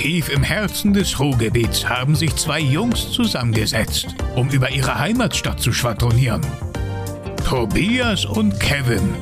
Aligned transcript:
Tief 0.00 0.28
im 0.28 0.44
Herzen 0.44 0.92
des 0.92 1.18
Ruhrgebiets 1.18 1.88
haben 1.88 2.14
sich 2.14 2.32
zwei 2.36 2.60
Jungs 2.60 3.10
zusammengesetzt, 3.10 4.14
um 4.36 4.48
über 4.48 4.70
ihre 4.70 4.96
Heimatstadt 4.96 5.58
zu 5.58 5.72
schwadronieren. 5.72 6.40
Tobias 7.44 8.24
und 8.24 8.60
Kevin. 8.60 9.12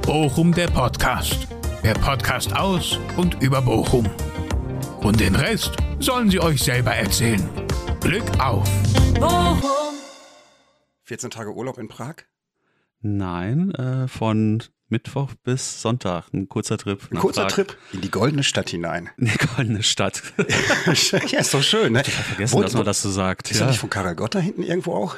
Bochum 0.00 0.54
der 0.54 0.68
Podcast. 0.68 1.46
Der 1.84 1.92
Podcast 1.92 2.56
aus 2.56 2.98
und 3.18 3.42
über 3.42 3.60
Bochum. 3.60 4.08
Und 5.02 5.20
den 5.20 5.36
Rest 5.36 5.76
sollen 5.98 6.30
sie 6.30 6.40
euch 6.40 6.62
selber 6.62 6.94
erzählen. 6.94 7.46
Glück 8.00 8.24
auf! 8.40 8.66
Bochum. 9.20 9.94
14 11.02 11.28
Tage 11.28 11.54
Urlaub 11.54 11.76
in 11.76 11.88
Prag? 11.88 12.14
Nein, 13.02 13.72
äh, 13.72 14.08
von 14.08 14.62
Mittwoch 14.90 15.34
bis 15.44 15.82
Sonntag, 15.82 16.32
ein 16.32 16.48
kurzer 16.48 16.78
Trip. 16.78 16.98
Ein 17.10 17.18
kurzer 17.18 17.42
Prag. 17.42 17.52
Trip 17.52 17.76
in 17.92 18.00
die 18.00 18.10
goldene 18.10 18.42
Stadt 18.42 18.70
hinein. 18.70 19.10
In 19.18 19.26
die 19.26 19.46
goldene 19.54 19.82
Stadt. 19.82 20.22
ja, 21.28 21.40
ist 21.40 21.52
doch 21.52 21.62
schön, 21.62 21.92
ne? 21.92 22.02
Ich 22.06 22.16
hab 22.16 22.24
vergessen, 22.24 22.56
wo, 22.56 22.62
dass 22.62 22.72
man 22.72 22.86
das 22.86 23.02
so 23.02 23.10
sagt. 23.10 23.50
Ist 23.50 23.60
ja. 23.60 23.66
nicht 23.66 23.78
von 23.78 23.90
Karel 23.90 24.14
Gott 24.14 24.34
da 24.34 24.38
hinten 24.38 24.62
irgendwo 24.62 24.94
auch? 24.94 25.16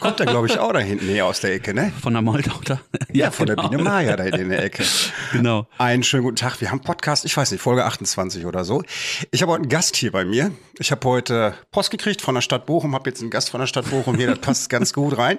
Kommt 0.00 0.20
er, 0.20 0.26
glaube 0.26 0.46
ich, 0.46 0.58
auch 0.58 0.72
da 0.72 0.78
hinten 0.78 1.06
näher 1.06 1.24
aus 1.24 1.40
der 1.40 1.54
Ecke, 1.54 1.72
ne? 1.72 1.90
Von 2.02 2.12
der 2.12 2.20
Moldau 2.20 2.60
da. 2.64 2.80
Ja, 2.92 3.06
ja 3.12 3.30
von 3.30 3.46
genau. 3.46 3.62
der 3.62 3.68
Biene 3.70 3.82
Maya 3.82 4.16
da 4.16 4.24
in 4.24 4.50
der 4.50 4.62
Ecke. 4.62 4.84
Genau. 5.32 5.66
Einen 5.78 6.02
schönen 6.02 6.24
guten 6.24 6.36
Tag. 6.36 6.60
Wir 6.60 6.70
haben 6.70 6.80
Podcast, 6.80 7.24
ich 7.24 7.34
weiß 7.34 7.52
nicht, 7.52 7.62
Folge 7.62 7.84
28 7.84 8.44
oder 8.44 8.64
so. 8.64 8.82
Ich 9.30 9.40
habe 9.40 9.52
heute 9.52 9.62
einen 9.62 9.70
Gast 9.70 9.96
hier 9.96 10.12
bei 10.12 10.26
mir. 10.26 10.52
Ich 10.78 10.90
habe 10.90 11.06
heute 11.08 11.54
Post 11.70 11.90
gekriegt 11.90 12.20
von 12.20 12.34
der 12.34 12.42
Stadt 12.42 12.66
Bochum, 12.66 12.94
habe 12.94 13.08
jetzt 13.08 13.22
einen 13.22 13.30
Gast 13.30 13.48
von 13.48 13.60
der 13.60 13.66
Stadt 13.68 13.88
Bochum 13.88 14.16
hier, 14.16 14.26
das 14.26 14.38
passt 14.38 14.68
ganz 14.68 14.92
gut 14.92 15.16
rein. 15.16 15.38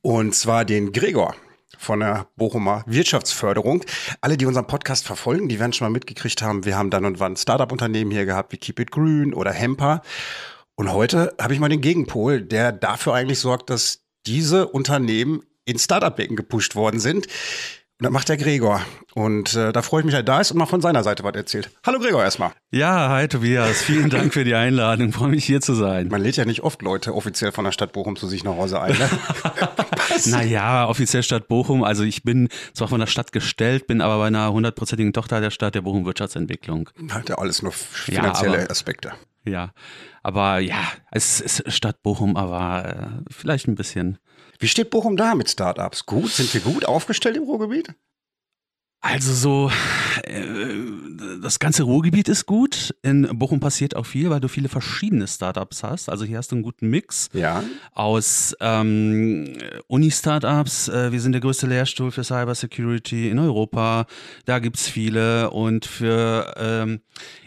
Und 0.00 0.34
zwar 0.34 0.64
den 0.64 0.92
Gregor 0.92 1.34
von 1.78 2.00
der 2.00 2.26
Bochumer 2.36 2.82
Wirtschaftsförderung. 2.86 3.84
Alle, 4.20 4.36
die 4.36 4.46
unseren 4.46 4.66
Podcast 4.66 5.06
verfolgen, 5.06 5.48
die 5.48 5.58
werden 5.58 5.72
schon 5.72 5.86
mal 5.86 5.92
mitgekriegt 5.92 6.42
haben, 6.42 6.64
wir 6.64 6.76
haben 6.76 6.90
dann 6.90 7.04
und 7.04 7.20
wann 7.20 7.36
Startup-Unternehmen 7.36 8.10
hier 8.10 8.26
gehabt, 8.26 8.52
wie 8.52 8.58
Keep 8.58 8.80
It 8.80 8.90
Green 8.90 9.32
oder 9.32 9.52
Hemper. 9.52 10.02
Und 10.74 10.92
heute 10.92 11.34
habe 11.40 11.54
ich 11.54 11.60
mal 11.60 11.68
den 11.68 11.80
Gegenpol, 11.80 12.42
der 12.42 12.72
dafür 12.72 13.14
eigentlich 13.14 13.38
sorgt, 13.38 13.70
dass 13.70 14.02
diese 14.26 14.68
Unternehmen 14.68 15.42
in 15.64 15.78
Startup-Becken 15.78 16.36
gepusht 16.36 16.74
worden 16.74 17.00
sind. 17.00 17.26
Und 17.26 18.04
das 18.04 18.12
macht 18.12 18.28
der 18.28 18.36
Gregor. 18.36 18.80
Und 19.14 19.56
äh, 19.56 19.72
da 19.72 19.82
freue 19.82 20.02
ich 20.02 20.04
mich, 20.04 20.12
dass 20.12 20.20
er 20.20 20.24
da 20.24 20.40
ist 20.40 20.52
und 20.52 20.58
mal 20.58 20.66
von 20.66 20.80
seiner 20.80 21.02
Seite 21.02 21.24
was 21.24 21.34
erzählt. 21.34 21.70
Hallo 21.84 21.98
Gregor 21.98 22.22
erstmal. 22.22 22.52
Ja, 22.70 23.08
hi 23.08 23.26
Tobias. 23.26 23.82
Vielen 23.82 24.08
Dank 24.08 24.32
für 24.32 24.44
die 24.44 24.54
Einladung. 24.54 25.12
freue 25.12 25.30
mich 25.30 25.44
hier 25.44 25.60
zu 25.60 25.74
sein. 25.74 26.06
Man 26.06 26.22
lädt 26.22 26.36
ja 26.36 26.44
nicht 26.44 26.62
oft 26.62 26.80
Leute 26.82 27.12
offiziell 27.12 27.50
von 27.50 27.64
der 27.64 27.72
Stadt 27.72 27.92
Bochum 27.92 28.14
zu 28.14 28.28
sich 28.28 28.44
nach 28.44 28.56
Hause 28.56 28.80
ein. 28.80 28.96
Ne? 28.96 29.10
naja, 30.26 30.88
offiziell 30.88 31.22
Stadt 31.22 31.48
Bochum. 31.48 31.84
Also 31.84 32.02
ich 32.02 32.22
bin 32.22 32.48
zwar 32.72 32.88
von 32.88 33.00
der 33.00 33.06
Stadt 33.06 33.32
gestellt, 33.32 33.86
bin 33.86 34.00
aber 34.00 34.18
bei 34.18 34.26
einer 34.26 34.52
hundertprozentigen 34.52 35.12
Tochter 35.12 35.40
der 35.40 35.50
Stadt 35.50 35.74
der 35.74 35.82
Bochum 35.82 36.04
Wirtschaftsentwicklung. 36.04 36.90
Hat 37.10 37.28
ja 37.28 37.38
alles 37.38 37.62
nur 37.62 37.72
finanzielle 37.72 38.56
ja, 38.56 38.62
aber, 38.62 38.70
Aspekte. 38.70 39.12
Ja, 39.44 39.72
aber 40.22 40.58
ja, 40.58 40.82
es 41.10 41.40
ist 41.40 41.72
Stadt 41.72 42.02
Bochum, 42.02 42.36
aber 42.36 43.20
äh, 43.24 43.32
vielleicht 43.32 43.68
ein 43.68 43.74
bisschen 43.74 44.18
wie 44.58 44.66
steht 44.66 44.90
Bochum 44.90 45.16
da 45.16 45.34
mit 45.36 45.48
Startups? 45.48 46.04
Gut? 46.04 46.30
Sind 46.30 46.52
wir 46.52 46.60
gut 46.60 46.84
aufgestellt 46.84 47.36
im 47.36 47.44
Ruhrgebiet? 47.44 47.94
Also 49.00 49.32
so, 49.32 49.70
äh, 50.24 50.42
das 51.40 51.60
ganze 51.60 51.84
Ruhrgebiet 51.84 52.28
ist 52.28 52.46
gut. 52.46 52.94
In 53.02 53.38
Bochum 53.38 53.60
passiert 53.60 53.94
auch 53.94 54.06
viel, 54.06 54.28
weil 54.28 54.40
du 54.40 54.48
viele 54.48 54.68
verschiedene 54.68 55.28
Startups 55.28 55.84
hast. 55.84 56.08
Also 56.08 56.24
hier 56.24 56.38
hast 56.38 56.50
du 56.50 56.56
einen 56.56 56.64
guten 56.64 56.90
Mix 56.90 57.28
ja. 57.32 57.62
aus 57.92 58.56
ähm, 58.58 59.56
Uni-Startups. 59.86 60.88
Äh, 60.88 61.12
wir 61.12 61.20
sind 61.20 61.30
der 61.32 61.40
größte 61.40 61.68
Lehrstuhl 61.68 62.10
für 62.10 62.24
Cybersecurity 62.24 63.30
in 63.30 63.38
Europa. 63.38 64.06
Da 64.46 64.58
gibt's 64.58 64.88
viele. 64.88 65.50
Und 65.50 65.86
für 65.86 66.54
ähm, 66.56 67.00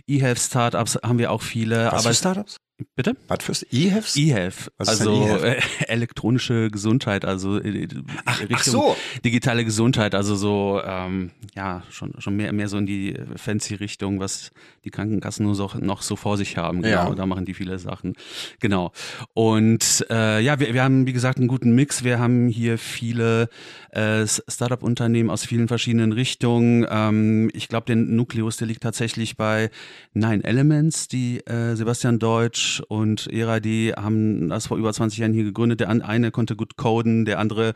E-Health-Startups 0.07 0.99
haben 1.03 1.19
wir 1.19 1.31
auch 1.31 1.41
viele. 1.41 1.87
Was 1.87 2.05
aber 2.05 2.13
für 2.13 2.15
Startups? 2.15 2.60
Bitte? 2.95 3.15
Was 3.27 3.43
fürs 3.43 3.65
E-Health? 3.71 4.15
E-Health. 4.15 4.71
Also 4.77 5.27
e 5.43 5.59
elektronische 5.87 6.69
Gesundheit, 6.69 7.25
also 7.25 7.59
äh, 7.59 7.87
ach, 8.25 8.41
Richtung 8.41 8.57
ach 8.57 8.63
so. 8.63 8.97
digitale 9.23 9.65
Gesundheit, 9.65 10.15
also 10.15 10.35
so 10.35 10.81
ähm, 10.83 11.31
ja 11.55 11.83
schon 11.89 12.13
schon 12.19 12.35
mehr 12.35 12.53
mehr 12.53 12.67
so 12.67 12.77
in 12.77 12.85
die 12.85 13.15
fancy 13.35 13.75
Richtung, 13.75 14.19
was 14.19 14.51
die 14.83 14.89
Krankenkassen 14.89 15.45
nur 15.45 15.55
so, 15.55 15.71
noch 15.79 16.01
so 16.01 16.15
vor 16.15 16.37
sich 16.37 16.57
haben. 16.57 16.81
Genau, 16.81 17.09
ja. 17.09 17.15
da 17.15 17.25
machen 17.25 17.45
die 17.45 17.53
viele 17.53 17.77
Sachen. 17.79 18.15
Genau. 18.59 18.91
Und 19.33 20.05
äh, 20.09 20.41
ja, 20.41 20.59
wir, 20.59 20.73
wir 20.73 20.83
haben 20.83 21.05
wie 21.05 21.13
gesagt 21.13 21.37
einen 21.37 21.47
guten 21.47 21.73
Mix. 21.75 22.03
Wir 22.03 22.19
haben 22.19 22.47
hier 22.47 22.77
viele 22.77 23.49
äh, 23.91 24.25
Startup-Unternehmen 24.25 25.29
aus 25.29 25.45
vielen 25.45 25.67
verschiedenen 25.67 26.11
Richtungen. 26.11 26.85
Ähm, 26.89 27.49
ich 27.53 27.67
glaube, 27.67 27.85
der 27.85 27.97
Nukleus, 27.97 28.57
der 28.57 28.67
liegt 28.67 28.83
tatsächlich 28.83 29.37
bei 29.37 29.69
Nine 30.13 30.43
Elements, 30.43 31.07
die 31.07 31.39
äh, 31.45 31.75
Sebastian 31.75 32.19
Deutsch 32.19 32.70
und 32.79 33.27
Era, 33.31 33.59
die 33.59 33.93
haben 33.93 34.49
das 34.49 34.67
vor 34.67 34.77
über 34.77 34.93
20 34.93 35.19
Jahren 35.19 35.33
hier 35.33 35.43
gegründet. 35.43 35.79
Der 35.81 35.89
eine 35.89 36.31
konnte 36.31 36.55
gut 36.55 36.77
coden, 36.77 37.25
der 37.25 37.39
andere 37.39 37.73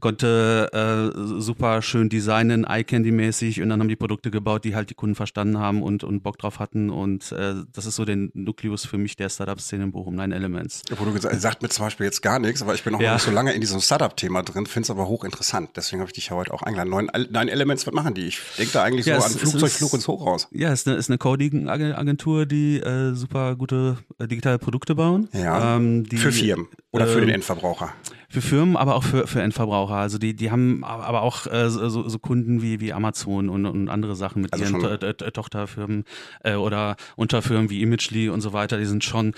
konnte 0.00 0.70
äh, 0.72 1.40
super 1.40 1.82
schön 1.82 2.08
designen, 2.08 2.64
Eye-Candy-mäßig 2.64 3.62
und 3.62 3.68
dann 3.68 3.80
haben 3.80 3.88
die 3.88 3.96
Produkte 3.96 4.30
gebaut, 4.30 4.64
die 4.64 4.74
halt 4.74 4.90
die 4.90 4.94
Kunden 4.94 5.14
verstanden 5.14 5.58
haben 5.58 5.82
und, 5.82 6.02
und 6.02 6.22
Bock 6.22 6.38
drauf 6.38 6.58
hatten 6.58 6.90
und 6.90 7.30
äh, 7.32 7.54
das 7.72 7.86
ist 7.86 7.96
so 7.96 8.04
der 8.04 8.16
Nukleus 8.16 8.84
für 8.86 8.98
mich 8.98 9.16
der 9.16 9.28
Startup-Szene 9.28 9.84
in 9.84 9.92
Bochum, 9.92 10.14
Nine 10.14 10.34
Elements. 10.34 10.82
Wo 10.96 11.04
du 11.04 11.12
gesagt 11.12 11.40
sagt 11.40 11.62
mir 11.62 11.68
zum 11.68 11.84
Beispiel 11.86 12.06
jetzt 12.06 12.22
gar 12.22 12.38
nichts, 12.38 12.62
aber 12.62 12.74
ich 12.74 12.82
bin 12.82 12.94
auch 12.94 13.00
ja. 13.00 13.08
noch 13.08 13.14
nicht 13.16 13.24
so 13.24 13.30
lange 13.30 13.52
in 13.52 13.60
diesem 13.60 13.80
Startup-Thema 13.80 14.42
drin, 14.42 14.66
finde 14.66 14.86
es 14.86 14.90
aber 14.90 15.06
hochinteressant. 15.08 15.70
Deswegen 15.76 16.00
habe 16.00 16.08
ich 16.08 16.14
dich 16.14 16.28
ja 16.28 16.36
heute 16.36 16.54
auch 16.54 16.62
eingeladen. 16.62 17.10
Nine 17.30 17.50
Elements, 17.50 17.86
was 17.86 17.92
machen 17.92 18.14
die? 18.14 18.28
Ich 18.28 18.40
denke 18.56 18.72
da 18.72 18.82
eigentlich 18.82 19.06
ja, 19.06 19.20
so 19.20 19.26
an 19.26 19.32
Flugzeugflug 19.32 19.92
ins 19.94 20.08
Hochhaus. 20.08 20.48
Ja, 20.50 20.72
es 20.72 20.80
ist 20.80 20.88
eine, 20.88 20.96
ist 20.96 21.10
eine 21.10 21.18
Coding-Agentur, 21.18 22.46
die 22.46 22.78
äh, 22.78 23.14
super 23.14 23.56
gute 23.56 23.98
äh, 24.18 24.26
digitale 24.32 24.58
Produkte 24.58 24.94
bauen. 24.94 25.28
Ja. 25.32 25.76
Ähm, 25.76 26.04
die, 26.04 26.16
für 26.16 26.32
Firmen 26.32 26.68
oder 26.90 27.06
für 27.06 27.20
den 27.20 27.28
ähm, 27.28 27.36
Endverbraucher. 27.36 27.92
Für 28.28 28.40
Firmen, 28.40 28.76
aber 28.76 28.94
auch 28.94 29.04
für, 29.04 29.26
für 29.26 29.42
Endverbraucher. 29.42 29.94
Also 29.94 30.18
die, 30.18 30.34
die 30.34 30.50
haben 30.50 30.84
aber 30.84 31.22
auch 31.22 31.46
äh, 31.46 31.68
so, 31.68 32.08
so 32.08 32.18
Kunden 32.18 32.62
wie, 32.62 32.80
wie 32.80 32.92
Amazon 32.92 33.48
und, 33.48 33.66
und 33.66 33.88
andere 33.88 34.16
Sachen 34.16 34.42
mit 34.42 34.52
also 34.52 34.64
ihren 34.64 34.80
to 34.80 35.12
to 35.12 35.30
Tochterfirmen 35.30 36.04
äh, 36.42 36.54
oder 36.54 36.96
Unterfirmen 37.16 37.70
wie 37.70 37.82
Imagely 37.82 38.28
und 38.28 38.40
so 38.40 38.52
weiter. 38.52 38.78
Die 38.78 38.86
sind 38.86 39.04
schon 39.04 39.34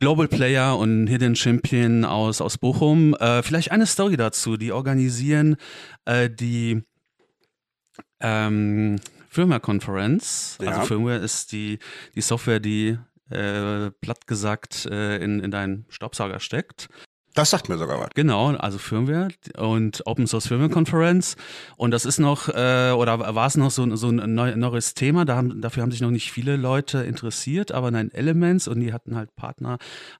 Global 0.00 0.28
Player 0.28 0.78
und 0.78 1.06
Hidden 1.08 1.34
Champion 1.34 2.04
aus, 2.04 2.40
aus 2.40 2.58
Bochum. 2.58 3.14
Äh, 3.14 3.42
vielleicht 3.42 3.72
eine 3.72 3.86
Story 3.86 4.16
dazu. 4.16 4.56
Die 4.56 4.70
organisieren 4.70 5.56
äh, 6.04 6.30
die 6.30 6.82
ähm, 8.20 8.96
Firmware 9.28 9.60
Conference. 9.60 10.56
Also 10.58 10.70
ja. 10.70 10.76
Also 10.76 10.86
Firmware 10.88 11.18
ist 11.18 11.52
die, 11.52 11.78
die 12.14 12.20
Software, 12.20 12.60
die 12.60 12.98
äh, 13.30 13.90
platt 14.00 14.26
gesagt 14.26 14.86
äh, 14.86 15.16
in, 15.22 15.40
in 15.40 15.50
deinen 15.50 15.86
Staubsauger 15.88 16.40
steckt. 16.40 16.88
Das 17.38 17.50
sagt 17.50 17.68
mir 17.68 17.78
sogar 17.78 18.00
was. 18.00 18.08
Genau, 18.16 18.48
also 18.56 18.78
Firmware 18.78 19.28
und 19.56 20.04
Open 20.06 20.26
Source 20.26 20.48
Firmware 20.48 20.70
Conference. 20.70 21.36
Und 21.76 21.92
das 21.92 22.04
ist 22.04 22.18
noch, 22.18 22.48
äh, 22.48 22.90
oder 22.90 23.20
war 23.20 23.46
es 23.46 23.56
noch 23.56 23.70
so, 23.70 23.94
so 23.94 24.08
ein 24.08 24.34
neues 24.34 24.94
Thema. 24.94 25.24
Da 25.24 25.36
haben, 25.36 25.60
dafür 25.60 25.84
haben 25.84 25.92
sich 25.92 26.00
noch 26.00 26.10
nicht 26.10 26.32
viele 26.32 26.56
Leute 26.56 26.98
interessiert, 26.98 27.70
aber 27.70 27.92
nein, 27.92 28.10
Elements 28.10 28.66
und 28.66 28.80
die 28.80 28.92
hatten 28.92 29.14
halt 29.14 29.36
Partner, 29.36 29.78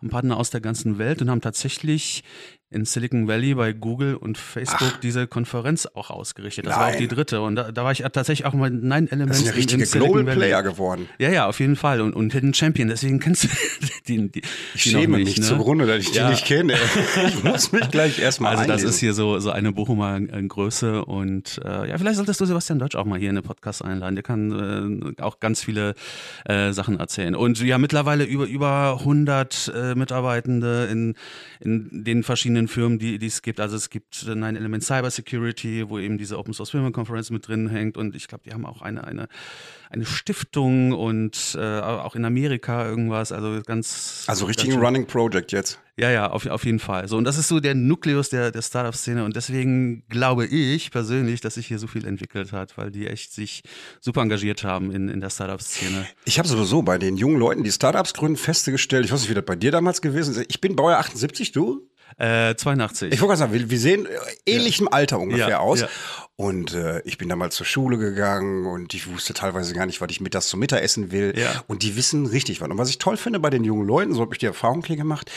Partner 0.09 0.37
aus 0.37 0.51
der 0.51 0.61
ganzen 0.61 0.99
Welt 0.99 1.21
und 1.21 1.29
haben 1.29 1.41
tatsächlich 1.41 2.23
in 2.71 2.85
Silicon 2.85 3.27
Valley 3.29 3.55
bei 3.55 3.73
Google 3.73 4.15
und 4.15 4.37
Facebook 4.37 4.93
Ach. 4.97 5.01
diese 5.01 5.27
Konferenz 5.27 5.87
auch 5.87 6.11
ausgerichtet. 6.11 6.67
Das 6.67 6.77
Nein. 6.77 6.81
war 6.81 6.93
auch 6.93 6.97
die 6.97 7.09
dritte. 7.09 7.41
Und 7.41 7.57
da, 7.57 7.73
da 7.73 7.83
war 7.85 7.93
ich 7.93 8.01
tatsächlich 8.13 8.45
auch 8.45 8.53
mal 8.53 8.71
Nine 8.71 9.11
Elements. 9.11 9.39
Das 9.39 9.49
ist 9.49 9.49
ein 9.49 9.81
richtiger 9.81 9.99
Global 10.05 10.25
Player 10.25 10.63
geworden. 10.63 11.09
Ja, 11.19 11.31
ja, 11.31 11.47
auf 11.47 11.61
jeden 11.61 11.77
Fall. 11.77 12.03
Und, 12.03 12.15
und 12.15 12.31
Hidden 12.33 12.53
Champion. 12.53 12.89
Deswegen 12.89 13.21
kennst 13.21 13.45
du 13.45 13.49
die, 14.09 14.31
die 14.31 14.43
Ich 14.75 14.83
die 14.83 14.91
schäme 14.91 15.17
nicht, 15.17 15.29
mich 15.29 15.39
ne? 15.39 15.45
zugrunde, 15.45 15.87
dass 15.87 15.99
ich 16.01 16.15
ja. 16.15 16.25
die 16.27 16.33
nicht 16.33 16.45
kenne. 16.45 16.75
Ich 17.29 17.43
muss 17.43 17.73
mich 17.73 17.91
gleich 17.91 18.19
erstmal 18.19 18.53
Also 18.53 18.63
einlesen. 18.65 18.87
das 18.87 18.95
ist 18.95 19.01
hier 19.01 19.15
so, 19.15 19.39
so 19.39 19.51
eine 19.51 19.73
Bochumer 19.73 20.17
äh, 20.17 20.43
Größe. 20.43 21.05
Und 21.05 21.61
äh, 21.65 21.89
ja, 21.89 21.97
vielleicht 21.99 22.17
solltest 22.17 22.41
du 22.41 22.45
Sebastian 22.45 22.79
Deutsch 22.79 22.97
auch 22.97 23.05
mal 23.07 23.19
hier 23.19 23.31
in 23.31 23.37
den 23.37 23.45
Podcast 23.45 23.83
einladen. 23.83 24.15
Der 24.15 24.23
kann 24.23 25.15
äh, 25.17 25.23
auch 25.23 25.41
ganz 25.41 25.63
viele 25.63 25.95
äh, 26.45 26.73
Sachen 26.73 26.99
erzählen. 27.01 27.35
Und 27.35 27.61
ja, 27.63 27.79
mittlerweile 27.79 28.25
über, 28.25 28.47
über 28.47 28.97
100 29.01 29.73
äh, 29.75 29.95
Mitarbeitende 29.95 30.89
in, 30.91 31.15
in 31.61 32.05
den 32.05 32.23
verschiedenen 32.23 32.58
Firmen, 32.67 32.99
die, 32.99 33.19
die 33.19 33.27
es 33.27 33.43
gibt. 33.43 33.61
Also 33.61 33.77
es 33.77 33.91
gibt 33.91 34.27
Nine 34.27 34.59
Element 34.59 34.83
Cyber 34.83 35.11
Security, 35.11 35.89
wo 35.89 35.99
eben 35.99 36.19
diese 36.19 36.39
Open 36.39 36.53
Source 36.55 36.71
Firmen 36.71 36.93
Conference 36.93 37.31
mit 37.31 37.47
drin 37.47 37.69
hängt. 37.69 37.97
Und 37.97 38.17
ich 38.17 38.27
glaube, 38.27 38.43
die 38.45 38.53
haben 38.53 38.67
auch 38.67 38.83
eine, 38.83 39.05
eine, 39.05 39.29
eine 39.91 40.05
Stiftung 40.05 40.93
und 40.93 41.57
äh, 41.57 41.81
auch 41.81 42.17
in 42.17 42.25
Amerika 42.25 42.89
irgendwas. 42.89 43.31
Also 43.31 43.61
ganz. 43.65 44.25
Also 44.27 44.47
richtig 44.47 44.73
ein 44.73 44.81
Running 44.81 45.07
Project 45.07 45.53
jetzt. 45.53 45.79
Ja, 45.99 46.13
ja, 46.13 46.31
auf, 46.31 46.47
auf 46.47 46.65
jeden 46.65 46.79
Fall. 46.79 47.09
So, 47.09 47.17
und 47.17 47.25
das 47.25 47.39
ist 47.39 47.49
so 47.49 47.59
der 47.59 47.75
Nukleus 47.75 48.31
der, 48.31 48.53
der 48.53 48.63
Startup-Szene. 48.63 49.25
Und 49.25 49.35
deswegen 49.35 50.05
glaube 50.09 50.47
ich 50.47 50.93
persönlich, 50.93 51.41
dass 51.41 51.55
sich 51.55 51.67
hier 51.67 51.81
so 51.81 51.89
viel 51.89 52.07
entwickelt 52.07 52.53
hat, 52.53 52.79
weil 52.79 52.93
die 52.93 53.09
echt 53.09 53.33
sich 53.33 53.65
super 53.99 54.23
engagiert 54.23 54.63
haben 54.63 54.93
in, 54.93 55.09
in 55.09 55.21
der 55.21 55.31
Startup-Szene. 55.31 56.07
Ich 56.25 56.39
habe 56.39 56.47
sowieso 56.47 56.83
bei 56.83 56.99
den 56.99 57.17
jungen 57.17 57.41
Leuten, 57.41 57.65
die 57.65 57.73
Startups 57.73 58.15
gründen, 58.15 58.37
festgestellt, 58.37 59.07
ich 59.07 59.13
weiß 59.13 59.23
nicht, 59.23 59.31
wie 59.31 59.35
das 59.35 59.45
bei 59.45 59.57
dir 59.57 59.73
damals 59.73 60.01
gewesen 60.01 60.37
ist. 60.37 60.47
Ich 60.49 60.61
bin 60.61 60.77
Baujahr 60.77 61.01
78, 61.01 61.51
du? 61.51 61.89
Äh, 62.17 62.55
82. 62.57 63.13
Ich 63.13 63.21
wollte 63.21 63.29
gerade 63.29 63.39
sagen, 63.39 63.53
wir, 63.53 63.71
wir 63.71 63.79
sehen 63.79 64.09
ähnlichem 64.47 64.87
ja. 64.87 64.93
Alter 64.93 65.19
ungefähr 65.19 65.49
ja, 65.49 65.59
aus. 65.59 65.83
Ja. 65.83 65.89
Und 66.37 66.75
äh, 66.75 67.01
ich 67.03 67.19
bin 67.19 67.29
damals 67.29 67.57
zur 67.57 67.67
Schule 67.67 67.99
gegangen 67.99 68.67
und 68.67 68.95
ich 68.95 69.09
wusste 69.09 69.35
teilweise 69.35 69.75
gar 69.75 69.87
nicht, 69.87 70.01
was 70.01 70.11
ich 70.11 70.21
mittags 70.21 70.49
zum 70.49 70.61
Mittagessen 70.61 71.11
will. 71.13 71.35
Ja. 71.37 71.65
Und 71.67 71.83
die 71.83 71.97
wissen 71.97 72.27
richtig 72.27 72.61
was. 72.61 72.69
Und 72.69 72.79
was 72.79 72.91
ich 72.91 72.99
toll 72.99 73.17
finde 73.17 73.41
bei 73.41 73.51
den 73.51 73.65
jungen 73.65 73.87
Leuten, 73.87 74.15
so 74.15 74.21
habe 74.21 74.35
ich 74.35 74.39
die 74.39 74.47
Erfahrung 74.47 74.85
hier 74.85 74.97
gemacht, 74.97 75.31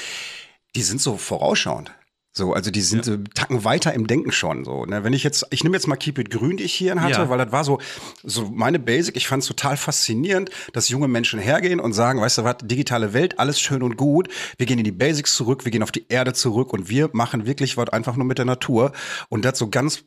die 0.75 0.83
sind 0.83 1.01
so 1.01 1.17
vorausschauend. 1.17 1.91
So, 2.33 2.53
also 2.53 2.71
die 2.71 2.81
sind 2.81 3.07
ja. 3.07 3.17
Tacken 3.35 3.65
weiter 3.65 3.93
im 3.93 4.07
Denken 4.07 4.31
schon. 4.31 4.63
So, 4.63 4.85
ne? 4.85 5.03
Wenn 5.03 5.11
ich 5.11 5.23
jetzt, 5.23 5.45
ich 5.49 5.63
nehme 5.63 5.75
jetzt 5.75 5.87
mal 5.87 5.97
Keep 5.97 6.17
It 6.17 6.29
Grün, 6.29 6.55
die 6.55 6.63
ich 6.63 6.73
hier 6.73 6.99
hatte, 7.01 7.21
ja. 7.21 7.29
weil 7.29 7.37
das 7.37 7.51
war 7.51 7.65
so, 7.65 7.79
so 8.23 8.49
meine 8.49 8.79
Basic. 8.79 9.17
Ich 9.17 9.27
fand 9.27 9.43
es 9.43 9.47
total 9.47 9.75
faszinierend, 9.75 10.49
dass 10.71 10.87
junge 10.87 11.09
Menschen 11.09 11.39
hergehen 11.39 11.81
und 11.81 11.91
sagen, 11.91 12.21
weißt 12.21 12.37
du 12.37 12.43
was, 12.45 12.57
digitale 12.63 13.13
Welt, 13.13 13.37
alles 13.37 13.59
schön 13.59 13.83
und 13.83 13.97
gut. 13.97 14.29
Wir 14.57 14.65
gehen 14.65 14.77
in 14.77 14.85
die 14.85 14.93
Basics 14.93 15.35
zurück, 15.35 15.65
wir 15.65 15.71
gehen 15.71 15.83
auf 15.83 15.91
die 15.91 16.05
Erde 16.07 16.31
zurück 16.31 16.71
und 16.71 16.87
wir 16.87 17.09
machen 17.11 17.45
wirklich 17.45 17.75
was 17.75 17.89
einfach 17.89 18.15
nur 18.15 18.25
mit 18.25 18.37
der 18.37 18.45
Natur. 18.45 18.93
Und 19.27 19.43
das 19.43 19.59
so 19.59 19.69
ganz 19.69 20.05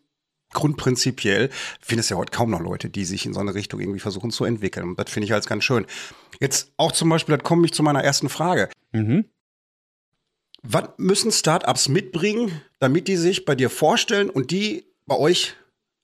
grundprinzipiell 0.54 1.50
findest 1.80 2.10
ja 2.10 2.16
heute 2.16 2.30
kaum 2.30 2.50
noch 2.50 2.60
Leute, 2.60 2.88
die 2.88 3.04
sich 3.04 3.26
in 3.26 3.34
so 3.34 3.40
eine 3.40 3.54
Richtung 3.54 3.80
irgendwie 3.80 4.00
versuchen 4.00 4.30
zu 4.30 4.46
entwickeln. 4.46 4.90
Und 4.90 4.98
das 4.98 5.10
finde 5.10 5.26
ich 5.26 5.34
als 5.34 5.46
ganz 5.46 5.64
schön. 5.64 5.84
Jetzt 6.40 6.72
auch 6.78 6.92
zum 6.92 7.10
Beispiel, 7.10 7.36
das 7.36 7.44
komme 7.44 7.66
ich 7.66 7.74
zu 7.74 7.82
meiner 7.82 8.02
ersten 8.02 8.30
Frage. 8.30 8.70
Mhm. 8.92 9.26
Was 10.66 10.88
müssen 10.96 11.30
Startups 11.30 11.88
mitbringen, 11.88 12.62
damit 12.78 13.06
die 13.06 13.16
sich 13.16 13.44
bei 13.44 13.54
dir 13.54 13.68
vorstellen 13.68 14.30
und 14.30 14.50
die 14.50 14.86
bei 15.04 15.16
euch 15.16 15.54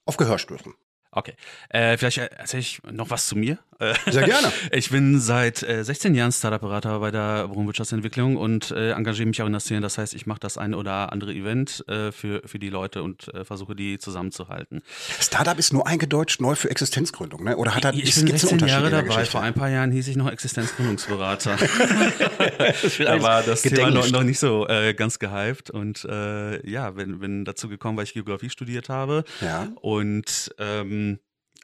auf 0.04 0.18
Gehör 0.18 0.38
stören? 0.38 0.74
Okay. 1.12 1.34
Äh, 1.70 1.96
vielleicht 1.96 2.18
erzähle 2.18 2.60
ich 2.60 2.82
noch 2.84 3.08
was 3.08 3.26
zu 3.26 3.36
mir. 3.36 3.58
Sehr 4.06 4.24
gerne. 4.24 4.52
ich 4.72 4.90
bin 4.90 5.18
seit 5.20 5.62
äh, 5.62 5.82
16 5.82 6.14
Jahren 6.14 6.32
Startup-Berater 6.32 7.00
bei 7.00 7.10
der 7.10 7.48
Wohnwirtschaftsentwicklung 7.50 8.36
und 8.36 8.70
äh, 8.70 8.92
engagiere 8.92 9.26
mich 9.26 9.40
auch 9.42 9.46
in 9.46 9.52
der 9.52 9.60
Szene. 9.60 9.80
Das 9.80 9.98
heißt, 9.98 10.14
ich 10.14 10.26
mache 10.26 10.40
das 10.40 10.58
ein 10.58 10.74
oder 10.74 11.12
andere 11.12 11.32
Event 11.32 11.84
äh, 11.88 12.12
für, 12.12 12.42
für 12.44 12.58
die 12.58 12.68
Leute 12.68 13.02
und 13.02 13.32
äh, 13.34 13.44
versuche, 13.44 13.74
die 13.74 13.98
zusammenzuhalten. 13.98 14.82
Startup 15.18 15.58
ist 15.58 15.72
nur 15.72 15.86
eingedeutscht 15.86 16.40
neu 16.40 16.54
für 16.54 16.70
Existenzgründung, 16.70 17.44
ne? 17.44 17.56
Oder 17.56 17.74
hat 17.74 17.84
er, 17.84 17.94
ich, 17.94 18.04
ich 18.04 18.14
bin 18.14 18.26
16 18.26 18.58
Jahre 18.66 18.90
dabei. 18.90 19.24
Vor 19.24 19.40
ein 19.40 19.54
paar 19.54 19.70
Jahren 19.70 19.92
hieß 19.92 20.08
ich 20.08 20.16
noch 20.16 20.30
Existenzgründungsberater. 20.30 21.56
da 22.98 23.22
war 23.22 23.42
das 23.42 23.62
Thema 23.62 23.90
noch, 23.90 24.10
noch, 24.10 24.22
nicht 24.22 24.38
so 24.38 24.68
äh, 24.68 24.94
ganz 24.94 25.18
gehypt 25.18 25.70
und 25.70 26.04
äh, 26.04 26.68
ja, 26.68 26.90
bin, 26.90 27.18
bin 27.20 27.44
dazu 27.44 27.68
gekommen, 27.68 27.96
weil 27.96 28.04
ich 28.04 28.14
Geografie 28.14 28.50
studiert 28.50 28.88
habe 28.88 29.24
ja. 29.40 29.68
und 29.80 30.54
ähm, 30.58 31.18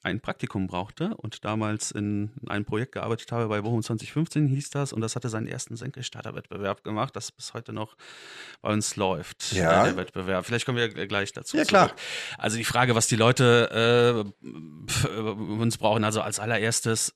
ein 0.07 0.21
Praktikum 0.21 0.69
brauchte 0.69 1.17
und 1.17 1.45
damals 1.45 1.91
in, 1.91 2.31
in 2.41 2.49
einem 2.49 2.65
Projekt 2.65 2.93
gearbeitet 2.93 3.33
habe, 3.33 3.49
bei 3.49 3.61
Bochum 3.61 3.83
2015 3.83 4.47
hieß 4.47 4.71
das, 4.71 4.93
und 4.93 5.01
das 5.01 5.17
hatte 5.17 5.29
seinen 5.29 5.49
ersten 5.49 5.77
Senkrechtstarterwettbewerb 5.77 6.85
gemacht, 6.85 7.17
das 7.17 7.33
bis 7.33 7.55
heute 7.55 7.73
noch 7.73 7.97
bei 8.63 8.73
uns 8.73 8.95
läuft, 8.95 9.53
ja. 9.53 9.85
der 9.85 9.97
Wettbewerb. 9.97 10.47
Vielleicht 10.47 10.65
kommen 10.65 10.79
wir 10.79 10.89
gleich 11.09 11.33
dazu. 11.33 11.57
Ja, 11.57 11.65
klar. 11.65 11.93
Also 12.39 12.57
die 12.57 12.65
Frage, 12.65 12.95
was 12.95 13.09
die 13.09 13.17
Leute 13.17 14.25
äh, 15.05 15.19
uns 15.19 15.77
brauchen, 15.77 16.05
also 16.05 16.21
als 16.21 16.39
allererstes, 16.39 17.13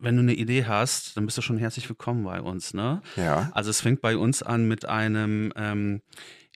wenn 0.00 0.16
du 0.16 0.22
eine 0.22 0.34
Idee 0.34 0.64
hast, 0.64 1.18
dann 1.18 1.26
bist 1.26 1.36
du 1.36 1.42
schon 1.42 1.58
herzlich 1.58 1.86
willkommen 1.86 2.24
bei 2.24 2.40
uns. 2.40 2.72
Ne? 2.72 3.02
Ja. 3.16 3.50
Also 3.52 3.68
es 3.68 3.82
fängt 3.82 4.00
bei 4.00 4.16
uns 4.16 4.42
an 4.42 4.66
mit 4.66 4.86
einem 4.86 5.52
ähm, 5.54 6.00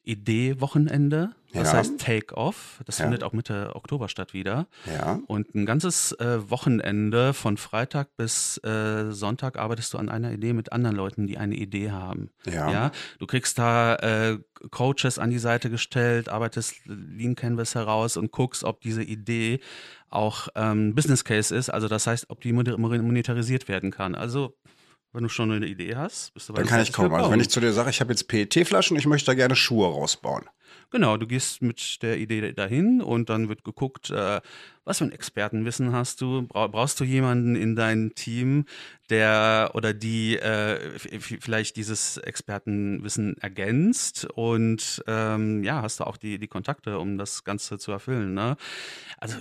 Idee-Wochenende. 0.09 1.31
Das 1.53 1.73
Ja. 1.73 1.79
heißt 1.79 1.99
Take 1.99 2.37
Off. 2.37 2.81
Das 2.85 2.99
Ja. 2.99 3.05
findet 3.05 3.23
auch 3.25 3.33
Mitte 3.33 3.75
Oktober 3.75 4.09
statt 4.09 4.35
wieder. 4.35 4.67
Ja. 4.87 5.19
Und 5.27 5.55
ein 5.55 5.65
ganzes 5.65 6.13
äh, 6.13 6.51
Wochenende 6.51 7.33
von 7.33 7.57
Freitag 7.57 8.17
bis 8.17 8.59
äh, 8.65 9.11
Sonntag 9.13 9.59
arbeitest 9.59 9.95
du 9.95 9.99
an 9.99 10.09
einer 10.11 10.31
Idee 10.33 10.53
mit 10.53 10.73
anderen 10.73 10.97
Leuten, 10.97 11.27
die 11.27 11.39
eine 11.39 11.55
Idee 11.55 11.91
haben. 11.91 12.31
Ja. 12.45 12.91
Du 13.19 13.27
kriegst 13.27 13.59
da 13.59 13.95
äh, 13.97 14.39
Coaches 14.71 15.19
an 15.19 15.31
die 15.31 15.39
Seite 15.39 15.71
gestellt, 15.71 16.29
arbeitest 16.29 16.75
Lean 16.85 17.35
Canvas 17.35 17.75
heraus 17.75 18.17
und 18.17 18.31
guckst, 18.33 18.65
ob 18.65 18.81
diese 18.83 19.03
Idee 19.03 19.61
auch 20.11 20.49
ähm, 20.55 20.95
Business 20.95 21.25
Case 21.25 21.55
ist. 21.55 21.71
Also 21.71 21.89
das 21.89 22.07
heißt, 22.07 22.27
ob 22.29 22.41
die 22.43 22.53
monetarisiert 22.53 23.69
werden 23.69 23.91
kann. 23.91 24.15
Also 24.15 24.55
wenn 25.19 25.25
du 25.25 25.31
schon 25.31 25.51
eine 25.51 25.67
Idee 25.67 25.97
hast, 25.97 26.33
bist 26.33 26.49
du 26.49 26.53
Dann 26.53 26.65
kann 26.65 26.81
ich 26.81 26.93
kommen. 26.93 27.13
Also 27.13 27.33
wenn 27.33 27.41
ich 27.41 27.51
zu 27.51 27.59
dir 27.59 27.73
sage, 27.73 27.91
ich 27.91 28.01
habe 28.01 28.13
jetzt 28.13 28.29
PET-Flaschen, 28.29 28.97
ich 28.97 29.05
möchte 29.05 29.27
da 29.27 29.35
gerne 29.35 29.57
Schuhe 29.57 29.89
rausbauen. 29.89 30.45
Genau, 30.93 31.17
du 31.17 31.27
gehst 31.27 31.61
mit 31.61 32.05
der 32.05 32.19
Idee 32.19 32.53
dahin 32.53 33.03
und 33.03 33.29
dann 33.29 33.49
wird 33.49 33.65
geguckt, 33.65 34.11
äh, 34.11 34.41
was 34.89 34.99
für 34.99 35.05
ein 35.05 35.13
Expertenwissen 35.13 35.93
hast 35.93 36.21
du? 36.21 36.43
Bra 36.43 36.67
brauchst 36.67 36.99
du 37.01 37.05
jemanden 37.05 37.55
in 37.57 37.77
deinem 37.77 38.15
Team, 38.15 38.65
der 39.11 39.71
oder 39.75 39.95
die 39.95 40.37
äh, 40.37 40.79
vielleicht 40.99 41.77
dieses 41.77 42.19
Expertenwissen 42.19 43.37
ergänzt 43.39 44.27
und 44.35 45.03
ähm, 45.07 45.63
ja, 45.65 45.83
hast 45.83 46.01
du 46.01 46.05
auch 46.05 46.17
die, 46.17 46.39
die 46.39 46.47
Kontakte, 46.49 46.99
um 46.99 47.17
das 47.19 47.45
Ganze 47.45 47.79
zu 47.79 47.91
erfüllen. 47.93 48.35
Ne? 48.35 48.57
Also, 49.19 49.37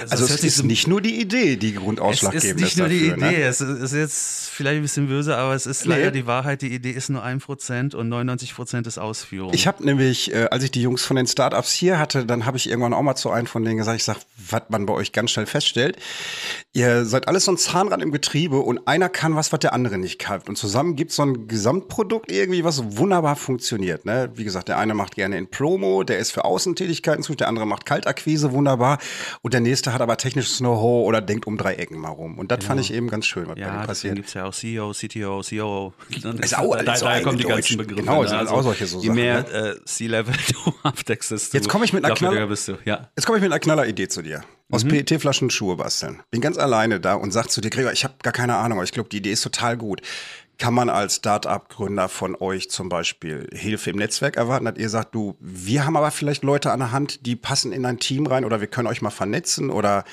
Also 0.00 0.22
hört 0.22 0.30
es 0.30 0.40
sich 0.40 0.44
ist 0.48 0.56
so- 0.56 0.66
nicht 0.66 0.86
nur 0.88 1.00
die 1.00 1.20
Idee, 1.20 1.56
die 1.56 1.74
es 1.74 1.76
grundausschlaggebend 1.76 2.60
ist 2.60 2.64
nicht 2.64 2.78
nur 2.78 2.88
die 2.88 3.10
dafür, 3.10 3.28
Idee, 3.28 3.38
Ne? 3.38 3.42
es 3.44 3.60
ist- 3.60 3.80
ist 3.82 3.92
jetzt 3.94 4.48
vielleicht 4.50 4.76
ein 4.76 4.82
bisschen 4.82 5.08
böse, 5.08 5.36
aber 5.36 5.54
es 5.54 5.66
ist 5.66 5.84
Nee. 5.86 5.90
leider 5.96 6.10
die 6.10 6.26
Wahrheit, 6.26 6.62
die 6.62 6.72
Idee 6.74 6.90
ist 6.92 7.10
nur 7.10 7.22
ein 7.22 7.40
Prozent 7.40 7.94
und 7.94 8.08
99 8.08 8.54
Prozent 8.54 8.86
ist 8.86 8.98
Ausführung. 8.98 9.52
Ich 9.54 9.66
habe 9.66 9.84
nämlich, 9.84 10.32
äh, 10.32 10.48
als 10.50 10.64
ich 10.64 10.70
die 10.70 10.82
Jungs 10.82 11.04
von 11.04 11.16
den 11.16 11.26
Startups 11.26 11.72
hier 11.72 11.98
hatte, 11.98 12.24
dann 12.24 12.46
habe 12.46 12.56
ich 12.56 12.68
irgendwann 12.68 12.94
auch 12.94 13.02
mal 13.02 13.16
zu 13.16 13.30
einem 13.30 13.46
von 13.46 13.64
denen 13.64 13.76
gesagt, 13.76 13.96
ich 13.98 14.04
sag, 14.04 14.16
was 14.50 14.62
man 14.74 14.86
bei 14.86 14.94
euch 14.94 15.12
ganz 15.12 15.30
schnell 15.30 15.46
feststellt, 15.46 15.96
ihr 16.72 17.04
seid 17.04 17.28
alles 17.28 17.44
so 17.44 17.52
ein 17.52 17.56
Zahnrad 17.58 18.02
im 18.02 18.10
Getriebe 18.12 18.58
und 18.58 18.86
einer 18.88 19.08
kann 19.08 19.36
was, 19.36 19.52
was 19.52 19.60
der 19.60 19.72
andere 19.72 19.98
nicht 19.98 20.18
kann. 20.18 20.40
Und 20.48 20.56
zusammen 20.56 20.96
gibt's 20.96 21.16
so 21.16 21.22
ein 21.22 21.46
Gesamtprodukt 21.48 22.30
irgendwie, 22.32 22.64
was 22.64 22.82
wunderbar 22.96 23.36
funktioniert. 23.36 24.04
Ne? 24.04 24.30
Wie 24.34 24.44
gesagt, 24.44 24.68
der 24.68 24.78
eine 24.78 24.94
macht 24.94 25.14
gerne 25.14 25.38
in 25.38 25.48
Promo, 25.48 26.02
der 26.02 26.18
ist 26.18 26.32
für 26.32 26.44
Außentätigkeiten 26.44 27.22
zuständig, 27.22 27.38
der 27.38 27.48
andere 27.48 27.66
macht 27.66 27.86
Kaltakquise 27.86 28.52
wunderbar 28.52 28.98
und 29.42 29.54
der 29.54 29.60
nächste 29.60 29.92
hat 29.92 30.00
aber 30.00 30.16
technisches 30.16 30.58
Know-how 30.58 31.06
oder 31.06 31.20
denkt 31.20 31.46
um 31.46 31.56
drei 31.56 31.74
Ecken 31.74 31.98
mal 31.98 32.08
rum. 32.10 32.38
Und 32.38 32.50
das 32.50 32.64
fand 32.64 32.80
ich 32.80 32.92
eben 32.92 33.08
ganz 33.08 33.26
schön, 33.26 33.46
was 33.46 33.54
bei 33.54 33.60
Ja, 33.60 33.66
dem 33.82 33.86
deswegen 33.86 33.86
passiert. 33.86 34.14
gibt 34.16 34.28
es 34.28 34.34
ja 34.34 34.44
auch 34.44 34.54
CEO, 34.54 34.92
CTO, 34.92 35.42
COO. 35.48 35.92
Ist 36.40 36.58
auch 36.58 36.76
da, 36.82 36.96
so 36.96 37.04
daher 37.06 37.22
kommen 37.22 37.38
die 37.38 37.44
ganzen 37.44 37.76
Begriffe. 37.78 38.00
Genau, 38.02 38.22
ne? 38.22 38.28
sind 38.28 38.48
auch 38.48 38.62
solche 38.62 38.86
so 38.86 38.98
Je 39.00 39.06
Sachen, 39.08 39.14
mehr 39.16 39.42
ne? 39.42 39.76
äh, 39.80 39.84
C-Level 39.84 40.34
du 40.64 40.72
abdeckst, 40.82 41.30
desto 41.30 41.56
Jetzt 41.56 41.68
komme 41.68 41.84
ich 41.84 41.92
mit 41.92 42.04
einer 42.04 42.14
glaubwürdiger 42.14 42.46
Knall- 42.46 42.48
bist 42.48 42.68
du. 42.68 42.78
Ja. 42.84 43.08
Jetzt 43.16 43.26
komme 43.26 43.38
ich 43.38 43.42
mit 43.42 43.52
einer 43.52 43.60
Knalleridee 43.60 44.08
zu 44.08 44.22
dir. 44.22 44.42
Aus 44.70 44.84
PET-Flaschen 44.84 45.50
Schuhe 45.50 45.76
basteln. 45.76 46.22
Bin 46.30 46.40
ganz 46.40 46.56
alleine 46.56 46.98
da 46.98 47.14
und 47.14 47.32
sag 47.32 47.48
zu 47.48 47.60
dir, 47.60 47.70
Gregor, 47.70 47.92
ich 47.92 48.04
habe 48.04 48.14
gar 48.22 48.32
keine 48.32 48.56
Ahnung, 48.56 48.78
aber 48.78 48.84
ich 48.84 48.92
glaube, 48.92 49.08
die 49.08 49.18
Idee 49.18 49.32
ist 49.32 49.42
total 49.42 49.76
gut. 49.76 50.00
Kann 50.56 50.72
man 50.72 50.88
als 50.88 51.16
Start-up-Gründer 51.16 52.08
von 52.08 52.36
euch 52.36 52.70
zum 52.70 52.88
Beispiel 52.88 53.48
Hilfe 53.52 53.90
im 53.90 53.96
Netzwerk 53.96 54.36
erwarten, 54.36 54.64
dass 54.64 54.78
ihr 54.78 54.88
sagt, 54.88 55.14
du, 55.14 55.36
wir 55.40 55.84
haben 55.84 55.96
aber 55.96 56.10
vielleicht 56.10 56.44
Leute 56.44 56.72
an 56.72 56.78
der 56.80 56.92
Hand, 56.92 57.26
die 57.26 57.36
passen 57.36 57.72
in 57.72 57.84
ein 57.84 57.98
Team 57.98 58.26
rein 58.26 58.44
oder 58.44 58.60
wir 58.60 58.68
können 58.68 58.88
euch 58.88 59.02
mal 59.02 59.10
vernetzen 59.10 59.70
oder 59.70 60.04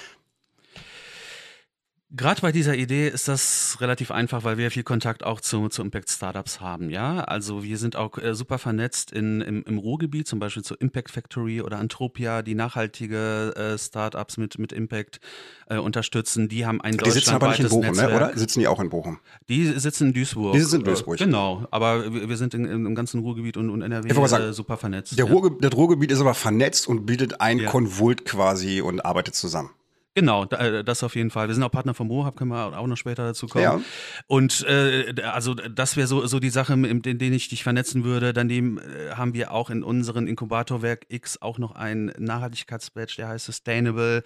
Gerade 2.13 2.41
bei 2.41 2.51
dieser 2.51 2.75
Idee 2.75 3.07
ist 3.07 3.29
das 3.29 3.77
relativ 3.79 4.11
einfach, 4.11 4.43
weil 4.43 4.57
wir 4.57 4.69
viel 4.69 4.83
Kontakt 4.83 5.23
auch 5.23 5.39
zu, 5.39 5.69
zu 5.69 5.81
Impact 5.81 6.09
Startups 6.09 6.59
haben, 6.59 6.89
ja. 6.89 7.21
Also 7.21 7.63
wir 7.63 7.77
sind 7.77 7.95
auch 7.95 8.17
äh, 8.17 8.35
super 8.35 8.57
vernetzt 8.57 9.11
in, 9.13 9.39
im, 9.39 9.63
im 9.63 9.77
Ruhrgebiet, 9.77 10.27
zum 10.27 10.39
Beispiel 10.39 10.61
zu 10.61 10.75
Impact 10.75 11.11
Factory 11.11 11.61
oder 11.61 11.79
Antropia, 11.79 12.41
die 12.41 12.53
nachhaltige 12.53 13.53
äh, 13.55 13.77
Startups 13.77 14.35
mit, 14.35 14.59
mit 14.59 14.73
Impact 14.73 15.21
äh, 15.67 15.77
unterstützen. 15.77 16.49
Die 16.49 16.65
haben 16.65 16.81
ein 16.81 16.97
die 16.97 17.11
sitzen 17.11 17.33
aber 17.33 17.47
nicht 17.47 17.61
in 17.61 17.69
Bochum, 17.69 17.95
ne? 17.95 18.13
Oder? 18.13 18.37
Sitzen 18.37 18.59
die 18.59 18.67
auch 18.67 18.81
in 18.81 18.89
Bochum? 18.89 19.19
Die 19.47 19.65
sitzen 19.67 20.07
in 20.07 20.13
Duisburg. 20.13 20.53
Die 20.53 20.59
sitzen 20.59 20.81
in 20.81 20.83
Duisburg. 20.83 21.19
Äh, 21.19 21.25
Genau, 21.25 21.65
aber 21.71 22.11
wir 22.13 22.27
wir 22.27 22.37
sind 22.37 22.53
in, 22.53 22.65
im 22.65 22.95
ganzen 22.95 23.21
Ruhrgebiet 23.21 23.55
und, 23.55 23.69
und 23.69 23.81
NRW 23.81 24.09
Ich 24.09 24.15
wollte 24.15 24.29
sagen, 24.31 24.49
äh, 24.49 24.53
super 24.53 24.75
vernetzt. 24.75 25.17
Der 25.17 25.25
ja. 25.25 25.31
Ruhrge 25.31 25.55
das 25.61 25.73
Ruhrgebiet 25.73 26.11
ist 26.11 26.19
aber 26.19 26.33
vernetzt 26.33 26.87
und 26.87 27.05
bildet 27.05 27.39
ein 27.39 27.59
Ja. 27.59 27.69
Konvult 27.69 28.25
quasi 28.25 28.81
und 28.81 29.05
arbeitet 29.05 29.35
zusammen. 29.35 29.69
Genau, 30.13 30.43
äh, 30.45 30.83
das 30.83 31.03
auf 31.03 31.15
jeden 31.15 31.29
Fall. 31.29 31.47
Wir 31.47 31.55
sind 31.55 31.63
auch 31.63 31.71
Partner 31.71 31.93
vom 31.93 32.07
Mohab, 32.07 32.35
können 32.35 32.51
wir 32.51 32.77
auch 32.77 32.87
noch 32.87 32.97
später 32.97 33.23
dazu 33.23 33.47
kommen. 33.47 33.63
Ja. 33.63 33.79
Und 34.27 34.65
äh, 34.67 35.13
also 35.23 35.53
das 35.53 35.95
wäre 35.95 36.07
so, 36.07 36.25
so 36.27 36.39
die 36.41 36.49
Sache, 36.49 36.73
in 36.73 37.01
denen 37.01 37.33
ich 37.33 37.47
dich 37.47 37.63
vernetzen 37.63 38.03
würde. 38.03 38.33
Daneben 38.33 38.77
äh, 38.77 39.11
haben 39.15 39.33
wir 39.33 39.51
auch 39.51 39.69
in 39.69 39.83
unserem 39.83 40.27
Inkubatorwerk 40.27 41.05
X 41.07 41.41
auch 41.41 41.59
noch 41.59 41.71
ein 41.71 42.11
Nachhaltigkeitsbadge, 42.17 43.15
der 43.19 43.29
heißt 43.29 43.45
Sustainable. 43.45 44.23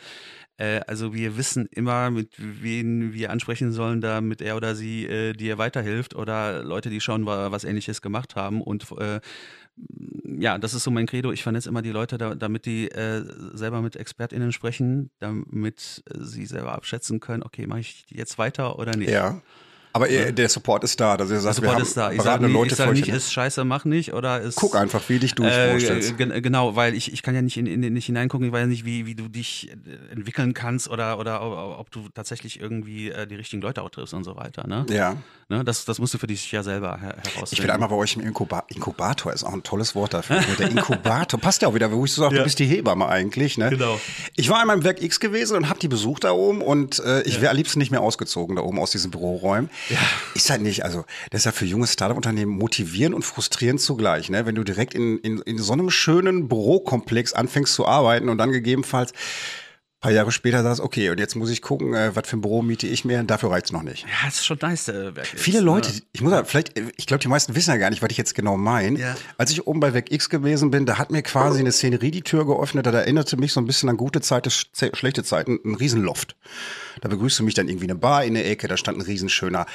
Äh, 0.57 0.79
also 0.87 1.13
wir 1.13 1.37
wissen 1.37 1.67
immer, 1.69 2.09
mit 2.09 2.33
wen 2.37 3.13
wir 3.13 3.29
ansprechen 3.29 3.71
sollen, 3.71 4.01
damit 4.01 4.41
er 4.41 4.55
oder 4.55 4.73
sie 4.73 5.05
äh, 5.05 5.33
dir 5.33 5.59
weiterhilft 5.59 6.15
oder 6.15 6.63
Leute, 6.63 6.89
die 6.89 6.99
schon 6.99 7.27
wa- 7.27 7.51
was 7.51 7.63
ähnliches 7.63 8.01
gemacht 8.01 8.35
haben 8.35 8.61
und 8.61 8.87
äh, 8.97 9.19
ja, 10.37 10.57
das 10.57 10.73
ist 10.73 10.83
so 10.83 10.91
mein 10.91 11.05
Credo. 11.05 11.31
Ich 11.31 11.43
vernetze 11.43 11.69
immer 11.69 11.81
die 11.81 11.91
Leute, 11.91 12.17
da, 12.17 12.35
damit 12.35 12.65
die 12.65 12.89
äh, 12.89 13.23
selber 13.53 13.81
mit 13.81 13.95
ExpertInnen 13.95 14.51
sprechen, 14.51 15.11
damit 15.19 16.03
sie 16.13 16.45
selber 16.45 16.73
abschätzen 16.73 17.19
können, 17.19 17.43
okay, 17.43 17.67
mache 17.67 17.81
ich 17.81 18.05
jetzt 18.09 18.37
weiter 18.37 18.79
oder 18.79 18.95
nicht. 18.95 19.11
Ja. 19.11 19.41
Aber 19.95 20.11
ja. 20.11 20.29
der 20.29 20.49
Support 20.49 20.83
ist 20.83 20.99
da. 20.99 21.15
Also 21.15 21.33
ihr 21.33 21.39
sagt, 21.39 21.57
der 21.57 21.63
Support 21.69 21.81
ist 21.81 21.95
da. 21.95 22.11
Ich 22.11 22.21
sage 22.21 22.49
nicht, 22.49 22.75
sag 22.75 22.91
nicht, 22.91 23.07
ist 23.07 23.31
scheiße, 23.31 23.63
mach 23.63 23.85
nicht 23.85 24.13
oder 24.13 24.41
ist. 24.41 24.55
Guck 24.55 24.75
einfach, 24.75 25.01
wie 25.07 25.19
dich 25.19 25.35
du 25.35 25.43
äh, 25.43 25.71
vorstellst. 25.71 26.17
Genau, 26.17 26.75
weil 26.75 26.95
ich, 26.95 27.13
ich 27.13 27.23
kann 27.23 27.33
ja 27.33 27.41
nicht 27.41 27.55
in, 27.55 27.65
in, 27.65 27.93
nicht 27.93 28.07
hineingucken, 28.07 28.47
ich 28.47 28.51
weiß 28.51 28.63
ja 28.63 28.67
nicht, 28.67 28.83
wie, 28.83 29.05
wie 29.05 29.15
du 29.15 29.29
dich 29.29 29.71
entwickeln 30.11 30.53
kannst 30.53 30.89
oder, 30.89 31.17
oder 31.17 31.79
ob 31.79 31.91
du 31.91 32.09
tatsächlich 32.13 32.59
irgendwie 32.59 33.09
äh, 33.09 33.25
die 33.25 33.35
richtigen 33.35 33.61
Leute 33.61 33.83
auch 33.83 33.89
triffst 33.89 34.13
und 34.13 34.25
so 34.25 34.35
weiter. 34.35 34.67
Ne? 34.67 34.85
Ja. 34.89 35.15
Ne? 35.47 35.63
Das, 35.63 35.85
das 35.85 35.99
musst 35.99 36.13
du 36.13 36.17
für 36.17 36.27
dich 36.27 36.51
ja 36.51 36.61
selber 36.61 36.97
her 36.99 37.15
herausfinden. 37.15 37.47
Ich 37.51 37.63
will 37.63 37.71
einmal 37.71 37.87
bei 37.87 37.95
euch 37.95 38.17
im 38.17 38.21
Inkuba 38.23 38.65
Inkubator, 38.67 39.31
ist 39.31 39.45
auch 39.45 39.53
ein 39.53 39.63
tolles 39.63 39.95
Wort 39.95 40.13
dafür. 40.13 40.41
der 40.59 40.71
Inkubator 40.71 41.39
passt 41.39 41.61
ja 41.61 41.69
auch 41.69 41.73
wieder, 41.73 41.89
wo 41.89 42.03
ich 42.03 42.11
so 42.11 42.23
sage, 42.23 42.35
ja. 42.35 42.41
du 42.41 42.43
bist 42.43 42.59
die 42.59 42.65
Hebamme 42.65 43.07
eigentlich. 43.07 43.57
Ne? 43.57 43.69
Genau. 43.69 43.97
Ich 44.35 44.49
war 44.49 44.59
einmal 44.59 44.75
im 44.75 44.83
Werk 44.83 45.01
X 45.01 45.21
gewesen 45.21 45.55
und 45.55 45.69
habe 45.69 45.79
die 45.79 45.87
besucht 45.87 46.25
da 46.25 46.31
oben 46.31 46.61
und 46.61 46.99
äh, 46.99 47.21
ich 47.21 47.35
ja. 47.35 47.41
wäre 47.41 47.51
am 47.51 47.57
liebsten 47.57 47.79
nicht 47.79 47.91
mehr 47.91 48.01
ausgezogen 48.01 48.57
da 48.57 48.61
oben 48.63 48.79
aus 48.79 48.91
diesen 48.91 49.11
Büroräumen. 49.11 49.69
Ja. 49.89 49.99
Ist 50.33 50.49
halt 50.49 50.61
nicht, 50.61 50.83
also 50.83 51.05
das 51.29 51.41
ist 51.41 51.45
ja 51.45 51.51
für 51.51 51.65
junge 51.65 51.87
Startup-Unternehmen 51.87 52.51
motivierend 52.51 53.15
und 53.15 53.23
frustrierend 53.23 53.81
zugleich. 53.81 54.29
Ne? 54.29 54.45
Wenn 54.45 54.55
du 54.55 54.63
direkt 54.63 54.93
in, 54.93 55.19
in, 55.19 55.39
in 55.39 55.59
so 55.59 55.73
einem 55.73 55.89
schönen 55.89 56.47
Bürokomplex 56.47 57.33
anfängst 57.33 57.73
zu 57.73 57.85
arbeiten 57.85 58.29
und 58.29 58.37
dann 58.37 58.51
gegebenenfalls 58.51 59.13
paar 60.05 60.13
Jahre 60.13 60.31
später 60.31 60.61
sagst, 60.61 60.81
okay, 60.81 61.09
und 61.09 61.19
jetzt 61.19 61.35
muss 61.35 61.49
ich 61.49 61.63
gucken, 61.63 61.95
äh, 61.95 62.15
was 62.15 62.29
für 62.29 62.37
ein 62.37 62.41
Büro 62.41 62.61
miete 62.61 62.85
ich 62.85 63.05
mir, 63.05 63.23
dafür 63.23 63.49
reicht's 63.49 63.71
noch 63.71 63.81
nicht. 63.81 64.03
Ja, 64.03 64.25
das 64.25 64.35
ist 64.35 64.45
schon 64.45 64.59
nice, 64.61 64.85
der 64.85 65.15
Werk 65.15 65.25
Viele 65.25 65.57
ist, 65.57 65.63
Leute, 65.63 65.91
ne? 65.91 66.01
ich 66.13 66.21
muss 66.21 66.29
sagen, 66.29 66.45
vielleicht, 66.45 66.77
ich 66.77 67.07
glaube, 67.07 67.21
die 67.23 67.27
meisten 67.27 67.55
wissen 67.55 67.71
ja 67.71 67.77
gar 67.77 67.89
nicht, 67.89 68.03
was 68.03 68.11
ich 68.11 68.17
jetzt 68.17 68.35
genau 68.35 68.55
meine. 68.55 68.99
Ja. 68.99 69.15
Als 69.39 69.49
ich 69.49 69.65
oben 69.65 69.79
bei 69.79 69.95
Weg 69.95 70.11
X 70.11 70.29
gewesen 70.29 70.69
bin, 70.69 70.85
da 70.85 70.99
hat 70.99 71.09
mir 71.09 71.23
quasi 71.23 71.59
eine 71.59 71.71
Szenerie 71.71 72.11
die 72.11 72.21
Tür 72.21 72.45
geöffnet, 72.45 72.85
da 72.85 72.91
erinnerte 72.91 73.35
mich 73.35 73.51
so 73.51 73.59
ein 73.59 73.65
bisschen 73.65 73.89
an 73.89 73.97
gute 73.97 74.21
Zeiten, 74.21 74.51
schlechte 74.51 75.23
Zeiten, 75.23 75.59
ein 75.65 75.73
Riesenloft. 75.73 76.35
Da 77.01 77.09
begrüßte 77.09 77.41
mich 77.41 77.55
dann 77.55 77.67
irgendwie 77.67 77.87
eine 77.87 77.95
Bar 77.95 78.25
in 78.25 78.35
der 78.35 78.47
Ecke, 78.47 78.67
da 78.67 78.77
stand 78.77 78.99
ein 78.99 79.01
riesenschöner 79.01 79.65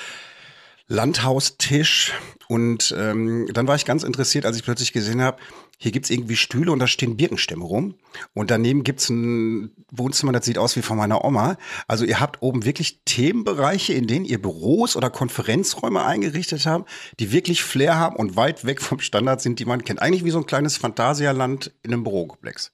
Landhaustisch 0.86 2.12
und 2.46 2.94
ähm, 2.96 3.48
dann 3.52 3.66
war 3.66 3.74
ich 3.74 3.84
ganz 3.84 4.04
interessiert, 4.04 4.46
als 4.46 4.56
ich 4.56 4.62
plötzlich 4.62 4.92
gesehen 4.92 5.22
habe, 5.22 5.38
hier 5.82 5.92
gibt's 5.92 6.10
irgendwie 6.10 6.36
Stühle 6.36 6.72
und 6.72 6.78
da 6.78 6.86
stehen 6.86 7.16
Birkenstämme 7.16 7.64
rum. 7.64 7.94
Und 8.34 8.50
daneben 8.50 8.84
gibt's 8.84 9.08
ein 9.08 9.70
Wohnzimmer, 9.90 10.30
das 10.30 10.44
sieht 10.44 10.58
aus 10.58 10.76
wie 10.76 10.82
von 10.82 10.98
meiner 10.98 11.24
Oma. 11.24 11.56
Also 11.88 12.04
ihr 12.04 12.20
habt 12.20 12.42
oben 12.42 12.66
wirklich 12.66 13.00
Themenbereiche, 13.06 13.94
in 13.94 14.06
denen 14.06 14.26
ihr 14.26 14.42
Büros 14.42 14.94
oder 14.94 15.08
Konferenzräume 15.08 16.04
eingerichtet 16.04 16.66
habt, 16.66 16.86
die 17.18 17.32
wirklich 17.32 17.62
Flair 17.62 17.96
haben 17.96 18.16
und 18.16 18.36
weit 18.36 18.66
weg 18.66 18.82
vom 18.82 19.00
Standard 19.00 19.40
sind, 19.40 19.58
die 19.58 19.64
man 19.64 19.82
kennt. 19.82 20.02
Eigentlich 20.02 20.24
wie 20.24 20.30
so 20.30 20.38
ein 20.38 20.46
kleines 20.46 20.76
Phantasialand 20.76 21.72
in 21.82 21.94
einem 21.94 22.04
Bürokomplex. 22.04 22.72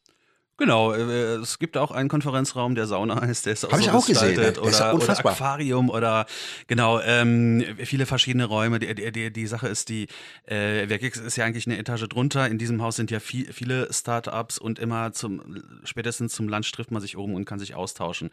Genau, 0.59 0.95
äh, 0.95 1.37
es 1.37 1.59
gibt 1.59 1.77
auch 1.77 1.91
einen 1.91 2.09
Konferenzraum, 2.09 2.75
der 2.75 2.87
Sauna 2.87 3.21
heißt, 3.21 3.45
der 3.47 3.53
ist 3.53 3.65
auch 3.67 3.73
Hab 3.73 3.79
so 3.79 3.85
ich 3.85 3.91
auch 3.91 4.07
gesehen, 4.07 4.37
der 4.37 4.59
oder, 4.59 4.71
ist 4.71 4.81
ja 4.81 4.93
oder 4.93 5.19
Aquarium 5.19 5.91
oder 5.91 6.27
genau, 6.67 7.01
ähm, 7.01 7.63
viele 7.85 8.07
verschiedene 8.07 8.47
Räume. 8.47 8.79
Die, 8.79 9.13
die, 9.13 9.31
die 9.31 9.47
Sache 9.47 9.69
ist, 9.69 9.91
die 9.91 10.09
äh, 10.47 10.89
Werkix 10.89 11.19
ist 11.19 11.37
ja 11.37 11.45
eigentlich 11.45 11.67
eine 11.67 11.77
Etage 11.79 12.09
drunter. 12.09 12.49
In 12.49 12.57
diesem 12.59 12.81
Haus 12.81 12.97
sind 12.97 13.11
ja 13.11 13.21
viel, 13.21 13.53
viele 13.53 13.93
Startups 13.93 14.57
und 14.59 14.79
immer 14.79 15.13
zum 15.13 15.63
spätestens 15.85 16.35
zum 16.35 16.49
Lunch 16.49 16.73
trifft 16.73 16.91
man 16.91 17.03
sich 17.03 17.19
oben 17.19 17.35
und 17.35 17.45
kann 17.45 17.59
sich 17.59 17.75
austauschen. 17.75 18.31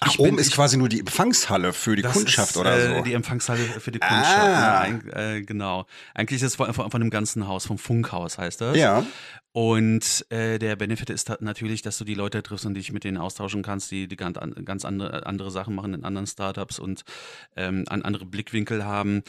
Ach, 0.00 0.08
ich 0.08 0.18
oben 0.18 0.30
bin, 0.30 0.38
ist 0.38 0.52
quasi 0.52 0.76
nur 0.76 0.88
die 0.88 1.00
Empfangshalle 1.00 1.72
für 1.72 1.94
die 1.94 2.02
Kundschaft 2.02 2.50
ist, 2.50 2.56
oder 2.56 2.80
so. 2.80 2.94
Äh, 2.94 3.02
die 3.02 3.12
Empfangshalle 3.12 3.62
für 3.62 3.92
die 3.92 4.00
Kundschaft. 4.00 4.24
Ah. 4.26 4.88
Ja, 4.88 5.34
äh, 5.34 5.42
genau. 5.42 5.86
Eigentlich 6.14 6.42
ist 6.42 6.48
es 6.48 6.56
von, 6.56 6.72
von, 6.74 6.90
von 6.90 7.00
dem 7.00 7.10
ganzen 7.10 7.46
Haus, 7.46 7.66
vom 7.66 7.78
Funkhaus 7.78 8.38
heißt 8.38 8.60
das. 8.60 8.76
Ja. 8.76 9.06
Und 9.52 10.26
äh, 10.30 10.58
der 10.58 10.74
Benefit 10.74 11.10
ist 11.10 11.30
natürlich, 11.40 11.80
dass 11.80 11.96
du 11.96 12.04
die 12.04 12.14
Leute 12.14 12.42
triffst 12.42 12.66
und 12.66 12.74
dich 12.74 12.90
mit 12.90 13.04
denen 13.04 13.18
austauschen 13.18 13.62
kannst, 13.62 13.88
die, 13.92 14.08
die 14.08 14.16
ganz, 14.16 14.36
ganz 14.64 14.84
andere, 14.84 15.26
andere 15.26 15.52
Sachen 15.52 15.76
machen 15.76 15.94
in 15.94 16.04
anderen 16.04 16.26
Startups 16.26 16.80
und 16.80 17.04
ähm, 17.54 17.84
andere 17.88 18.26
Blickwinkel 18.26 18.84
haben. 18.84 19.22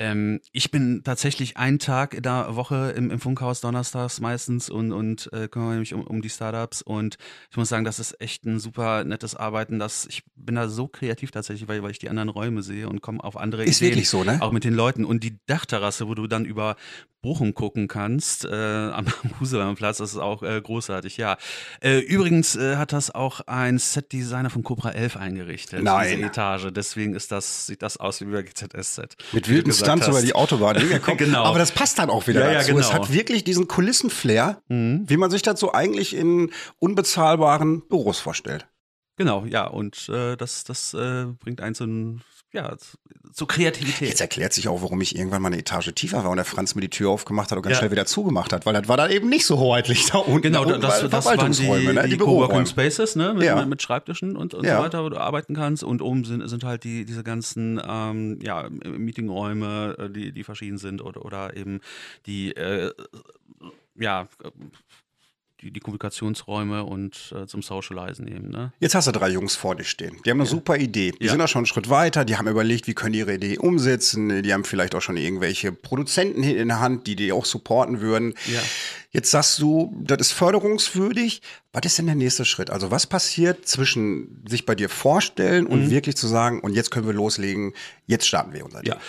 Ähm, 0.00 0.40
ich 0.52 0.70
bin 0.70 1.02
tatsächlich 1.02 1.56
einen 1.56 1.80
Tag 1.80 2.14
in 2.14 2.22
der 2.22 2.54
Woche 2.54 2.94
im, 2.96 3.10
im 3.10 3.18
Funkhaus 3.18 3.60
donnerstags 3.60 4.20
meistens 4.20 4.70
und, 4.70 4.92
und 4.92 5.32
äh, 5.32 5.48
kümmere 5.48 5.76
mich 5.76 5.92
um, 5.92 6.02
um 6.02 6.22
die 6.22 6.30
Startups 6.30 6.82
und 6.82 7.18
ich 7.50 7.56
muss 7.56 7.68
sagen, 7.68 7.84
das 7.84 7.98
ist 7.98 8.20
echt 8.20 8.44
ein 8.44 8.60
super 8.60 9.02
nettes 9.04 9.34
Arbeiten. 9.34 9.78
Das, 9.78 10.06
ich 10.06 10.22
bin 10.36 10.54
da 10.54 10.68
so 10.68 10.86
kreativ 10.86 11.32
tatsächlich, 11.32 11.68
weil, 11.68 11.82
weil 11.82 11.90
ich 11.90 11.98
die 11.98 12.08
anderen 12.08 12.28
Räume 12.28 12.62
sehe 12.62 12.88
und 12.88 13.00
komme 13.00 13.22
auf 13.24 13.36
andere 13.36 13.64
ist 13.64 13.78
Ideen. 13.78 13.92
Ist 13.92 13.96
wirklich 13.96 14.08
so, 14.08 14.24
ne? 14.24 14.40
Auch 14.40 14.52
mit 14.52 14.64
den 14.64 14.74
Leuten. 14.74 15.04
Und 15.04 15.24
die 15.24 15.38
Dachterrasse, 15.46 16.06
wo 16.06 16.14
du 16.14 16.28
dann 16.28 16.44
über 16.44 16.76
Bochum 17.28 17.52
gucken 17.52 17.88
kannst, 17.88 18.46
äh, 18.46 18.54
am 18.54 19.04
Huselmannplatz, 19.40 19.98
das 19.98 20.12
ist 20.12 20.18
auch 20.18 20.42
äh, 20.42 20.58
großartig, 20.62 21.18
ja. 21.18 21.36
Äh, 21.82 21.98
übrigens 21.98 22.56
äh, 22.56 22.76
hat 22.76 22.94
das 22.94 23.14
auch 23.14 23.42
ein 23.46 23.78
Set-Designer 23.78 24.48
von 24.48 24.62
Cobra 24.62 24.92
11 24.92 25.18
eingerichtet, 25.18 25.82
Nein. 25.82 26.16
diese 26.16 26.26
Etage. 26.26 26.68
Deswegen 26.70 27.14
ist 27.14 27.30
das, 27.30 27.66
sieht 27.66 27.82
das 27.82 27.98
aus 27.98 28.22
wie 28.22 28.24
über 28.24 28.42
GZS-Set. 28.42 29.16
Mit 29.32 29.46
wilden 29.50 29.74
Stunts 29.74 30.08
über 30.08 30.22
die 30.22 30.34
Autobahn. 30.34 30.76
genau. 31.18 31.44
Aber 31.44 31.58
das 31.58 31.70
passt 31.70 31.98
dann 31.98 32.08
auch 32.08 32.26
wieder 32.26 32.40
ja, 32.40 32.54
dazu. 32.54 32.68
Ja, 32.68 32.74
genau. 32.76 32.86
Es 32.86 32.94
hat 32.94 33.12
wirklich 33.12 33.44
diesen 33.44 33.68
Kulissenflair, 33.68 34.62
mhm. 34.68 35.04
wie 35.06 35.18
man 35.18 35.30
sich 35.30 35.42
das 35.42 35.60
so 35.60 35.74
eigentlich 35.74 36.16
in 36.16 36.50
unbezahlbaren 36.78 37.86
Büros 37.88 38.20
vorstellt. 38.20 38.68
Genau, 39.18 39.44
ja, 39.44 39.66
und 39.66 40.08
äh, 40.08 40.36
das, 40.36 40.64
das 40.64 40.94
äh, 40.94 41.26
bringt 41.40 41.60
einen 41.60 41.74
zu 41.74 41.84
einem 41.84 42.20
ja, 42.52 42.74
zu 43.32 43.46
Kreativität. 43.46 44.08
Jetzt 44.08 44.20
erklärt 44.20 44.52
sich 44.52 44.68
auch, 44.68 44.80
warum 44.82 45.00
ich 45.00 45.14
irgendwann 45.14 45.42
mal 45.42 45.48
eine 45.48 45.58
Etage 45.58 45.92
tiefer 45.94 46.24
war 46.24 46.30
und 46.30 46.36
der 46.36 46.46
Franz 46.46 46.74
mir 46.74 46.80
die 46.80 46.88
Tür 46.88 47.10
aufgemacht 47.10 47.50
hat 47.50 47.58
und 47.58 47.62
ganz 47.62 47.74
ja. 47.74 47.78
schnell 47.78 47.90
wieder 47.90 48.06
zugemacht 48.06 48.52
hat, 48.52 48.64
weil 48.64 48.72
das 48.72 48.88
war 48.88 48.96
dann 48.96 49.10
eben 49.10 49.28
nicht 49.28 49.44
so 49.44 49.58
hoheitlich 49.58 50.06
da 50.06 50.18
unten. 50.18 50.42
Genau, 50.42 50.64
da 50.64 50.78
das, 50.78 51.08
das 51.08 51.26
waren 51.26 51.52
die, 51.52 51.68
ne? 51.68 52.02
die, 52.04 52.10
die 52.10 52.16
Coworking 52.16 52.64
Spaces, 52.64 53.16
ne, 53.16 53.34
mit, 53.34 53.44
ja. 53.44 53.64
mit 53.66 53.82
Schreibtischen 53.82 54.36
und, 54.36 54.54
und 54.54 54.64
ja. 54.64 54.78
so 54.78 54.82
weiter, 54.82 55.04
wo 55.04 55.10
du 55.10 55.18
arbeiten 55.18 55.54
kannst 55.54 55.84
und 55.84 56.00
oben 56.00 56.24
sind, 56.24 56.48
sind 56.48 56.64
halt 56.64 56.84
die, 56.84 57.04
diese 57.04 57.22
ganzen, 57.22 57.80
ähm, 57.86 58.38
ja, 58.42 58.68
Meetingräume, 58.70 59.96
äh, 59.98 60.10
die, 60.10 60.32
die 60.32 60.44
verschieden 60.44 60.78
sind 60.78 61.02
oder, 61.02 61.24
oder 61.24 61.54
eben 61.56 61.80
die, 62.24 62.56
äh, 62.56 62.92
ja, 63.94 64.26
die, 65.60 65.72
die 65.72 65.80
Kommunikationsräume 65.80 66.84
und 66.84 67.34
äh, 67.36 67.46
zum 67.46 67.62
Socializen 67.62 68.28
eben. 68.28 68.50
Ne? 68.50 68.72
Jetzt 68.78 68.94
hast 68.94 69.08
du 69.08 69.12
drei 69.12 69.28
Jungs 69.30 69.56
vor 69.56 69.74
dir 69.74 69.84
stehen. 69.84 70.16
Die 70.24 70.30
haben 70.30 70.38
eine 70.38 70.48
ja. 70.48 70.54
super 70.54 70.76
Idee. 70.76 71.12
Die 71.12 71.24
ja. 71.24 71.30
sind 71.30 71.40
da 71.40 71.48
schon 71.48 71.60
einen 71.60 71.66
Schritt 71.66 71.90
weiter. 71.90 72.24
Die 72.24 72.36
haben 72.36 72.46
überlegt, 72.46 72.86
wie 72.86 72.94
können 72.94 73.12
die 73.12 73.20
ihre 73.20 73.34
Idee 73.34 73.58
umsetzen. 73.58 74.42
Die 74.42 74.52
haben 74.52 74.64
vielleicht 74.64 74.94
auch 74.94 75.02
schon 75.02 75.16
irgendwelche 75.16 75.72
Produzenten 75.72 76.42
in 76.42 76.68
der 76.68 76.80
Hand, 76.80 77.06
die 77.06 77.16
die 77.16 77.32
auch 77.32 77.44
supporten 77.44 78.00
würden. 78.00 78.34
Ja. 78.46 78.60
Jetzt 79.10 79.30
sagst 79.30 79.58
du, 79.60 79.96
das 80.00 80.18
ist 80.18 80.32
förderungswürdig. 80.32 81.42
Was 81.72 81.82
ist 81.86 81.98
denn 81.98 82.06
der 82.06 82.14
nächste 82.14 82.44
Schritt? 82.44 82.70
Also 82.70 82.90
was 82.90 83.06
passiert 83.06 83.66
zwischen 83.66 84.44
sich 84.48 84.66
bei 84.66 84.74
dir 84.74 84.88
vorstellen 84.88 85.66
und 85.66 85.86
mhm. 85.86 85.90
wirklich 85.90 86.16
zu 86.16 86.26
sagen, 86.26 86.60
und 86.60 86.74
jetzt 86.74 86.90
können 86.90 87.06
wir 87.06 87.14
loslegen, 87.14 87.72
jetzt 88.06 88.26
starten 88.26 88.52
wir 88.52 88.64
unser 88.64 88.82
Ding? 88.82 88.94
Ja. 88.94 89.00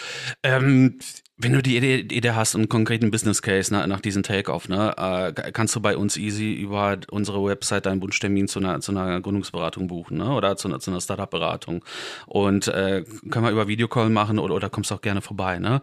Ähm, 0.44 1.00
wenn 1.42 1.54
du 1.54 1.62
die 1.64 1.78
Idee, 1.78 2.00
Idee 2.00 2.32
hast, 2.32 2.54
einen 2.54 2.68
konkreten 2.68 3.12
Business 3.12 3.42
Case 3.42 3.74
nach, 3.74 3.88
nach 3.88 4.02
diesem 4.02 4.24
Take-Off, 4.24 4.68
ne, 4.68 4.94
äh, 4.98 5.52
kannst 5.54 5.74
du 5.74 5.80
bei 5.80 5.96
uns 5.96 6.18
easy 6.18 6.52
über 6.52 6.98
unsere 7.10 7.44
Website 7.44 7.86
deinen 7.86 8.02
Wunschtermin 8.02 8.50
zu 8.50 8.60
einer, 8.60 8.82
zu 8.82 8.92
einer 8.92 9.22
Gründungsberatung 9.22 9.88
buchen 9.88 10.18
ne, 10.18 10.34
oder 10.34 10.58
zu 10.58 10.68
einer, 10.68 10.82
zu 10.82 10.92
einer 10.92 11.00
Startup-Beratung. 11.00 11.86
Und 12.26 12.68
äh, 12.68 13.06
können 13.32 13.46
wir 13.46 13.52
über 13.52 13.70
Videocall 13.70 14.10
machen 14.10 14.38
oder, 14.38 14.54
oder 14.54 14.70
kommst 14.70 14.92
auch 14.92 15.00
gerne 15.00 15.22
vorbei. 15.22 15.60
Ne? 15.60 15.82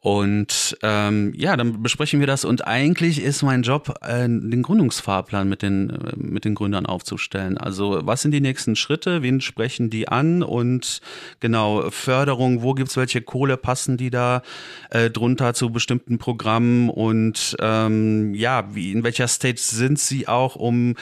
Und 0.00 0.78
ähm, 0.82 1.34
ja, 1.36 1.56
dann 1.56 1.82
besprechen 1.82 2.20
wir 2.20 2.26
das. 2.26 2.44
Und 2.44 2.66
eigentlich 2.66 3.20
ist 3.20 3.42
mein 3.42 3.62
Job, 3.62 3.92
äh, 4.02 4.26
den 4.28 4.62
Gründungsfahrplan 4.62 5.46
mit 5.46 5.62
den, 5.62 5.90
äh, 5.90 6.12
mit 6.16 6.44
den 6.46 6.54
Gründern 6.54 6.86
aufzustellen. 6.86 7.58
Also 7.58 8.00
was 8.04 8.22
sind 8.22 8.30
die 8.30 8.40
nächsten 8.40 8.76
Schritte, 8.76 9.22
wen 9.22 9.42
sprechen 9.42 9.90
die 9.90 10.08
an 10.08 10.42
und 10.42 11.00
genau, 11.40 11.90
Förderung, 11.90 12.62
wo 12.62 12.72
gibt's 12.72 12.96
welche 12.96 13.20
Kohle, 13.20 13.56
passen 13.58 13.96
die 13.96 14.10
da? 14.10 14.42
Äh, 14.90 15.10
drunter 15.10 15.54
zu 15.54 15.70
bestimmten 15.70 16.18
Programmen 16.18 16.88
und 16.88 17.56
ähm, 17.60 18.34
ja, 18.34 18.74
wie 18.74 18.92
in 18.92 19.04
welcher 19.04 19.28
Stage 19.28 19.60
sind 19.60 19.98
sie 19.98 20.28
auch, 20.28 20.56
um 20.56 20.94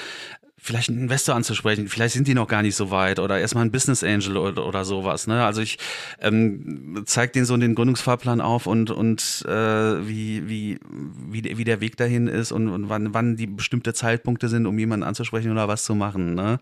vielleicht 0.65 0.89
einen 0.89 1.01
Investor 1.01 1.35
anzusprechen, 1.35 1.89
vielleicht 1.89 2.15
sind 2.15 2.27
die 2.27 2.33
noch 2.33 2.49
gar 2.49 2.63
nicht 2.63 2.75
so 2.75 2.91
weit 2.91 3.19
oder 3.19 3.39
erstmal 3.39 3.67
ein 3.67 3.71
Business 3.71 4.03
Angel 4.03 4.39
oder, 4.39 4.67
oder 4.67 4.87
sowas. 4.87 5.27
Ne? 5.27 5.45
Also 5.45 5.61
ich 5.61 5.79
ähm, 6.21 7.03
zeige 7.05 7.33
denen 7.33 7.45
so 7.45 7.55
den 7.55 7.75
Gründungsfahrplan 7.75 8.41
auf 8.41 8.67
und, 8.67 8.91
und 8.91 9.45
äh, 9.47 9.53
wie, 10.09 10.49
wie, 10.49 10.79
wie, 11.29 11.59
wie 11.59 11.65
der 11.65 11.83
Weg 11.83 11.99
dahin 11.99 12.29
ist 12.29 12.51
und, 12.51 12.69
und 12.69 12.89
wann, 12.89 13.13
wann 13.13 13.37
die 13.37 13.47
bestimmte 13.47 13.93
Zeitpunkte 13.93 14.49
sind, 14.49 14.65
um 14.65 14.79
jemanden 14.79 15.05
anzusprechen 15.05 15.53
oder 15.53 15.69
was 15.69 15.85
zu 15.85 15.95
machen. 15.95 16.35
Ne? 16.35 16.59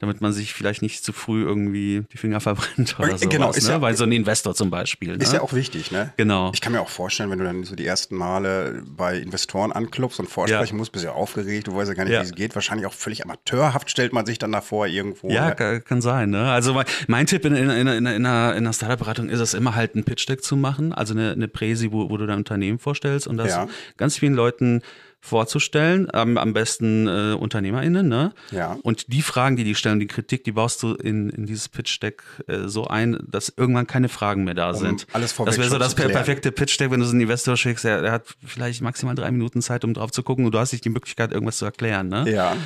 Damit 0.00 0.22
man 0.22 0.32
sich 0.32 0.54
vielleicht 0.54 0.80
nicht 0.80 1.04
zu 1.04 1.12
früh 1.12 1.44
irgendwie 1.44 2.04
die 2.10 2.16
Finger 2.16 2.40
verbrennt 2.40 2.96
oder 2.98 3.18
so. 3.18 3.28
Genau, 3.28 3.50
ist 3.50 3.66
ne? 3.66 3.74
ja, 3.74 3.80
Weil 3.82 3.96
so 3.96 4.04
ein 4.04 4.12
Investor 4.12 4.54
zum 4.54 4.70
Beispiel. 4.70 5.16
Ne? 5.16 5.22
Ist 5.22 5.34
ja 5.34 5.42
auch 5.42 5.52
wichtig, 5.52 5.90
ne? 5.90 6.12
Genau. 6.16 6.50
Ich 6.54 6.62
kann 6.62 6.72
mir 6.72 6.80
auch 6.80 6.88
vorstellen, 6.88 7.30
wenn 7.30 7.38
du 7.38 7.44
dann 7.44 7.64
so 7.64 7.76
die 7.76 7.86
ersten 7.86 8.16
Male 8.16 8.82
bei 8.86 9.18
Investoren 9.18 9.72
anklopfst 9.72 10.18
und 10.18 10.28
vorsprechen 10.28 10.76
ja. 10.76 10.78
musst, 10.78 10.92
bist 10.92 11.04
du 11.04 11.08
ja 11.08 11.14
aufgeregt, 11.14 11.66
du 11.66 11.76
weißt 11.76 11.90
ja 11.90 11.94
gar 11.94 12.04
nicht, 12.04 12.14
ja. 12.14 12.22
wie 12.22 12.24
es 12.24 12.34
geht. 12.34 12.54
Wahrscheinlich 12.54 12.86
auch 12.86 12.94
völlig 12.94 13.22
amateurhaft 13.22 13.90
stellt 13.90 14.14
man 14.14 14.24
sich 14.24 14.38
dann 14.38 14.52
davor 14.52 14.86
irgendwo. 14.86 15.28
Ja, 15.28 15.54
ne? 15.54 15.82
kann 15.82 16.00
sein, 16.00 16.30
ne? 16.30 16.50
Also 16.50 16.82
mein 17.06 17.26
Tipp 17.26 17.44
in, 17.44 17.54
in, 17.54 17.68
in, 17.68 17.86
in, 17.86 18.06
in 18.06 18.06
einer, 18.06 18.52
in 18.52 18.64
einer 18.64 18.72
Startup-Beratung 18.72 19.28
ist 19.28 19.40
es 19.40 19.52
immer 19.52 19.74
halt 19.74 19.96
ein 19.96 20.04
Pitch-Deck 20.04 20.42
zu 20.42 20.56
machen, 20.56 20.94
also 20.94 21.12
eine, 21.12 21.32
eine 21.32 21.46
Präsi, 21.46 21.92
wo, 21.92 22.08
wo 22.08 22.16
du 22.16 22.26
dein 22.26 22.38
Unternehmen 22.38 22.78
vorstellst 22.78 23.26
und 23.26 23.36
das 23.36 23.50
ja. 23.50 23.68
ganz 23.98 24.16
vielen 24.16 24.34
Leuten 24.34 24.80
vorzustellen, 25.20 26.08
ähm, 26.14 26.38
am 26.38 26.52
besten 26.52 27.06
äh, 27.06 27.34
UnternehmerInnen, 27.34 28.08
ne? 28.08 28.32
Ja. 28.50 28.78
Und 28.82 29.12
die 29.12 29.22
Fragen, 29.22 29.56
die 29.56 29.64
die 29.64 29.74
stellen, 29.74 30.00
die 30.00 30.06
Kritik, 30.06 30.44
die 30.44 30.52
baust 30.52 30.82
du 30.82 30.94
in, 30.94 31.28
in 31.30 31.46
dieses 31.46 31.68
Pitch-Deck 31.68 32.22
äh, 32.46 32.68
so 32.68 32.86
ein, 32.86 33.18
dass 33.28 33.52
irgendwann 33.54 33.86
keine 33.86 34.08
Fragen 34.08 34.44
mehr 34.44 34.54
da 34.54 34.70
Um 34.70 34.76
sind. 34.76 35.06
alles 35.12 35.32
vorweg 35.32 35.50
das 35.50 35.58
wäre 35.58 35.68
so 35.68 35.78
das 35.78 35.94
klären. 35.94 36.12
perfekte 36.12 36.52
Pitch-Deck, 36.52 36.90
wenn 36.90 37.00
du 37.00 37.06
so 37.06 37.12
einen 37.12 37.20
Investor 37.20 37.56
schickst, 37.56 37.84
der, 37.84 38.00
der 38.02 38.12
hat 38.12 38.34
vielleicht 38.44 38.80
maximal 38.82 39.14
drei 39.14 39.30
Minuten 39.30 39.60
Zeit, 39.62 39.84
um 39.84 39.94
drauf 39.94 40.10
zu 40.10 40.22
gucken 40.22 40.46
und 40.46 40.52
du 40.54 40.58
hast 40.58 40.72
nicht 40.72 40.84
die 40.84 40.90
Möglichkeit, 40.90 41.32
irgendwas 41.32 41.58
zu 41.58 41.64
erklären, 41.66 42.08
ne? 42.08 42.30
Ja. 42.30 42.56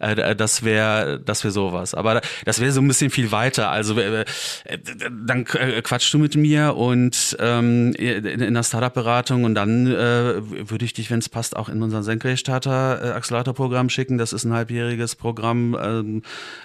Äh, 0.00 0.36
das 0.36 0.62
wäre 0.62 1.20
das 1.24 1.44
wäre 1.44 1.52
sowas. 1.52 1.94
Aber 1.94 2.20
das 2.44 2.60
wäre 2.60 2.72
so 2.72 2.80
ein 2.80 2.88
bisschen 2.88 3.10
viel 3.10 3.32
weiter. 3.32 3.70
Also 3.70 3.98
äh, 3.98 4.24
dann 5.24 5.46
äh, 5.54 5.80
quatschst 5.82 6.12
du 6.14 6.18
mit 6.18 6.36
mir 6.36 6.76
und 6.76 7.36
ähm, 7.40 7.92
in, 7.94 8.24
in 8.24 8.54
der 8.54 8.62
Startup-Beratung 8.62 9.44
und 9.44 9.54
dann 9.54 9.86
äh, 9.86 10.70
würde 10.70 10.84
ich 10.84 10.92
dich, 10.92 11.10
wenn 11.10 11.18
es 11.18 11.28
passt, 11.28 11.56
auch 11.56 11.68
in 11.68 11.82
unser 11.82 12.01
Senkrechtstarter 12.02 13.02
äh, 13.04 13.08
Accelerator-Programm 13.12 13.88
schicken. 13.88 14.18
Das 14.18 14.32
ist 14.32 14.44
ein 14.44 14.52
halbjähriges 14.52 15.16
Programm, 15.16 15.76
ähm, 15.80 16.22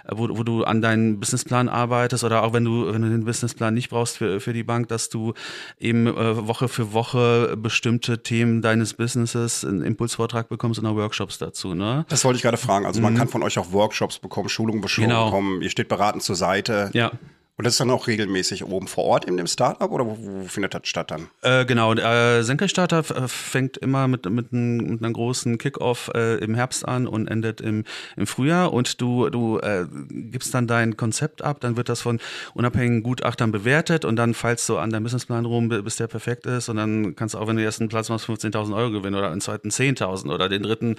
wo, 0.09 0.27
wo 0.37 0.43
du 0.43 0.63
an 0.63 0.81
deinen 0.81 1.19
Businessplan 1.19 1.69
arbeitest 1.69 2.23
oder 2.23 2.43
auch 2.43 2.53
wenn 2.53 2.65
du 2.65 2.93
wenn 2.93 3.01
du 3.01 3.09
den 3.09 3.25
Businessplan 3.25 3.73
nicht 3.73 3.89
brauchst 3.89 4.17
für 4.17 4.39
für 4.39 4.53
die 4.53 4.63
Bank, 4.63 4.87
dass 4.87 5.09
du 5.09 5.33
eben 5.79 6.07
äh, 6.07 6.47
Woche 6.47 6.67
für 6.67 6.93
Woche 6.93 7.55
bestimmte 7.57 8.23
Themen 8.23 8.61
deines 8.61 8.93
Businesses 8.93 9.63
einen 9.65 9.81
Impulsvortrag 9.83 10.49
bekommst 10.49 10.79
und 10.79 10.85
auch 10.85 10.95
Workshops 10.95 11.37
dazu. 11.37 11.73
Ne? 11.73 12.05
Das 12.09 12.23
wollte 12.25 12.37
ich 12.37 12.43
gerade 12.43 12.57
fragen. 12.57 12.85
Also 12.85 13.01
man 13.01 13.15
kann 13.15 13.27
von 13.27 13.43
euch 13.43 13.57
auch 13.59 13.71
Workshops 13.71 14.19
bekommen, 14.19 14.49
Schulungen 14.49 14.81
Genau. 14.81 15.25
bekommen. 15.25 15.61
Ihr 15.61 15.69
steht 15.69 15.87
beratend 15.89 16.23
zur 16.23 16.35
Seite. 16.35 16.89
Ja. 16.93 17.11
Und 17.57 17.65
das 17.65 17.73
ist 17.73 17.79
dann 17.79 17.89
auch 17.89 18.05
regelmäßig 18.05 18.63
oben 18.65 18.87
vor 18.87 19.05
Ort 19.05 19.25
in 19.25 19.35
dem 19.35 19.47
Startup 19.47 19.89
oder 19.91 20.05
wo, 20.05 20.15
wo 20.19 20.43
findet 20.47 20.75
das 20.75 20.81
statt 20.83 21.09
dann? 21.09 21.27
Äh, 21.41 21.65
genau, 21.65 21.91
äh, 21.95 22.43
Senkrechtstarter 22.43 22.99
f- 22.99 23.09
äh, 23.09 23.27
fängt 23.27 23.77
immer 23.77 24.07
mit, 24.07 24.29
mit, 24.29 24.53
n, 24.53 24.77
mit 24.77 25.03
einer 25.03 25.11
großen 25.11 25.57
Kickoff 25.57 26.11
äh, 26.13 26.35
im 26.37 26.53
Herbst 26.53 26.87
an 26.87 27.07
und 27.07 27.25
endet 27.27 27.59
im, 27.59 27.83
im 28.15 28.27
Frühjahr 28.27 28.71
und 28.73 29.01
du, 29.01 29.31
du 29.31 29.57
äh, 29.57 29.87
gibst 30.09 30.53
dann 30.53 30.67
dein 30.67 30.97
Konzept 30.97 31.41
ab, 31.41 31.57
dann 31.61 31.77
wird 31.77 31.89
das 31.89 32.01
von 32.01 32.19
unabhängigen 32.53 33.01
Gutachtern 33.01 33.51
bewertet 33.51 34.05
und 34.05 34.17
dann 34.17 34.35
fallst 34.35 34.69
du 34.69 34.77
an 34.77 34.91
deinem 34.91 35.03
Businessplan 35.03 35.45
rum, 35.45 35.69
bi- 35.69 35.81
bis 35.81 35.95
der 35.95 36.05
perfekt 36.05 36.45
ist 36.45 36.69
und 36.69 36.75
dann 36.77 37.15
kannst 37.15 37.33
du 37.33 37.39
auch, 37.39 37.47
wenn 37.47 37.55
du 37.55 37.61
den 37.63 37.65
ersten 37.65 37.89
Platz 37.89 38.09
machst, 38.09 38.29
15.000 38.29 38.75
Euro 38.77 38.91
gewinnen 38.91 39.15
oder 39.15 39.31
den 39.31 39.41
zweiten 39.41 39.69
10.000 39.69 40.31
oder 40.31 40.47
den 40.47 40.61
dritten 40.61 40.95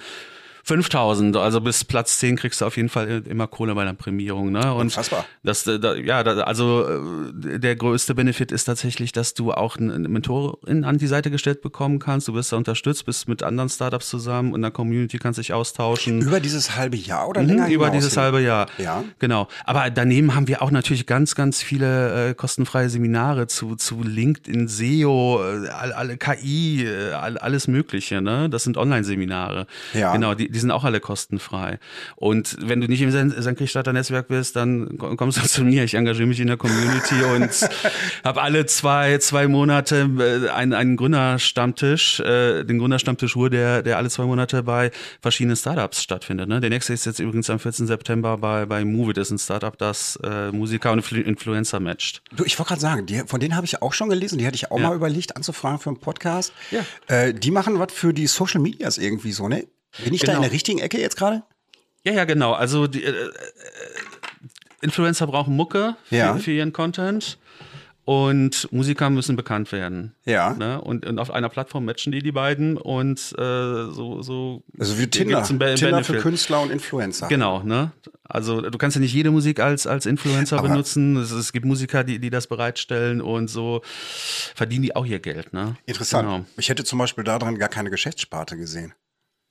5000, 0.69 1.35
also 1.35 1.61
bis 1.61 1.83
Platz 1.83 2.19
10 2.19 2.35
kriegst 2.37 2.61
du 2.61 2.65
auf 2.65 2.77
jeden 2.77 2.89
Fall 2.89 3.23
immer 3.27 3.47
Kohle 3.47 3.73
bei 3.75 3.83
der 3.85 3.93
Prämierung, 3.93 4.51
ne? 4.51 4.71
Und 4.73 4.81
Unfassbar. 4.81 5.25
das, 5.43 5.65
äh, 5.67 5.79
da, 5.79 5.95
ja, 5.95 6.23
da, 6.23 6.41
also 6.41 6.85
äh, 6.87 7.59
der 7.59 7.75
größte 7.75 8.13
Benefit 8.15 8.51
ist 8.51 8.65
tatsächlich, 8.65 9.11
dass 9.11 9.33
du 9.33 9.51
auch 9.51 9.77
eine 9.77 10.07
Mentorin 10.07 10.83
an 10.83 10.97
die 10.99 11.07
Seite 11.07 11.31
gestellt 11.31 11.61
bekommen 11.61 11.99
kannst. 11.99 12.27
Du 12.27 12.33
wirst 12.35 12.51
da 12.51 12.57
unterstützt, 12.57 13.05
bist 13.05 13.27
mit 13.27 13.41
anderen 13.43 13.69
Startups 13.69 14.09
zusammen 14.09 14.53
in 14.55 14.61
der 14.61 14.71
Community, 14.71 15.17
kannst 15.17 15.39
dich 15.39 15.53
austauschen. 15.53 16.21
Über 16.21 16.39
dieses 16.39 16.75
halbe 16.75 16.97
Jahr 16.97 17.27
oder 17.27 17.41
Mhm, 17.41 17.47
länger 17.47 17.67
über 17.69 17.85
hinaus 17.87 17.91
dieses 17.97 18.13
hin? 18.13 18.23
halbe 18.23 18.41
Jahr. 18.41 18.67
Ja. 18.77 19.03
Genau. 19.17 19.47
Aber 19.65 19.89
daneben 19.89 20.35
haben 20.35 20.47
wir 20.47 20.61
auch 20.61 20.71
natürlich 20.71 21.05
ganz, 21.07 21.33
ganz 21.35 21.63
viele 21.63 22.29
äh, 22.29 22.33
kostenfreie 22.35 22.89
Seminare 22.89 23.47
zu, 23.47 23.75
zu 23.75 24.03
LinkedIn, 24.03 24.67
SEO, 24.67 25.41
äh, 25.41 25.69
all- 25.69 25.93
alle 25.93 26.17
KI, 26.17 26.85
äh, 26.85 27.11
all, 27.13 27.37
alles 27.39 27.67
Mögliche. 27.67 28.21
Ne? 28.21 28.49
Das 28.49 28.63
sind 28.63 28.77
Online-Seminare. 28.77 29.65
Ja. 29.93 30.13
Genau, 30.13 30.35
die, 30.35 30.49
die 30.49 30.58
sind 30.59 30.71
auch 30.71 30.83
alle 30.83 30.99
kostenfrei. 30.99 31.79
Und 32.15 32.57
wenn 32.61 32.81
du 32.81 32.87
nicht 32.87 33.01
im 33.01 33.11
Sen- 33.11 33.33
Senkrechtstarter 33.41 33.93
Netzwerk 33.93 34.27
bist, 34.27 34.55
dann 34.55 34.97
komm- 34.97 35.17
kommst 35.17 35.37
du 35.37 35.41
zu 35.47 35.63
mir. 35.63 35.83
Ich 35.83 35.93
engagiere 35.95 36.27
mich 36.27 36.39
in 36.39 36.47
der 36.47 36.57
Community 36.57 37.15
und 37.35 37.49
habe 38.23 38.41
alle 38.41 38.65
zwei, 38.65 39.17
zwei 39.19 39.47
Monate 39.47 40.09
äh, 40.19 40.49
einen, 40.49 40.73
einen 40.73 40.97
Gründerstammtisch, 41.43 42.19
äh, 42.19 42.63
den 42.63 42.79
Gründerstammtisch 42.79 43.35
Ruhr, 43.35 43.49
der, 43.49 43.81
der 43.81 43.97
alle 43.97 44.09
zwei 44.09 44.25
Monate 44.25 44.63
bei 44.63 44.91
verschiedenen 45.21 45.55
Startups 45.55 46.03
stattfindet. 46.03 46.47
Ne? 46.49 46.59
Der 46.59 46.69
nächste 46.69 46.93
ist 46.93 47.05
jetzt 47.05 47.19
übrigens 47.19 47.49
am 47.49 47.59
14. 47.59 47.87
September 47.87 48.37
bei, 48.37 48.65
bei 48.65 48.83
Move 48.85 49.11
It. 49.11 49.17
Das 49.17 49.27
ist 49.27 49.31
ein 49.31 49.39
Startup, 49.39 49.77
das 49.77 50.17
äh, 50.23 50.51
Musiker 50.51 50.91
und 50.91 50.99
Influ- 51.05 51.21
Influencer 51.23 51.79
matcht. 51.79 52.21
Du, 52.35 52.43
ich 52.43 52.57
wollte 52.59 52.69
gerade 52.69 52.81
sagen, 52.81 53.05
die, 53.05 53.19
von 53.25 53.39
denen 53.39 53.55
habe 53.55 53.65
ich 53.65 53.81
auch 53.81 53.93
schon 53.93 54.09
gelesen, 54.09 54.37
die 54.37 54.45
hatte 54.47 54.55
ich 54.55 54.71
auch 54.71 54.79
Ja. 54.79 54.89
mal 54.89 54.95
überlegt 54.95 55.35
anzufragen 55.35 55.79
für 55.79 55.89
einen 55.89 55.99
Podcast. 55.99 56.53
Ja. 56.71 56.81
Äh, 57.07 57.33
die 57.33 57.51
machen 57.51 57.79
was 57.79 57.93
für 57.93 58.13
die 58.13 58.27
Social 58.27 58.61
Medias 58.61 58.97
irgendwie 58.97 59.31
so, 59.31 59.47
ne? 59.47 59.65
Bin 60.03 60.13
ich 60.13 60.21
da 60.21 60.27
in 60.27 60.31
Genau. 60.37 60.41
der 60.43 60.51
richtigen 60.51 60.79
Ecke 60.79 60.99
jetzt 60.99 61.15
gerade? 61.17 61.43
Ja, 62.05 62.13
ja, 62.13 62.25
genau. 62.25 62.53
Also 62.53 62.87
die, 62.87 63.03
äh, 63.03 63.09
äh, 63.09 63.31
Influencer 64.81 65.27
brauchen 65.27 65.55
Mucke 65.55 65.95
für, 66.05 66.15
Ja. 66.15 66.35
für 66.37 66.51
ihren 66.51 66.71
Content 66.71 67.37
und 68.05 68.67
Musiker 68.71 69.09
müssen 69.09 69.35
bekannt 69.35 69.71
werden. 69.71 70.15
Ja. 70.25 70.53
Ne? 70.53 70.81
Und, 70.81 71.05
und 71.05 71.19
auf 71.19 71.29
einer 71.31 71.49
Plattform 71.49 71.85
matchen 71.85 72.11
die 72.11 72.23
die 72.23 72.31
beiden 72.31 72.77
und 72.77 73.19
äh, 73.37 73.91
so, 73.91 74.21
so 74.21 74.63
Also 74.79 74.97
wie 74.97 75.07
Tinder. 75.07 75.43
Tinder 75.43 75.75
für 75.75 75.87
Benefit. 75.89 76.21
Künstler 76.21 76.61
und 76.61 76.71
Influencer. 76.71 77.27
Genau, 77.27 77.61
ne? 77.61 77.91
Also 78.23 78.61
du 78.61 78.77
kannst 78.77 78.95
ja 78.95 79.01
nicht 79.01 79.13
jede 79.13 79.31
Musik 79.31 79.59
als, 79.59 79.85
als 79.85 80.05
Influencer 80.05 80.57
Aber- 80.59 80.69
benutzen. 80.69 81.17
Es, 81.17 81.31
es 81.31 81.51
gibt 81.51 81.65
Musiker, 81.65 82.03
die, 82.05 82.19
die 82.19 82.29
das 82.29 82.47
bereitstellen 82.47 83.21
und 83.21 83.49
so 83.49 83.81
verdienen 83.83 84.83
die 84.83 84.95
auch 84.95 85.05
ihr 85.05 85.19
Geld, 85.19 85.51
ne? 85.51 85.75
Interessant. 85.85 86.27
Genau. 86.27 86.45
Ich 86.57 86.69
hätte 86.69 86.83
zum 86.85 86.97
Beispiel 86.99 87.23
daran 87.25 87.57
gar 87.59 87.69
keine 87.69 87.89
Geschäftssparte 87.89 88.55
gesehen. 88.55 88.93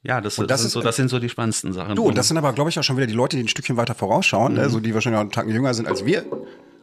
Ja, 0.03 0.21
das, 0.21 0.37
das 0.37 0.47
das, 0.47 0.61
sind 0.61 0.67
ist- 0.69 0.73
so, 0.75 0.81
das 0.81 0.97
sind 0.97 1.09
so 1.09 1.19
die 1.19 1.29
spannendsten 1.29 1.73
Sachen. 1.73 1.97
Du, 1.97 2.05
und 2.05 2.17
das 2.17 2.29
sind 2.29 2.37
aber, 2.37 2.53
glaube 2.53 2.71
ich, 2.71 2.79
auch 2.79 2.85
schon 2.85 2.97
wieder 2.97 3.07
die 3.07 3.15
Leute, 3.15 3.37
die 3.37 3.43
ein 3.43 3.49
Stückchen 3.49 3.77
weiter 3.77 3.95
vorausschauen, 3.95 4.55
Mhm. 4.55 4.61
also 4.61 4.81
die 4.81 4.95
wahrscheinlich 4.95 5.17
auch 5.19 5.23
einen 5.23 5.33
Tacken 5.33 5.53
jünger 5.53 5.75
sind 5.75 5.89
als 5.89 6.05
wir. 6.07 6.25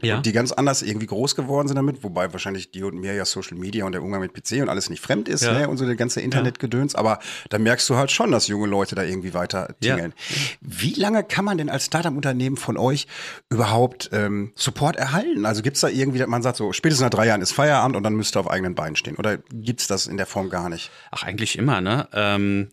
Ja. 0.02 0.20
Die 0.20 0.34
ganz 0.34 0.52
anders 0.52 0.82
irgendwie 0.82 1.06
groß 1.08 1.36
geworden 1.38 1.68
sind 1.70 1.78
damit, 1.78 2.04
wobei 2.04 2.32
wahrscheinlich 2.34 2.70
die 2.70 2.84
und 2.84 2.96
mir 3.00 3.14
ja 3.16 3.24
Social 3.24 3.58
Media 3.58 3.86
und 3.86 3.94
der 3.94 4.04
Umgang 4.04 4.20
mit 4.20 4.34
PC 4.34 4.62
und 4.62 4.68
alles 4.68 4.90
nicht 4.90 5.02
fremd 5.02 5.30
ist, 5.30 5.44
Ja. 5.44 5.54
ne? 5.54 5.70
Und 5.70 5.78
so 5.78 5.86
der 5.86 5.96
ganze 5.96 6.20
Internetgedöns. 6.20 6.94
Aber 6.96 7.20
da 7.50 7.58
merkst 7.58 7.90
du 7.90 7.96
halt 7.96 8.12
schon, 8.12 8.30
dass 8.30 8.48
junge 8.48 8.68
Leute 8.68 8.94
da 8.96 9.04
irgendwie 9.04 9.34
weiter 9.34 9.74
Ja. 9.82 9.96
tingeln. 9.96 10.14
Wie 10.60 10.94
lange 10.94 11.24
kann 11.24 11.46
man 11.46 11.58
denn 11.58 11.70
als 11.70 11.86
Startup-Unternehmen 11.86 12.58
von 12.58 12.78
euch 12.78 13.08
überhaupt 13.50 14.10
ähm, 14.12 14.52
Support 14.56 14.98
erhalten? 14.98 15.46
Also 15.46 15.62
gibt's 15.62 15.80
da 15.80 15.88
irgendwie, 15.88 16.20
dass 16.20 16.28
man 16.28 16.44
sagt, 16.44 16.58
so 16.58 16.74
spätestens 16.74 17.04
nach 17.06 17.10
drei 17.10 17.28
Jahren 17.28 17.42
ist 17.42 17.54
Feierabend 17.54 17.96
und 17.96 18.04
dann 18.04 18.16
müsst 18.16 18.36
ihr 18.36 18.42
auf 18.42 18.50
eigenen 18.50 18.76
Beinen 18.76 18.98
stehen? 18.98 19.16
Oder 19.16 19.38
gibt's 19.54 19.88
das 19.88 20.08
in 20.08 20.18
der 20.18 20.26
Form 20.26 20.50
gar 20.50 20.68
nicht? 20.70 20.92
Ach, 21.12 21.24
eigentlich 21.24 21.58
immer, 21.58 21.80
ne? 21.80 22.08
Ähm, 22.14 22.68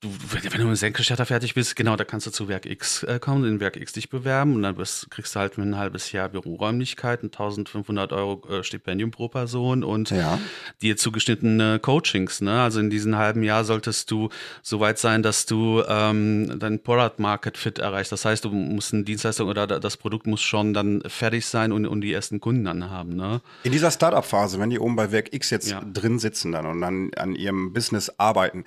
du, 0.00 0.10
wenn 0.52 0.60
du 0.60 0.66
mit 0.66 0.76
Senkrechtstarter 0.76 1.24
fertig 1.26 1.54
bist, 1.54 1.74
genau, 1.74 1.96
da 1.96 2.04
kannst 2.04 2.26
du 2.26 2.30
zu 2.30 2.48
Werk 2.48 2.66
X 2.66 3.02
äh, 3.04 3.18
kommen, 3.18 3.44
in 3.44 3.60
Werk 3.60 3.76
X 3.76 3.92
dich 3.92 4.10
bewerben 4.10 4.54
und 4.54 4.62
dann 4.62 4.76
bist, 4.76 5.10
kriegst 5.10 5.34
du 5.34 5.40
halt 5.40 5.56
ein 5.58 5.76
halbes 5.78 6.12
Jahr 6.12 6.28
Büroräumlichkeiten, 6.28 7.26
1500 7.28 8.12
Euro 8.12 8.46
äh, 8.48 8.62
Stipendium 8.62 9.10
pro 9.10 9.28
Person 9.28 9.82
und 9.82 10.10
Ja. 10.10 10.38
dir 10.82 10.96
zugeschnittene 10.96 11.78
Coachings, 11.78 12.40
ne? 12.42 12.60
Also 12.62 12.80
in 12.80 12.90
diesem 12.90 13.16
halben 13.16 13.42
Jahr 13.42 13.64
solltest 13.64 14.10
du 14.10 14.28
so 14.62 14.80
weit 14.80 14.98
sein, 14.98 15.22
dass 15.22 15.46
du 15.46 15.82
ähm, 15.88 16.58
dein 16.58 16.82
Product 16.82 17.14
Market 17.18 17.56
Fit 17.56 17.78
erreichst. 17.78 18.12
Das 18.12 18.24
heißt, 18.24 18.44
du 18.44 18.50
musst 18.50 18.92
eine 18.92 19.04
Dienstleistung 19.04 19.48
oder 19.48 19.66
da- 19.66 19.78
das 19.78 19.96
Produkt 19.96 20.26
muss 20.26 20.42
schon 20.42 20.74
dann 20.74 21.02
fertig 21.06 21.46
sein 21.46 21.72
und, 21.72 21.86
und 21.86 22.02
die 22.02 22.12
ersten 22.12 22.38
Kunden 22.40 22.64
dann 22.64 22.90
haben, 22.90 23.16
ne? 23.16 23.40
In 23.62 23.72
dieser 23.72 23.90
Startup-Phase, 23.90 24.60
wenn 24.60 24.70
die 24.70 24.78
oben 24.78 24.94
bei 24.94 25.10
Werk 25.10 25.32
X 25.32 25.50
jetzt 25.50 25.70
Ja. 25.70 25.80
drin 25.80 26.18
sitzen 26.18 26.52
dann 26.52 26.66
und 26.66 26.80
dann 26.82 27.10
an 27.16 27.34
ihrem 27.34 27.72
Business 27.72 28.10
arbeiten, 28.18 28.64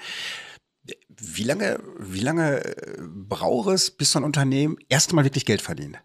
wie 1.22 1.44
lange, 1.44 1.80
wie 2.00 2.20
lange 2.20 2.66
äh, 2.66 2.98
braucht 3.02 3.70
es, 3.70 3.92
bis 3.92 4.12
so 4.12 4.20
ein 4.20 4.24
Unternehmen 4.24 4.78
erstmal 4.90 5.24
wirklich 5.24 5.46
Geld 5.46 5.62
verdient? 5.62 6.00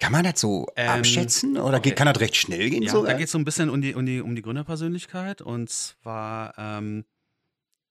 Kann 0.00 0.12
man 0.12 0.24
das 0.24 0.40
so 0.40 0.66
Ähm, 0.76 0.90
abschätzen 0.90 1.56
oder 1.56 1.80
geht, 1.80 1.96
kann 1.96 2.06
das 2.06 2.20
recht 2.20 2.36
schnell 2.36 2.70
gehen? 2.70 2.82
Ja, 2.82 2.92
so? 2.92 3.04
da 3.04 3.14
geht 3.14 3.26
es 3.26 3.32
so 3.32 3.38
ein 3.38 3.44
bisschen 3.44 3.68
um 3.68 3.82
die, 3.82 3.94
um 3.94 4.06
die, 4.06 4.20
um 4.20 4.36
die 4.36 4.42
Gründerpersönlichkeit. 4.42 5.42
Und 5.42 5.70
zwar, 5.70 6.54
ähm, 6.56 7.04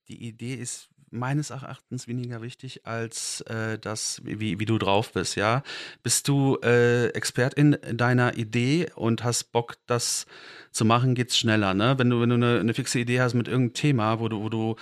die 0.08 0.26
Idee 0.26 0.54
ist 0.54 0.88
meines 1.10 1.50
Erachtens 1.50 2.06
weniger 2.06 2.42
wichtig 2.42 2.86
als 2.86 3.40
äh, 3.42 3.78
das, 3.78 4.20
wie, 4.24 4.58
wie 4.58 4.66
du 4.66 4.78
drauf 4.78 5.12
bist, 5.12 5.36
ja. 5.36 5.62
Bist 6.02 6.28
du 6.28 6.58
äh, 6.62 7.08
Expert 7.08 7.54
in 7.54 7.76
deiner 7.92 8.36
Idee 8.36 8.90
und 8.94 9.24
hast 9.24 9.52
Bock, 9.52 9.76
das 9.86 10.26
zu 10.70 10.84
machen, 10.84 11.14
geht's 11.14 11.38
schneller, 11.38 11.74
ne? 11.74 11.98
Wenn 11.98 12.10
du, 12.10 12.20
wenn 12.20 12.28
du 12.28 12.34
eine, 12.36 12.60
eine 12.60 12.74
fixe 12.74 12.98
Idee 12.98 13.20
hast 13.20 13.34
mit 13.34 13.48
irgendeinem 13.48 13.74
Thema, 13.74 14.20
wo 14.20 14.28
du, 14.28 14.42
wo 14.42 14.48
du 14.48 14.76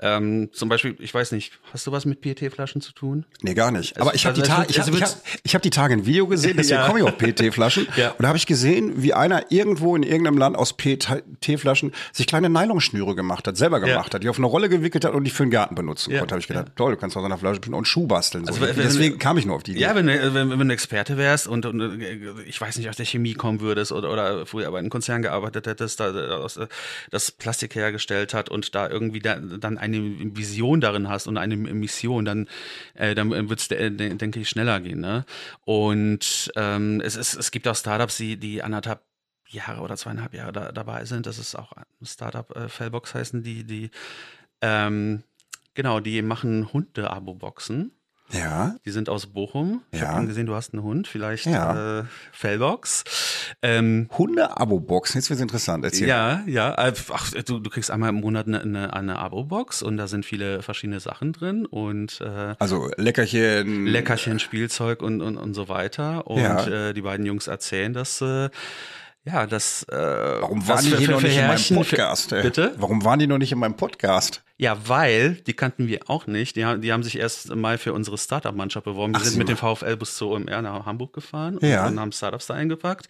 ähm, 0.00 0.50
zum 0.52 0.68
Beispiel, 0.68 0.96
ich 1.00 1.12
weiß 1.12 1.32
nicht, 1.32 1.58
hast 1.72 1.86
du 1.86 1.92
was 1.92 2.04
mit 2.04 2.20
PET-Flaschen 2.20 2.80
zu 2.80 2.92
tun? 2.92 3.24
Nee, 3.42 3.54
gar 3.54 3.70
nicht. 3.70 3.96
Also- 3.96 4.08
Aber 4.08 4.14
ich 4.14 4.26
habe 4.26 4.34
die, 4.34 4.42
also 4.42 4.52
Ta 4.54 4.62
es 4.62 4.70
ich 4.70 4.78
hab, 4.80 4.88
ich 4.94 5.02
hab, 5.02 5.10
ich 5.42 5.54
hab 5.54 5.62
die 5.62 5.70
Tage 5.70 5.94
ein 5.94 6.06
Video 6.06 6.26
gesehen, 6.26 6.56
deswegen 6.56 6.80
Ja. 6.80 6.86
komme 6.86 7.00
ich 7.00 7.04
auf 7.04 7.18
PET-Flaschen. 7.18 7.86
Ja. 7.96 8.10
Und 8.10 8.22
da 8.22 8.28
habe 8.28 8.38
ich 8.38 8.46
gesehen, 8.46 9.02
wie 9.02 9.12
einer 9.14 9.50
irgendwo 9.50 9.96
in 9.96 10.02
irgendeinem 10.02 10.38
Land 10.38 10.56
aus 10.56 10.76
PET-Flaschen 10.76 11.92
sich 12.12 12.26
kleine 12.26 12.48
Nylonschnüre 12.48 13.14
gemacht 13.14 13.46
hat, 13.48 13.56
selber 13.56 13.80
gemacht 13.80 14.14
hat, 14.14 14.22
die 14.22 14.28
auf 14.28 14.38
eine 14.38 14.46
Rolle 14.46 14.68
gewickelt 14.68 15.04
hat 15.04 15.12
und 15.14 15.24
die 15.24 15.30
für 15.30 15.44
den 15.44 15.50
Garten 15.50 15.74
benutzen 15.74 16.12
Ja. 16.12 16.18
konnte. 16.20 16.32
habe 16.34 16.40
ich 16.40 16.48
gedacht, 16.48 16.72
toll, 16.76 16.92
du 16.92 16.98
kannst 16.98 17.16
aus 17.16 17.24
einer 17.24 17.38
Flasche 17.38 17.60
und 17.70 17.86
Schuh 17.86 18.06
basteln. 18.06 18.44
So. 18.44 18.52
Also, 18.52 18.60
wenn- 18.60 18.76
deswegen 18.76 19.18
kam 19.18 19.38
ich 19.38 19.46
nur 19.46 19.56
auf 19.56 19.62
die 19.62 19.72
Idee. 19.72 19.80
Ja, 19.80 19.94
wenn, 19.94 20.06
du- 20.06 20.34
wenn, 20.34 20.50
wenn 20.50 20.68
du 20.68 20.74
Experte 20.74 21.16
wärst 21.16 21.48
und, 21.48 21.66
und 21.66 22.00
äh, 22.00 22.42
ich 22.46 22.60
weiß 22.60 22.76
nicht, 22.78 22.88
aus 22.88 22.96
der 22.96 23.06
Chemie 23.06 23.34
kommen 23.34 23.60
würdest 23.60 23.90
oder, 23.92 24.12
oder 24.12 24.46
früher 24.46 24.70
bei 24.70 24.78
einem 24.78 24.90
Konzern 24.90 25.22
gearbeitet 25.22 25.66
hättest, 25.66 26.00
da, 26.00 26.12
da, 26.12 26.36
aus, 26.38 26.56
äh, 26.56 26.66
das 27.10 27.30
Plastik 27.32 27.74
hergestellt 27.74 28.34
hat 28.34 28.48
und 28.48 28.74
da 28.74 28.88
irgendwie 28.88 29.20
da, 29.20 29.36
dann 29.36 29.78
eine 29.88 30.36
Vision 30.36 30.80
darin 30.80 31.08
hast 31.08 31.26
und 31.26 31.36
eine 31.38 31.56
Mission, 31.56 32.24
dann, 32.24 32.48
äh, 32.94 33.14
dann 33.14 33.30
wird 33.30 33.60
es, 33.60 33.70
äh, 33.70 33.90
de- 33.90 34.14
denke 34.14 34.40
ich, 34.40 34.48
schneller 34.48 34.80
gehen. 34.80 35.00
Ne? 35.00 35.24
Und 35.64 36.50
ähm, 36.56 37.00
es, 37.04 37.16
es, 37.16 37.34
es 37.34 37.50
gibt 37.50 37.66
auch 37.68 37.76
Startups, 37.76 38.16
die, 38.18 38.36
die 38.36 38.62
anderthalb 38.62 39.02
Jahre 39.48 39.80
oder 39.82 39.96
zweieinhalb 39.96 40.34
Jahre 40.34 40.52
da, 40.52 40.72
dabei 40.72 41.04
sind. 41.04 41.26
Das 41.26 41.38
ist 41.38 41.54
auch 41.54 41.72
ein 41.72 41.84
Startup, 42.06 42.54
äh, 42.56 42.68
Fellbox 42.68 43.14
heißen 43.14 43.42
die, 43.42 43.64
die 43.64 43.90
Ähm, 44.60 45.22
genau, 45.74 46.00
die 46.00 46.22
machen 46.22 46.72
Hunde-Abo-Boxen. 46.72 47.92
Ja. 48.30 48.76
Die 48.84 48.90
sind 48.90 49.08
aus 49.08 49.26
Bochum. 49.26 49.82
Ich 49.90 50.00
Ja. 50.00 50.08
habe 50.14 50.26
gesehen, 50.26 50.46
du 50.46 50.54
hast 50.54 50.74
einen 50.74 50.82
Hund, 50.82 51.08
vielleicht 51.08 51.46
Ja. 51.46 52.00
äh, 52.00 52.04
Fellbox. 52.32 53.04
Ähm, 53.62 54.08
Hunde-Abo-Box, 54.18 55.14
jetzt 55.14 55.30
wird's 55.30 55.40
interessant. 55.42 55.84
Erzähl. 55.84 56.08
ja, 56.08 56.42
ja. 56.46 56.74
äh, 56.88 56.92
Ach, 57.12 57.30
du, 57.46 57.58
du 57.58 57.70
kriegst 57.70 57.90
einmal 57.90 58.10
im 58.10 58.16
Monat 58.16 58.46
eine, 58.46 58.60
eine, 58.60 58.92
eine 58.92 59.18
Abo-Box 59.18 59.82
und 59.82 59.96
da 59.96 60.06
sind 60.08 60.26
viele 60.26 60.62
verschiedene 60.62 61.00
Sachen 61.00 61.32
drin 61.32 61.64
und 61.66 62.20
äh, 62.20 62.54
Also 62.58 62.90
Leckerchen. 62.96 63.86
Leckerchen, 63.86 64.38
Spielzeug 64.38 65.02
und, 65.02 65.20
und, 65.22 65.36
und 65.36 65.54
so 65.54 65.68
weiter. 65.68 66.26
Und 66.26 66.42
Ja. 66.42 66.66
äh, 66.88 66.94
die 66.94 67.02
beiden 67.02 67.24
Jungs 67.26 67.46
erzählen, 67.46 67.92
dass 67.92 68.20
äh, 68.20 68.50
ja, 69.30 69.46
das 69.46 69.82
äh, 69.84 69.94
Warum 69.96 70.66
waren 70.66 70.84
die 70.84 70.90
für- 70.92 70.96
für- 71.02 71.10
noch 71.12 71.20
für 71.20 71.26
nicht 71.28 71.36
in 71.38 71.46
meinem 71.46 71.58
für- 71.58 71.74
Podcast? 71.74 72.32
ey? 72.32 72.42
Bitte? 72.42 72.74
Warum 72.78 73.04
waren 73.04 73.18
die 73.18 73.26
noch 73.26 73.38
nicht 73.38 73.52
in 73.52 73.58
meinem 73.58 73.74
Podcast? 73.76 74.42
Ja, 74.56 74.76
weil 74.88 75.34
die 75.46 75.52
kannten 75.52 75.86
wir 75.86 76.00
auch 76.08 76.26
nicht. 76.26 76.56
Die, 76.56 76.64
haben- 76.64 76.80
die 76.80 76.92
haben 76.92 77.02
sich 77.02 77.18
erst 77.18 77.54
mal 77.54 77.78
für 77.78 77.92
unsere 77.92 78.18
Startup-Mannschaft 78.18 78.84
beworben. 78.84 79.12
Die 79.12 79.20
Ach, 79.20 79.24
sind 79.24 79.38
mit 79.38 79.46
mal. 79.48 79.54
dem 79.54 79.58
VfL-Bus 79.58 80.16
zur 80.16 80.30
OMR 80.32 80.62
nach 80.62 80.86
Hamburg 80.86 81.12
gefahren 81.12 81.58
Ja. 81.62 81.86
und 81.86 82.00
haben 82.00 82.10
Startups 82.12 82.46
da 82.46 82.54
eingepackt. 82.54 83.08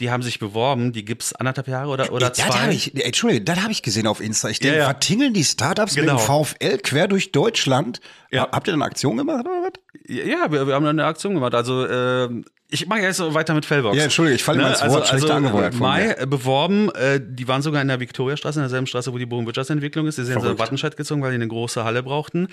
Die 0.00 0.10
haben 0.10 0.22
sich 0.22 0.38
beworben, 0.38 0.92
die 0.92 1.04
gibt's 1.04 1.34
anderthalb 1.34 1.68
Jahre 1.68 1.88
oder, 1.90 2.12
oder 2.12 2.30
Das 2.30 2.38
zwei. 2.38 2.58
habe 2.58 2.72
ich, 2.74 2.94
Entschuldige, 3.04 3.44
das 3.44 3.60
habe 3.62 3.70
ich 3.72 3.82
gesehen 3.82 4.06
auf 4.06 4.20
Insta. 4.20 4.48
Ich 4.48 4.58
denke, 4.58 4.76
Ja, 4.78 4.82
ja. 4.82 4.88
vertingeln 4.88 5.34
die 5.34 5.44
Startups 5.44 5.94
Genau. 5.94 6.14
mit 6.14 6.22
dem 6.22 6.26
VfL 6.26 6.78
quer 6.78 7.06
durch 7.06 7.32
Deutschland? 7.32 8.00
Ja. 8.30 8.48
Habt 8.50 8.66
ihr 8.68 8.74
eine 8.74 8.84
Aktion 8.84 9.16
gemacht 9.16 9.40
oder 9.46 9.62
was? 9.62 9.72
Ja, 10.08 10.50
wir, 10.50 10.66
wir 10.66 10.74
haben 10.74 10.86
eine 10.86 11.04
Aktion 11.04 11.34
gemacht. 11.34 11.54
Also 11.54 11.86
ähm, 11.86 12.44
ich 12.72 12.86
mache 12.86 13.00
jetzt 13.00 13.16
so 13.18 13.34
weiter 13.34 13.52
mit 13.52 13.66
Fellbox. 13.66 13.96
Ja, 13.96 14.04
Entschuldige, 14.04 14.36
ich 14.36 14.44
falle 14.44 14.60
immer 14.60 14.70
ins 14.70 14.80
Wort, 14.88 15.08
schlechte 15.08 15.34
Angewohnheit 15.34 15.74
von 15.74 15.82
Mai 15.82 16.06
mir. 16.06 16.18
äh, 16.20 16.26
beworben, 16.26 16.88
äh, 16.94 17.20
die 17.22 17.46
waren 17.48 17.62
sogar 17.62 17.82
in 17.82 17.88
der 17.88 17.98
Viktoriastraße, 18.00 18.60
in 18.60 18.62
derselben 18.62 18.86
Straße, 18.86 19.12
wo 19.12 19.18
die 19.18 19.26
Bochum 19.26 19.44
Wirtschaftsentwicklung 19.46 20.06
ist. 20.06 20.18
Die 20.18 20.22
sind 20.24 20.34
so 20.34 20.40
Verrückt. 20.40 20.60
Wattenscheid 20.60 20.96
gezogen, 20.96 21.20
weil 21.22 21.30
die 21.32 21.34
eine 21.36 21.48
große 21.48 21.84
Halle 21.84 22.02
brauchten. 22.02 22.46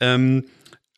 Ähm, 0.00 0.44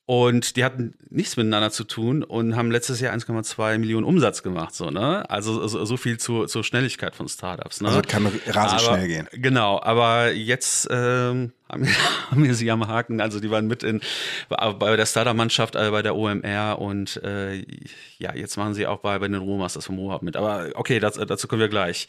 und 0.05 0.57
die 0.57 0.65
hatten 0.65 0.95
nichts 1.11 1.37
miteinander 1.37 1.71
zu 1.71 1.85
tun 1.85 2.25
und 2.25 2.57
haben 2.57 2.73
letztes 2.73 3.01
Jahr 3.01 3.15
1,2 3.15 3.79
Millionen 3.79 4.05
Umsatz 4.05 4.43
gemacht, 4.43 4.75
so, 4.75 4.91
ne? 4.91 5.29
Also 5.31 5.67
so, 5.69 5.85
so 5.85 5.97
viel 5.97 6.19
zur, 6.19 6.49
zur 6.49 6.65
Schnelligkeit 6.65 7.15
von 7.15 7.29
Startups. 7.29 7.81
Ne? 7.81 7.89
Also 7.89 8.03
kann 8.03 8.27
rasend 8.47 8.83
aber, 8.83 8.97
schnell 8.97 9.07
gehen. 9.07 9.29
Genau, 9.33 9.81
aber 9.81 10.33
jetzt 10.33 10.89
ähm, 10.91 11.53
haben, 11.69 11.87
wir, 11.87 11.95
haben 12.31 12.43
wir 12.43 12.55
sie 12.55 12.71
am 12.73 12.89
Haken. 12.89 13.21
Also 13.21 13.39
die 13.39 13.51
waren 13.51 13.69
mit 13.69 13.85
in 13.85 14.01
bei 14.49 14.97
der 14.97 15.07
Startup-Mannschaft, 15.07 15.77
äh, 15.77 15.91
bei 15.91 16.03
der 16.03 16.17
OMR 16.17 16.81
und 16.81 17.23
äh, 17.23 17.65
ja, 18.19 18.35
jetzt 18.35 18.57
machen 18.57 18.75
sie 18.75 18.89
auch 18.89 18.99
bei, 18.99 19.19
bei 19.21 19.29
den 19.29 19.37
Ruhrmasters 19.37 19.87
vom 19.87 19.99
Ruhrhub 19.99 20.23
mit. 20.23 20.37
Aber 20.37 20.71
okay, 20.75 20.99
das, 20.99 21.15
dazu 21.15 21.47
kommen 21.47 21.61
wir 21.61 21.69
gleich. 21.69 22.09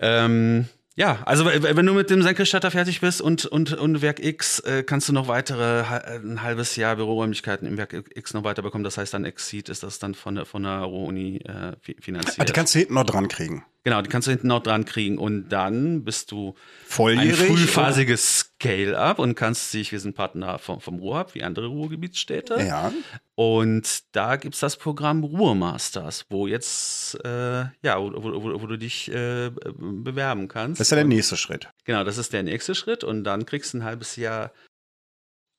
Ähm, 0.00 0.66
ja, 0.96 1.22
also 1.24 1.44
wenn 1.46 1.86
du 1.86 1.92
mit 1.94 2.08
dem 2.10 2.22
Senkrechtstarter 2.22 2.70
fertig 2.70 3.00
bist 3.00 3.20
und, 3.20 3.44
und, 3.46 3.72
und 3.72 4.00
Werk 4.00 4.20
X, 4.24 4.60
äh, 4.60 4.82
kannst 4.84 5.08
du 5.08 5.12
noch 5.12 5.26
weitere 5.28 5.84
ha- 5.84 5.96
ein 6.22 6.42
halbes 6.42 6.76
Jahr 6.76 6.96
Büroräumlichkeiten 6.96 7.66
im 7.66 7.76
Werk 7.76 7.94
X 8.14 8.32
noch 8.34 8.44
weiter 8.44 8.62
bekommen. 8.62 8.84
Das 8.84 8.96
heißt 8.96 9.12
dann 9.12 9.24
Exceed 9.24 9.68
ist 9.68 9.82
das 9.82 9.98
dann 9.98 10.14
von 10.14 10.36
der, 10.36 10.46
von 10.46 10.62
der 10.62 10.78
Ruhr-Uni 10.78 11.38
äh, 11.38 11.72
fi- 11.82 11.96
finanziert. 12.00 12.38
Ah, 12.40 12.44
die 12.44 12.52
kannst 12.52 12.74
du 12.74 12.78
hinten 12.78 12.94
noch 12.94 13.04
dran 13.04 13.26
kriegen. 13.28 13.64
Genau, 13.82 14.00
die 14.00 14.08
kannst 14.08 14.28
du 14.28 14.30
hinten 14.30 14.46
noch 14.46 14.62
dran 14.62 14.84
kriegen 14.86 15.18
und 15.18 15.48
dann 15.50 16.04
bist 16.04 16.30
du 16.30 16.50
ein 16.50 16.54
Volljährig. 16.86 17.36
frühphasiges 17.48 18.53
Scale-up 18.64 19.18
und 19.18 19.34
kannst 19.34 19.72
dich, 19.74 19.92
wir 19.92 20.00
sind 20.00 20.14
Partner 20.14 20.58
vom, 20.58 20.80
vom 20.80 20.98
Ruhrhub, 20.98 21.34
wie 21.34 21.42
andere 21.42 21.66
Ruhrgebietsstädte. 21.66 22.62
Ja. 22.62 22.92
Und 23.34 24.04
da 24.12 24.36
gibt's 24.36 24.60
das 24.60 24.76
Programm 24.76 25.22
Ruhrmasters, 25.22 26.24
wo 26.30 26.46
jetzt, 26.46 27.22
äh, 27.24 27.64
ja, 27.82 28.00
wo, 28.00 28.12
wo, 28.14 28.62
wo, 28.62 28.66
du 28.66 28.78
dich 28.78 29.10
äh, 29.10 29.50
bewerben 29.50 30.48
kannst. 30.48 30.80
Das 30.80 30.88
ist 30.88 30.92
ja 30.92 30.96
der 30.96 31.04
nächste 31.04 31.36
Schritt. 31.36 31.68
Genau, 31.84 32.04
das 32.04 32.18
ist 32.18 32.32
der 32.32 32.42
nächste 32.42 32.74
Schritt 32.74 33.04
und 33.04 33.24
dann 33.24 33.44
kriegst 33.44 33.74
du 33.74 33.78
ein 33.78 33.84
halbes 33.84 34.16
Jahr 34.16 34.52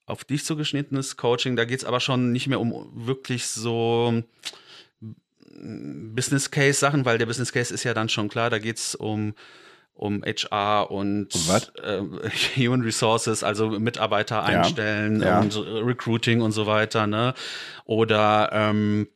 auf 0.07 0.23
dich 0.23 0.43
zugeschnittenes 0.43 1.17
Coaching. 1.17 1.55
Da 1.55 1.65
geht's 1.65 1.85
aber 1.85 1.99
schon 1.99 2.31
nicht 2.31 2.47
mehr 2.47 2.59
um 2.59 2.91
wirklich 2.93 3.47
so 3.47 4.23
Business 5.51 6.51
Case 6.51 6.79
Sachen, 6.79 7.05
weil 7.05 7.17
der 7.17 7.25
Business 7.25 7.51
Case 7.51 7.73
ist 7.73 7.83
ja 7.83 7.93
dann 7.93 8.09
schon 8.09 8.29
klar, 8.29 8.49
da 8.49 8.59
geht's 8.59 8.95
um 8.95 9.33
um 9.95 10.23
HR 10.23 10.91
und 10.91 11.34
Um 11.34 11.41
äh, 11.84 12.29
Human 12.58 12.81
Resources, 12.81 13.43
also 13.43 13.69
Mitarbeiter 13.79 14.43
einstellen 14.43 15.21
ja. 15.21 15.39
und 15.39 15.55
Recruiting 15.55 16.41
und 16.41 16.51
so 16.51 16.67
weiter, 16.67 17.08
ne? 17.08 17.34
Oder 17.86 18.49
ähm, 18.51 19.08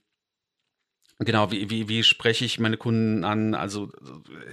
genau, 1.19 1.51
wie, 1.51 1.69
wie, 1.69 1.89
wie 1.89 2.03
spreche 2.03 2.45
ich 2.45 2.59
meine 2.59 2.77
Kunden 2.77 3.25
an? 3.25 3.53
Also 3.55 3.91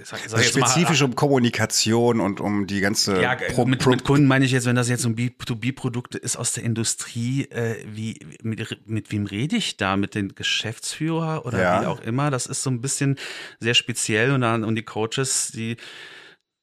ich 0.01 0.07
sag, 0.07 0.19
sag 0.19 0.33
Also 0.33 0.37
jetzt 0.37 0.57
mal, 0.59 0.67
spezifisch 0.67 1.01
um 1.01 1.15
Kommunikation 1.15 2.19
und 2.19 2.41
um 2.41 2.67
die 2.67 2.81
ganze 2.81 3.21
ja, 3.21 3.35
Pro- 3.35 3.65
mit, 3.65 3.79
Pro- 3.79 3.91
mit 3.91 4.03
Kunden 4.03 4.27
meine 4.27 4.43
ich 4.43 4.51
jetzt, 4.51 4.65
wenn 4.65 4.75
das 4.75 4.89
jetzt 4.89 5.03
so 5.03 5.09
ein 5.09 5.15
B2B-Produkt 5.15 6.15
ist 6.15 6.35
aus 6.35 6.51
der 6.53 6.63
Industrie, 6.65 7.43
äh, 7.51 7.77
wie, 7.87 8.19
mit, 8.43 8.85
mit 8.85 9.11
wem 9.13 9.25
rede 9.27 9.55
ich 9.55 9.77
da? 9.77 9.95
Mit 9.95 10.13
den 10.13 10.35
Geschäftsführer 10.35 11.45
oder 11.45 11.61
Ja. 11.61 11.81
wie 11.81 11.85
auch 11.85 12.01
immer? 12.01 12.31
Das 12.31 12.47
ist 12.47 12.63
so 12.63 12.69
ein 12.69 12.81
bisschen 12.81 13.17
sehr 13.61 13.75
speziell 13.75 14.31
und 14.31 14.41
dann, 14.41 14.65
und 14.65 14.75
die 14.75 14.83
Coaches, 14.83 15.51
die, 15.53 15.77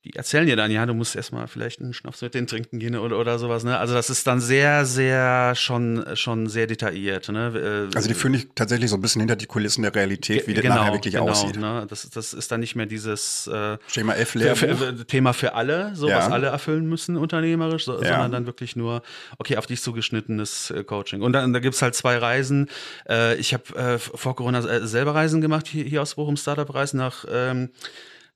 die 0.05 0.15
erzählen 0.17 0.47
dir 0.47 0.55
dann, 0.57 0.71
ja, 0.71 0.85
du 0.85 0.93
musst 0.93 1.17
erstmal 1.17 1.49
vielleicht 1.49 1.81
einen 1.81 1.95
Schnaps 1.95 2.21
mit 2.21 2.35
denen 2.35 2.47
trinken 2.47 2.79
gehen 2.79 2.95
oder, 2.97 3.19
oder 3.19 3.39
sowas, 3.39 3.65
ne? 3.65 3.79
Also 3.79 3.95
das 3.95 4.11
ist 4.11 4.27
dann 4.27 4.39
sehr, 4.39 4.85
sehr, 4.85 5.55
schon, 5.55 6.05
schon 6.15 6.47
sehr 6.47 6.67
detailliert, 6.67 7.31
ne? 7.31 7.89
Äh, 7.91 7.97
Also 7.97 8.09
die 8.09 8.15
führen 8.15 8.35
dich 8.35 8.49
tatsächlich 8.55 8.91
so 8.91 8.97
ein 8.97 9.01
bisschen 9.01 9.21
hinter 9.21 9.37
die 9.37 9.47
Kulissen 9.47 9.81
der 9.81 9.95
Realität, 9.95 10.47
wie 10.47 10.53
das 10.53 10.63
genau, 10.63 10.75
nachher 10.77 10.93
wirklich 10.93 11.15
genau, 11.15 11.31
aussieht. 11.31 11.57
Ne? 11.57 11.87
Das, 11.89 12.09
das 12.11 12.35
ist 12.35 12.53
dann 12.53 12.61
nicht 12.61 12.77
mehr 12.77 12.85
dieses 12.85 13.47
äh, 13.47 13.79
Schema 13.87 14.13
F 14.15 14.31
für, 14.33 14.55
für, 14.57 15.07
Thema 15.07 15.33
für 15.33 15.55
alle, 15.55 15.97
so 15.97 16.11
Ja. 16.11 16.19
was 16.19 16.31
alle 16.31 16.49
erfüllen 16.49 16.87
müssen 16.87 17.17
unternehmerisch, 17.17 17.87
so, 17.87 17.95
Ja. 17.95 18.09
sondern 18.09 18.31
dann 18.31 18.47
wirklich 18.47 18.77
nur, 18.77 19.03
okay, 19.39 19.57
auf 19.57 19.67
dich 19.67 19.81
zugeschnittenes 19.81 20.71
äh, 20.71 20.85
Coaching. 20.85 21.23
Und 21.23 21.33
dann 21.33 21.55
da 21.55 21.61
gibt's 21.61 21.81
halt 21.81 21.95
zwei 21.95 22.19
Reisen. 22.19 22.69
Äh, 23.09 23.37
ich 23.37 23.55
habe 23.55 23.75
äh, 23.79 23.99
vor 23.99 24.37
Corona 24.37 24.59
äh, 24.59 24.87
selber 24.87 25.15
Reisen 25.15 25.41
gemacht, 25.41 25.67
hier, 25.67 25.85
hier 25.85 26.03
aus 26.03 26.17
Bochum, 26.17 26.37
Startup-Reisen 26.37 26.99
nach, 26.99 27.25
ähm, 27.31 27.71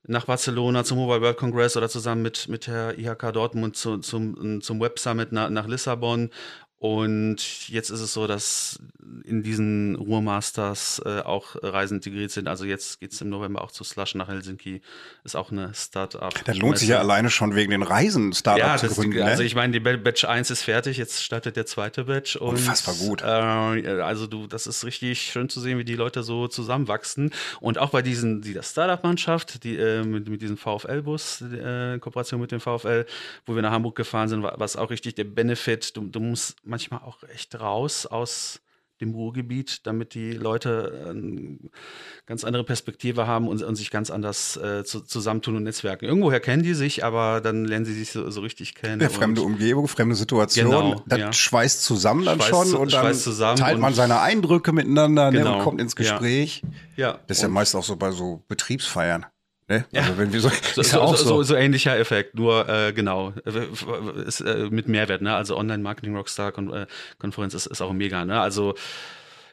nach 0.07 0.25
Barcelona 0.25 0.83
zum 0.83 0.97
Mobile 0.97 1.21
World 1.21 1.37
Congress 1.37 1.77
oder 1.77 1.89
zusammen 1.89 2.21
mit, 2.21 2.47
mit 2.47 2.67
der 2.67 2.97
IHK 2.97 3.31
Dortmund 3.33 3.75
zu, 3.75 3.97
zum, 3.99 4.61
zum 4.61 4.79
Web 4.79 4.99
Summit 4.99 5.31
nach, 5.31 5.49
nach 5.49 5.67
Lissabon. 5.67 6.29
Und 6.79 7.67
jetzt 7.67 7.89
ist 7.89 7.99
es 7.99 8.13
so, 8.13 8.25
dass 8.25 8.79
in 9.25 9.43
diesen 9.43 9.95
Ruhrmasters 9.95 11.01
äh, 11.05 11.19
auch 11.19 11.57
Reisen 11.61 11.95
integriert 11.97 12.31
sind. 12.31 12.47
Also 12.47 12.63
jetzt 12.63 13.01
geht's 13.01 13.19
im 13.19 13.27
November 13.29 13.61
auch 13.61 13.71
zu 13.71 13.83
Slush 13.83 14.15
nach 14.15 14.29
Helsinki. 14.29 14.81
Ist 15.25 15.35
auch 15.35 15.51
eine 15.51 15.73
Start-up. 15.73 16.33
Das 16.45 16.57
lohnt 16.57 16.77
sich 16.77 16.87
ja 16.87 16.99
alleine 16.99 17.29
schon 17.29 17.53
wegen 17.53 17.71
den 17.71 17.83
Reisen, 17.83 18.31
Startup 18.31 18.59
Ja, 18.65 18.77
zu 18.77 18.87
gründen. 18.87 19.21
also 19.23 19.41
ne? 19.41 19.47
ich 19.47 19.55
meine, 19.55 19.73
die 19.73 19.81
Ba- 19.81 19.97
Batch 19.97 20.23
1 20.23 20.51
ist 20.51 20.63
fertig, 20.63 20.95
jetzt 20.95 21.21
startet 21.21 21.57
der 21.57 21.65
zweite 21.65 22.05
Batch. 22.05 22.37
Und, 22.37 22.51
Unfassbar 22.55 22.95
gut. 22.95 23.21
Äh, 23.23 23.25
also 24.01 24.25
du, 24.25 24.47
das 24.47 24.65
ist 24.65 24.85
richtig 24.85 25.21
schön 25.21 25.49
zu 25.49 25.59
sehen, 25.59 25.79
wie 25.79 25.83
die 25.85 25.95
Leute 25.95 26.23
so 26.23 26.47
zusammenwachsen. 26.47 27.31
Und 27.59 27.77
auch 27.77 27.89
bei 27.89 28.01
diesen, 28.01 28.41
die 28.41 28.53
das 28.53 28.71
Startup-Mannschaft, 28.71 29.65
die 29.65 29.75
äh, 29.75 30.03
mit, 30.05 30.29
mit 30.29 30.41
diesem 30.41 30.55
VfL-Bus, 30.55 31.41
äh, 31.41 31.99
Kooperation 31.99 32.39
mit 32.39 32.53
dem 32.53 32.61
VfL, 32.61 33.05
wo 33.45 33.53
wir 33.55 33.61
nach 33.63 33.71
Hamburg 33.71 33.97
gefahren 33.97 34.29
sind, 34.29 34.43
war 34.43 34.57
was 34.57 34.77
auch 34.77 34.89
richtig 34.91 35.15
der 35.15 35.25
Benefit. 35.25 35.97
Du, 35.97 36.07
du 36.07 36.21
musst 36.21 36.55
manchmal 36.69 37.01
auch 37.01 37.23
echt 37.23 37.59
raus 37.59 38.05
aus 38.05 38.61
dem 39.01 39.13
Ruhrgebiet, 39.13 39.87
damit 39.87 40.13
die 40.13 40.33
Leute 40.33 41.05
eine 41.09 41.57
ganz 42.25 42.43
andere 42.43 42.65
Perspektive 42.65 43.27
haben 43.27 43.47
und, 43.47 43.63
und 43.63 43.75
sich 43.75 43.91
ganz 43.91 44.11
anders 44.11 44.57
äh, 44.57 44.83
zu, 44.83 44.99
zusammentun 45.01 45.55
und 45.55 45.63
netzwerken. 45.63 46.05
Irgendwoher 46.05 46.39
kennen 46.41 46.63
die 46.63 46.73
sich, 46.73 47.03
aber 47.05 47.39
dann 47.39 47.63
lernen 47.63 47.85
sie 47.85 47.93
sich 47.93 48.11
so, 48.11 48.29
so 48.29 48.41
richtig 48.41 48.75
kennen. 48.75 49.01
Ja, 49.01 49.07
fremde 49.09 49.41
Umgebung, 49.41 49.87
fremde 49.87 50.15
Situation, 50.15 50.69
Genau, 50.69 51.03
das 51.07 51.19
ja. 51.19 51.31
schweißt 51.33 51.81
zusammen 51.83 52.25
dann 52.25 52.39
Schweißt 52.39 52.49
schon 52.49 52.67
zu- 52.67 52.79
und 52.79 52.91
dann 52.93 53.55
teilt 53.55 53.79
man 53.79 53.93
seine 53.93 54.19
Eindrücke 54.19 54.73
miteinander 54.73 55.31
ne, 55.31 55.39
Genau, 55.39 55.57
und 55.57 55.63
kommt 55.63 55.79
ins 55.81 55.93
ja. 55.93 55.99
Gespräch. 55.99 56.61
ja, 56.97 57.19
Das 57.27 57.37
ist 57.37 57.43
ja 57.43 57.49
meist 57.49 57.75
auch 57.75 57.83
so 57.83 57.95
bei 57.95 58.11
so 58.11 58.43
Betriebsfeiern. 58.49 59.25
Ne? 59.69 59.85
Also 59.93 60.17
wenn 60.17 60.33
wir 60.33 60.41
so, 60.41 60.49
so, 60.49 60.81
ist 60.81 60.91
ja 60.91 60.97
so, 60.97 61.01
auch 61.01 61.15
so, 61.15 61.43
so. 61.43 61.55
ähnlicher 61.55 61.97
Effekt, 61.97 62.33
nur 62.35 62.67
äh, 62.67 62.91
genau, 62.91 63.33
äh, 63.45 64.21
ist, 64.25 64.41
äh, 64.41 64.67
mit 64.71 64.87
Mehrwert, 64.87 65.21
ne? 65.21 65.35
Also 65.35 65.55
Online-Marketing-Rockstar-Konferenz 65.57 67.53
ist, 67.53 67.67
ist 67.67 67.81
auch 67.81 67.93
mega, 67.93 68.25
ne? 68.25 68.41
Also 68.41 68.73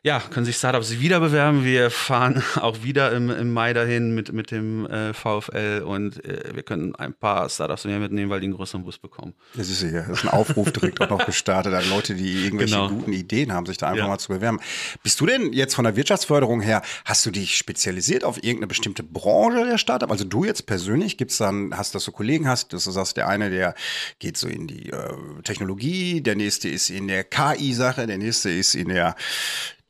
ja, 0.07 0.21
können 0.21 0.47
sich 0.47 0.55
Startups 0.55 1.01
wieder 1.01 1.19
bewerben. 1.19 1.64
Wir 1.64 1.90
fahren 1.90 2.40
auch 2.61 2.85
wieder 2.85 3.11
im, 3.12 3.29
im 3.29 3.53
Mai 3.53 3.73
dahin 3.73 4.14
mit, 4.14 4.33
mit 4.33 4.53
dem 4.53 4.87
äh, 4.87 5.12
VfL 5.12 5.83
und 5.85 6.25
äh, 6.25 6.55
wir 6.55 6.62
können 6.62 6.95
ein 6.95 7.12
paar 7.12 7.49
Startups 7.49 7.85
mehr 7.87 7.99
mitnehmen, 7.99 8.31
weil 8.31 8.38
die 8.38 8.47
einen 8.47 8.55
größeren 8.55 8.85
Bus 8.85 8.99
bekommen. 8.99 9.35
Das 9.55 9.69
ist 9.69 9.83
ja, 9.83 10.03
das 10.03 10.19
ist 10.19 10.25
ein 10.25 10.29
Aufruf 10.29 10.71
direkt 10.71 11.01
auch 11.01 11.11
noch 11.11 11.27
gestartet 11.27 11.75
an 11.75 11.83
Leute, 11.90 12.14
die 12.14 12.45
irgendwelche 12.45 12.77
Genau. 12.77 12.88
guten 12.88 13.12
Ideen 13.12 13.53
haben, 13.53 13.66
sich 13.66 13.79
da 13.79 13.88
einfach 13.88 14.05
Ja. 14.05 14.07
mal 14.09 14.19
zu 14.19 14.29
bewerben. 14.29 14.61
Bist 15.03 15.21
du 15.21 15.27
denn 15.27 15.53
jetzt 15.53 15.75
von 15.75 15.85
der 15.85 15.97
Wirtschaftsförderung 15.97 16.61
her, 16.61 16.83
hast 17.05 17.27
du 17.27 17.33
dich 17.33 17.57
spezialisiert 17.57 18.23
auf 18.23 18.37
irgendeine 18.37 18.69
bestimmte 18.69 19.03
Branche 19.03 19.66
der 19.66 19.77
Startup? 19.79 20.09
Also 20.11 20.23
du 20.23 20.45
jetzt 20.45 20.66
persönlich, 20.66 21.16
gibt's 21.19 21.38
dann, 21.38 21.77
hast, 21.77 21.97
dass 21.97 22.05
du 22.05 22.12
Kollegen 22.12 22.47
hast, 22.47 22.73
dass 22.73 22.85
du 22.85 22.92
sagst, 22.92 23.16
der 23.16 23.27
eine, 23.29 23.51
der 23.51 23.75
geht 24.21 24.37
so 24.37 24.47
in 24.47 24.69
die 24.69 24.90
äh, 24.90 25.14
Technologie, 25.42 26.21
der 26.21 26.37
nächste 26.37 26.69
ist 26.69 26.90
in 26.90 27.09
der 27.09 27.25
KI-Sache, 27.25 28.07
der 28.07 28.19
nächste 28.19 28.51
ist 28.51 28.77
in 28.77 28.88
der 28.90 29.16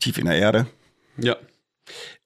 tief 0.00 0.18
in 0.18 0.26
der 0.26 0.36
Erde. 0.36 0.66
Ja. 1.18 1.36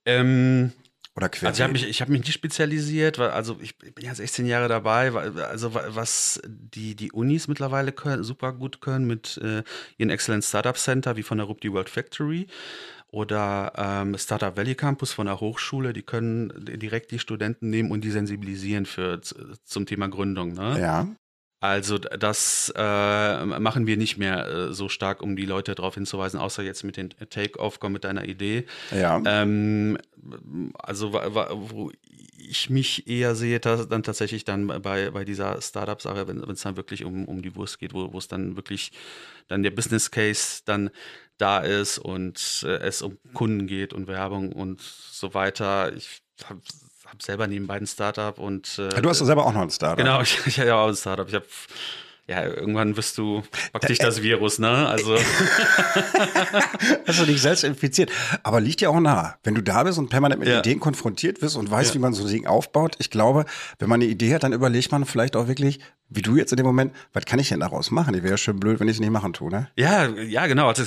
Ähm, 0.04 0.72
Oder 1.16 1.28
quer? 1.28 1.48
Also 1.48 1.58
ich 1.58 1.62
habe 1.62 1.72
mich, 1.72 1.88
ich 1.88 2.00
hab 2.00 2.08
mich 2.08 2.20
nicht 2.20 2.32
spezialisiert, 2.32 3.18
weil 3.18 3.30
also 3.30 3.58
ich 3.60 3.78
bin 3.78 3.92
jetzt 4.04 4.18
16 4.18 4.46
Jahre 4.46 4.68
dabei, 4.68 5.12
also 5.12 5.74
was 5.74 6.40
die, 6.46 6.94
die 6.94 7.12
Unis 7.12 7.48
mittlerweile 7.48 7.92
können, 7.92 8.24
super 8.24 8.52
gut 8.52 8.80
können 8.80 9.06
mit 9.06 9.38
äh, 9.38 9.62
ihren 9.98 10.10
Excellent 10.10 10.44
Startup 10.44 10.76
Center, 10.76 11.16
wie 11.16 11.22
von 11.22 11.38
der 11.38 11.46
Rupti 11.46 11.72
World 11.72 11.90
Factory 11.90 12.46
oder 13.12 13.72
ähm, 13.76 14.16
Startup 14.16 14.56
Valley 14.56 14.74
Campus 14.74 15.12
von 15.12 15.26
der 15.26 15.40
Hochschule, 15.40 15.92
die 15.92 16.02
können 16.02 16.52
direkt 16.56 17.10
die 17.10 17.18
Studenten 17.18 17.70
nehmen 17.70 17.90
und 17.90 18.02
die 18.02 18.10
sensibilisieren 18.10 18.86
für 18.86 19.20
zum 19.20 19.86
Thema 19.86 20.08
Gründung. 20.08 20.52
Ne? 20.52 20.80
Ja. 20.80 21.08
Also 21.60 21.98
das 21.98 22.72
äh, 22.74 23.44
machen 23.44 23.86
wir 23.86 23.98
nicht 23.98 24.16
mehr 24.16 24.48
äh, 24.48 24.72
so 24.72 24.88
stark, 24.88 25.22
um 25.22 25.36
die 25.36 25.44
Leute 25.44 25.74
darauf 25.74 25.94
hinzuweisen, 25.94 26.40
außer 26.40 26.62
jetzt 26.62 26.84
mit 26.84 26.96
den 26.96 27.10
Take-Off, 27.10 27.80
komm 27.80 27.92
mit 27.92 28.04
deiner 28.04 28.24
Idee. 28.24 28.64
Ja. 28.90 29.22
Ähm, 29.26 29.98
also 30.78 31.12
wo 31.12 31.92
ich 32.38 32.70
mich 32.70 33.06
eher 33.06 33.34
sehe, 33.34 33.60
dann 33.60 34.02
tatsächlich 34.02 34.44
dann 34.44 34.68
bei, 34.82 35.10
bei 35.10 35.24
dieser 35.24 35.60
Startup-Sache, 35.60 36.26
wenn 36.28 36.38
es 36.50 36.62
dann 36.62 36.76
wirklich 36.76 37.04
um, 37.04 37.26
um 37.26 37.42
die 37.42 37.54
Wurst 37.54 37.78
geht, 37.78 37.92
wo 37.92 38.16
es 38.16 38.26
dann 38.26 38.56
wirklich 38.56 38.92
dann 39.48 39.62
der 39.62 39.70
Business 39.70 40.10
Case 40.10 40.62
dann 40.64 40.90
da 41.36 41.58
ist 41.58 41.98
und 41.98 42.64
äh, 42.66 42.78
es 42.78 43.02
um 43.02 43.18
Kunden 43.34 43.66
geht 43.66 43.92
und 43.92 44.08
Werbung 44.08 44.52
und 44.52 44.80
so 44.80 45.34
weiter. 45.34 45.94
Ich 45.94 46.22
habe 46.44 46.60
habe 47.10 47.22
selber 47.22 47.46
nebenbei 47.46 47.76
ein 47.76 47.86
Startup 47.86 48.38
und. 48.38 48.78
Äh, 48.78 48.94
ja, 48.94 49.00
du 49.00 49.08
hast 49.08 49.20
ja 49.20 49.26
selber 49.26 49.46
auch 49.46 49.52
noch 49.52 49.62
ein 49.62 49.70
Startup. 49.70 49.98
Genau, 49.98 50.20
ich, 50.22 50.38
ich 50.46 50.58
habe 50.58 50.68
ja 50.68 50.76
auch 50.76 50.88
ein 50.88 50.96
Startup. 50.96 51.28
Ich 51.28 51.34
habe 51.34 51.46
ja, 52.30 52.44
irgendwann 52.44 52.96
wirst 52.96 53.18
du, 53.18 53.42
packt 53.72 53.88
dich 53.88 53.98
das 53.98 54.22
Virus, 54.22 54.60
ne? 54.60 54.86
Also. 54.86 55.16
Hast 57.06 57.20
du 57.20 57.26
dich 57.26 57.42
selbst 57.42 57.64
infiziert. 57.64 58.12
Aber 58.44 58.60
liegt 58.60 58.80
ja 58.80 58.90
auch 58.90 59.00
nah. 59.00 59.34
Wenn 59.42 59.56
du 59.56 59.62
da 59.64 59.82
bist 59.82 59.98
und 59.98 60.10
permanent 60.10 60.38
mit 60.38 60.48
ja. 60.48 60.60
Ideen 60.60 60.78
konfrontiert 60.78 61.42
wirst 61.42 61.56
und 61.56 61.68
weißt, 61.68 61.90
ja. 61.90 61.94
wie 61.96 61.98
man 61.98 62.12
so 62.12 62.22
ein 62.22 62.30
Ding 62.30 62.46
aufbaut, 62.46 62.94
ich 63.00 63.10
glaube, 63.10 63.46
wenn 63.80 63.88
man 63.88 64.00
eine 64.00 64.08
Idee 64.08 64.32
hat, 64.32 64.44
dann 64.44 64.52
überlegt 64.52 64.92
man 64.92 65.06
vielleicht 65.06 65.34
auch 65.34 65.48
wirklich, 65.48 65.80
wie 66.08 66.22
du 66.22 66.36
jetzt 66.36 66.52
in 66.52 66.56
dem 66.56 66.66
Moment, 66.66 66.94
was 67.12 67.24
kann 67.24 67.40
ich 67.40 67.48
denn 67.48 67.58
daraus 67.58 67.90
machen? 67.90 68.14
Ich 68.14 68.22
wäre 68.22 68.34
ja 68.34 68.38
schön 68.38 68.60
blöd, 68.60 68.78
wenn 68.78 68.86
ich 68.86 68.94
es 68.94 69.00
nicht 69.00 69.10
machen 69.10 69.32
tue, 69.32 69.50
ne? 69.50 69.68
Ja, 69.74 70.06
ja, 70.06 70.46
genau. 70.46 70.68
Als 70.68 70.78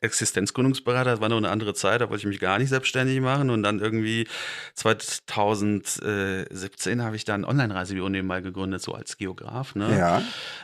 Existenzgründungsberater, 0.00 1.10
das 1.10 1.20
war 1.20 1.28
noch 1.28 1.36
eine 1.36 1.50
andere 1.50 1.74
Zeit, 1.74 2.00
da 2.00 2.08
wollte 2.08 2.22
ich 2.22 2.26
mich 2.26 2.40
gar 2.40 2.58
nicht 2.58 2.70
selbstständig 2.70 3.20
machen 3.20 3.50
und 3.50 3.62
dann 3.62 3.80
irgendwie 3.80 4.26
2017 4.74 7.02
habe 7.02 7.16
ich 7.16 7.24
dann 7.24 7.44
Online-Reisebüro 7.44 8.08
nebenbei 8.08 8.40
gegründet, 8.40 8.82
so 8.82 8.94
als 8.94 9.18
Geograf, 9.18 9.74
ne? 9.74 9.98
Ja. 9.98 10.22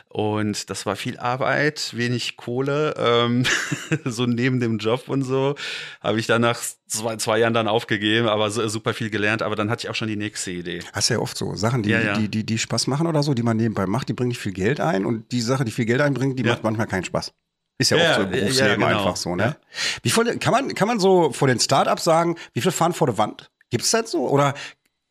Und 0.09 0.69
das 0.69 0.85
war 0.85 0.95
viel 0.95 1.19
Arbeit, 1.19 1.95
wenig 1.95 2.37
Kohle, 2.37 2.95
ähm, 2.97 3.43
so 4.05 4.25
neben 4.25 4.59
dem 4.59 4.79
Job 4.79 5.07
und 5.07 5.23
so, 5.23 5.55
habe 6.01 6.19
ich 6.19 6.25
dann 6.25 6.41
nach 6.41 6.59
zwei, 6.87 7.17
zwei 7.17 7.39
Jahren 7.39 7.53
dann 7.53 7.67
aufgegeben, 7.67 8.27
aber 8.27 8.49
super 8.49 8.93
viel 8.93 9.09
gelernt, 9.09 9.43
aber 9.43 9.55
dann 9.55 9.69
hatte 9.69 9.85
ich 9.85 9.89
auch 9.89 9.95
schon 9.95 10.07
die 10.07 10.15
nächste 10.15 10.51
Idee. 10.51 10.79
Hast 10.93 11.09
ja 11.09 11.19
oft 11.19 11.37
so 11.37 11.55
Sachen, 11.55 11.83
die, 11.83 11.91
ja, 11.91 12.01
ja. 12.01 12.17
Die, 12.17 12.29
die, 12.29 12.45
die 12.45 12.57
Spaß 12.57 12.87
machen 12.87 13.07
oder 13.07 13.23
so, 13.23 13.33
die 13.33 13.43
man 13.43 13.57
nebenbei 13.57 13.85
macht, 13.85 14.09
die 14.09 14.13
bringen 14.13 14.29
nicht 14.29 14.39
viel 14.39 14.53
Geld 14.53 14.79
ein 14.79 15.05
und 15.05 15.31
die 15.31 15.41
Sache, 15.41 15.65
die 15.65 15.71
viel 15.71 15.85
Geld 15.85 16.01
einbringt, 16.01 16.39
die 16.39 16.43
ja. 16.43 16.53
macht 16.53 16.63
manchmal 16.63 16.87
keinen 16.87 17.03
Spaß. 17.03 17.33
Ist 17.77 17.91
ja, 17.91 17.97
ja 17.97 18.09
oft 18.09 18.15
so 18.15 18.21
im 18.23 18.31
Berufsleben 18.31 18.79
genau. 18.79 18.85
einfach 18.87 19.15
so, 19.15 19.35
ne? 19.35 19.55
Wie 20.01 20.09
voll, 20.09 20.37
kann 20.37 20.51
man, 20.51 20.73
kann 20.73 20.87
man 20.87 20.99
so 20.99 21.31
vor 21.31 21.47
den 21.47 21.59
Startups 21.59 22.03
sagen, 22.03 22.35
wie 22.53 22.61
viel 22.61 22.71
fahren 22.71 22.93
vor 22.93 23.07
der 23.07 23.17
Wand? 23.17 23.51
Gibt 23.69 23.83
es 23.83 23.91
das 23.91 24.11
so? 24.11 24.27
Oder 24.29 24.53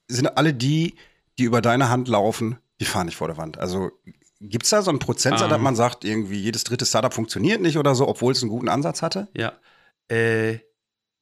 sind 0.08 0.36
alle 0.36 0.52
die, 0.52 0.96
die 1.38 1.44
über 1.44 1.60
deine 1.60 1.88
Hand 1.88 2.08
laufen, 2.08 2.58
die 2.80 2.84
fahren 2.84 3.06
nicht 3.06 3.16
vor 3.16 3.28
der 3.28 3.36
Wand? 3.36 3.58
Also 3.58 3.90
gibt 4.40 4.64
es 4.64 4.70
da 4.70 4.82
so 4.82 4.90
einen 4.90 4.98
Prozentsatz, 4.98 5.44
um. 5.44 5.50
dass 5.50 5.58
ähm. 5.58 5.64
man 5.64 5.76
sagt, 5.76 6.04
irgendwie 6.04 6.40
jedes 6.40 6.64
dritte 6.64 6.86
Startup 6.86 7.12
funktioniert 7.12 7.60
nicht 7.60 7.78
oder 7.78 7.94
so, 7.94 8.08
obwohl 8.08 8.32
es 8.32 8.42
einen 8.42 8.50
guten 8.50 8.68
Ansatz 8.68 9.02
hatte? 9.02 9.28
Ja. 9.34 9.52
Äh, 10.08 10.58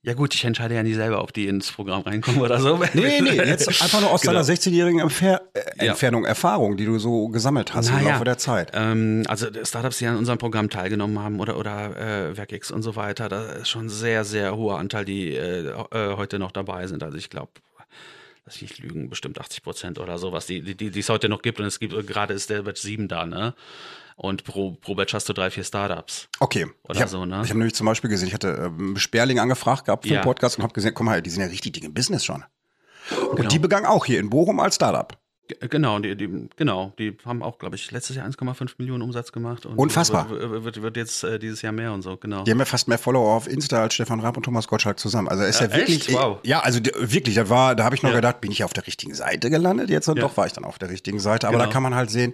ja 0.04 0.12
gut, 0.12 0.34
ich 0.34 0.44
entscheide 0.44 0.74
ja 0.74 0.82
nicht 0.82 0.96
selber, 0.96 1.22
ob 1.22 1.32
die 1.32 1.48
ins 1.48 1.72
Programm 1.72 2.02
reinkommen 2.02 2.42
oder 2.42 2.60
so. 2.60 2.76
Nee, 2.92 3.22
nee, 3.22 3.36
jetzt 3.36 3.68
einfach 3.82 4.02
nur 4.02 4.10
aus 4.10 4.20
genau. 4.20 4.34
deiner 4.34 4.44
16-jährigen 4.44 5.00
Entfer 5.00 5.40
äh, 5.54 5.86
Entfernung, 5.86 6.24
ja. 6.24 6.28
Erfahrung, 6.28 6.76
die 6.76 6.84
du 6.84 6.98
so 6.98 7.28
gesammelt 7.28 7.72
hast 7.72 7.90
Na 7.90 8.00
im 8.00 8.06
Laufe 8.08 8.24
der 8.24 8.36
Zeit. 8.36 8.72
Ähm, 8.74 9.24
also 9.28 9.46
Startups, 9.64 9.96
die 9.96 10.06
an 10.06 10.18
unserem 10.18 10.36
Programm 10.36 10.68
teilgenommen 10.68 11.18
haben 11.20 11.40
oder, 11.40 11.56
oder 11.56 11.96
äh, 11.96 12.36
WerkX 12.36 12.70
und 12.70 12.82
so 12.82 12.96
weiter, 12.96 13.30
da 13.30 13.52
ist 13.52 13.70
schon 13.70 13.86
ein 13.86 13.88
sehr, 13.88 14.26
sehr 14.26 14.54
hoher 14.54 14.78
Anteil, 14.78 15.06
die 15.06 15.34
äh, 15.34 15.70
äh 15.70 16.16
heute 16.16 16.38
noch 16.38 16.52
dabei 16.52 16.86
sind. 16.86 17.02
Also 17.02 17.16
ich 17.16 17.30
glaube, 17.30 17.52
lass 18.44 18.60
ich 18.60 18.78
lügen, 18.78 19.08
bestimmt 19.08 19.40
80 19.40 19.62
Prozent 19.62 19.98
oder 19.98 20.18
sowas, 20.18 20.44
die, 20.44 20.60
die, 20.60 20.90
die 20.90 21.00
es 21.00 21.08
heute 21.08 21.30
noch 21.30 21.40
gibt. 21.40 21.60
Und 21.60 21.66
es 21.66 21.80
gibt, 21.80 21.94
gerade 22.06 22.34
ist 22.34 22.50
der 22.50 22.62
Batch 22.62 22.82
7 22.82 23.08
da, 23.08 23.24
ne? 23.24 23.54
Und 24.16 24.44
pro, 24.44 24.72
pro 24.72 24.94
Batch 24.94 25.14
hast 25.14 25.28
du 25.28 25.32
drei, 25.32 25.50
vier 25.50 25.64
Startups. 25.64 26.28
Okay. 26.40 26.66
Oder 26.84 26.96
ich 26.96 27.02
hab, 27.02 27.08
so, 27.08 27.24
ne? 27.24 27.40
Ich 27.42 27.50
habe 27.50 27.58
nämlich 27.58 27.74
zum 27.74 27.86
Beispiel 27.86 28.10
gesehen, 28.10 28.28
ich 28.28 28.34
hatte 28.34 28.72
ähm, 28.78 28.96
Sperling 28.96 29.38
angefragt 29.38 29.86
gehabt 29.86 30.06
für 30.06 30.12
ja. 30.12 30.20
den 30.20 30.24
Podcast 30.24 30.58
und 30.58 30.62
habe 30.62 30.74
gesehen, 30.74 30.94
komm 30.94 31.06
mal, 31.06 31.22
die 31.22 31.30
sind 31.30 31.42
ja 31.42 31.48
richtig 31.48 31.72
dicke 31.72 31.86
im 31.86 31.94
Business 31.94 32.24
schon. 32.24 32.44
Und 33.28 33.36
genau. 33.36 33.48
die 33.48 33.58
begangen 33.58 33.86
auch 33.86 34.06
hier 34.06 34.20
in 34.20 34.30
Bochum 34.30 34.60
als 34.60 34.76
Startup. 34.76 35.16
Genau, 35.60 35.98
die, 35.98 36.16
die, 36.16 36.48
genau, 36.56 36.94
die 36.98 37.18
haben 37.26 37.42
auch, 37.42 37.58
glaube 37.58 37.76
ich, 37.76 37.90
letztes 37.90 38.16
Jahr 38.16 38.26
1,5 38.26 38.76
Millionen 38.78 39.02
Umsatz 39.02 39.30
gemacht. 39.30 39.66
Und 39.66 39.76
Unfassbar. 39.76 40.30
Wird, 40.30 40.64
wird, 40.64 40.82
wird 40.82 40.96
jetzt 40.96 41.22
äh, 41.22 41.38
dieses 41.38 41.60
Jahr 41.60 41.72
mehr 41.72 41.92
und 41.92 42.00
so, 42.00 42.16
genau. 42.16 42.44
Die 42.44 42.50
haben 42.50 42.58
ja 42.58 42.64
fast 42.64 42.88
mehr 42.88 42.96
Follower 42.96 43.34
auf 43.34 43.46
Insta 43.46 43.82
als 43.82 43.92
Stefan 43.92 44.20
Raab 44.20 44.38
und 44.38 44.44
Thomas 44.44 44.66
Gottschalk 44.68 44.98
zusammen. 44.98 45.28
Also 45.28 45.44
ist 45.44 45.60
ja, 45.60 45.66
ja 45.66 45.76
wirklich. 45.76 46.08
Echt? 46.08 46.16
Wow. 46.16 46.38
Ja, 46.44 46.60
also 46.60 46.80
wirklich, 46.96 47.34
da 47.34 47.50
war, 47.50 47.76
da 47.76 47.84
habe 47.84 47.94
ich 47.94 48.02
noch 48.02 48.10
ja. 48.10 48.16
gedacht, 48.16 48.40
bin 48.40 48.52
ich 48.52 48.64
auf 48.64 48.72
der 48.72 48.86
richtigen 48.86 49.14
Seite 49.14 49.50
gelandet? 49.50 49.90
Jetzt 49.90 50.08
und 50.08 50.16
ja. 50.16 50.22
doch 50.22 50.34
war 50.38 50.46
ich 50.46 50.54
dann 50.54 50.64
auf 50.64 50.78
der 50.78 50.88
richtigen 50.88 51.18
Seite. 51.18 51.46
Aber 51.46 51.58
genau. 51.58 51.66
da 51.66 51.72
kann 51.72 51.82
man 51.82 51.94
halt 51.94 52.10
sehen, 52.10 52.32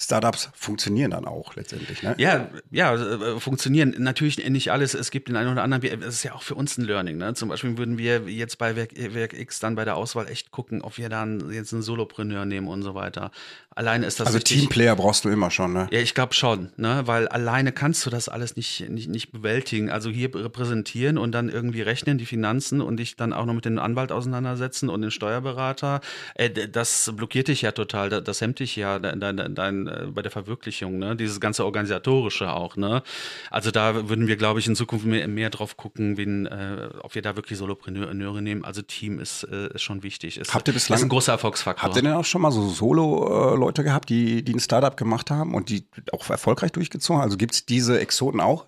Startups 0.00 0.50
funktionieren 0.54 1.10
dann 1.10 1.24
auch 1.24 1.56
letztendlich. 1.56 2.04
Ne? 2.04 2.14
Ja, 2.18 2.48
ja, 2.70 2.94
äh, 2.94 3.40
funktionieren 3.40 3.96
natürlich 3.98 4.38
nicht 4.48 4.70
alles. 4.70 4.94
Es 4.94 5.10
gibt 5.10 5.28
den 5.28 5.34
einen 5.34 5.50
oder 5.50 5.64
anderen, 5.64 6.02
es 6.02 6.14
ist 6.14 6.22
ja 6.22 6.34
auch 6.34 6.42
für 6.42 6.54
uns 6.54 6.78
ein 6.78 6.84
Learning. 6.84 7.18
Ne? 7.18 7.34
Zum 7.34 7.48
Beispiel 7.48 7.76
würden 7.76 7.98
wir 7.98 8.20
jetzt 8.30 8.58
bei 8.58 8.76
Werk, 8.76 8.92
Werk 8.94 9.32
X 9.32 9.58
dann 9.58 9.74
bei 9.74 9.84
der 9.84 9.96
Auswahl 9.96 10.28
echt 10.28 10.52
gucken, 10.52 10.82
ob 10.82 10.98
wir 10.98 11.08
dann 11.08 11.50
jetzt 11.50 11.72
einen 11.72 11.82
Solopreneur 11.82 12.44
nehmen 12.44 12.68
und 12.68 12.82
so 12.82 12.94
weiter. 12.94 13.32
Alleine 13.78 14.06
ist 14.06 14.18
das. 14.18 14.26
Also 14.26 14.38
wichtig. 14.38 14.58
Teamplayer 14.58 14.96
brauchst 14.96 15.24
du 15.24 15.28
immer 15.28 15.52
schon, 15.52 15.72
ne? 15.72 15.86
Ja, 15.92 16.00
ich 16.00 16.12
glaube 16.12 16.34
schon, 16.34 16.70
ne? 16.76 17.02
Weil 17.04 17.28
alleine 17.28 17.70
kannst 17.70 18.04
du 18.04 18.10
das 18.10 18.28
alles 18.28 18.56
nicht, 18.56 18.90
nicht, 18.90 19.08
nicht 19.08 19.30
bewältigen. 19.30 19.88
Also 19.88 20.10
hier 20.10 20.34
repräsentieren 20.34 21.16
und 21.16 21.30
dann 21.30 21.48
irgendwie 21.48 21.82
rechnen, 21.82 22.18
die 22.18 22.26
Finanzen 22.26 22.80
und 22.80 22.96
dich 22.96 23.14
dann 23.14 23.32
auch 23.32 23.44
noch 23.44 23.54
mit 23.54 23.66
dem 23.66 23.78
Anwalt 23.78 24.10
auseinandersetzen 24.10 24.88
und 24.88 25.02
den 25.02 25.12
Steuerberater. 25.12 26.00
Äh, 26.34 26.50
das 26.50 27.12
blockiert 27.14 27.46
dich 27.46 27.62
ja 27.62 27.70
total, 27.70 28.10
das 28.20 28.40
hemmt 28.40 28.58
dich 28.58 28.74
ja 28.74 28.98
dein, 28.98 29.20
dein, 29.20 29.54
dein, 29.54 29.86
äh, 29.86 30.06
bei 30.12 30.22
der 30.22 30.32
Verwirklichung, 30.32 30.98
ne? 30.98 31.14
Dieses 31.14 31.38
ganze 31.38 31.64
Organisatorische 31.64 32.52
auch, 32.52 32.74
ne? 32.74 33.04
Also 33.48 33.70
da 33.70 34.08
würden 34.08 34.26
wir, 34.26 34.36
glaube 34.36 34.58
ich, 34.58 34.66
in 34.66 34.74
Zukunft 34.74 35.06
mehr, 35.06 35.28
mehr 35.28 35.50
drauf 35.50 35.76
gucken, 35.76 36.16
wen, 36.16 36.46
äh, 36.46 36.88
ob 37.02 37.14
wir 37.14 37.22
da 37.22 37.36
wirklich 37.36 37.60
Solopreneure 37.60 38.42
nehmen. 38.42 38.64
Also 38.64 38.82
Team 38.82 39.20
ist, 39.20 39.44
äh, 39.44 39.68
ist 39.72 39.82
schon 39.82 40.02
wichtig. 40.02 40.38
Ist, 40.38 40.52
habt 40.52 40.66
ihr 40.66 40.74
bislang, 40.74 40.98
ist 40.98 41.04
ein 41.04 41.10
großer 41.10 41.30
Erfolgsfaktor. 41.30 41.84
Habt 41.84 41.94
ihr 41.94 42.02
denn 42.02 42.14
auch 42.14 42.24
schon 42.24 42.42
mal 42.42 42.50
so 42.50 42.68
Solo-Leute 42.68 43.67
Leute 43.68 43.84
gehabt, 43.84 44.08
die, 44.08 44.42
die 44.42 44.54
ein 44.54 44.60
Startup 44.60 44.96
gemacht 44.96 45.30
haben 45.30 45.54
und 45.54 45.68
die 45.68 45.86
auch 46.12 46.28
erfolgreich 46.30 46.72
durchgezogen 46.72 47.20
haben? 47.20 47.26
Also 47.26 47.36
gibt 47.36 47.54
es 47.54 47.66
diese 47.66 48.00
Exoten 48.00 48.40
auch? 48.40 48.66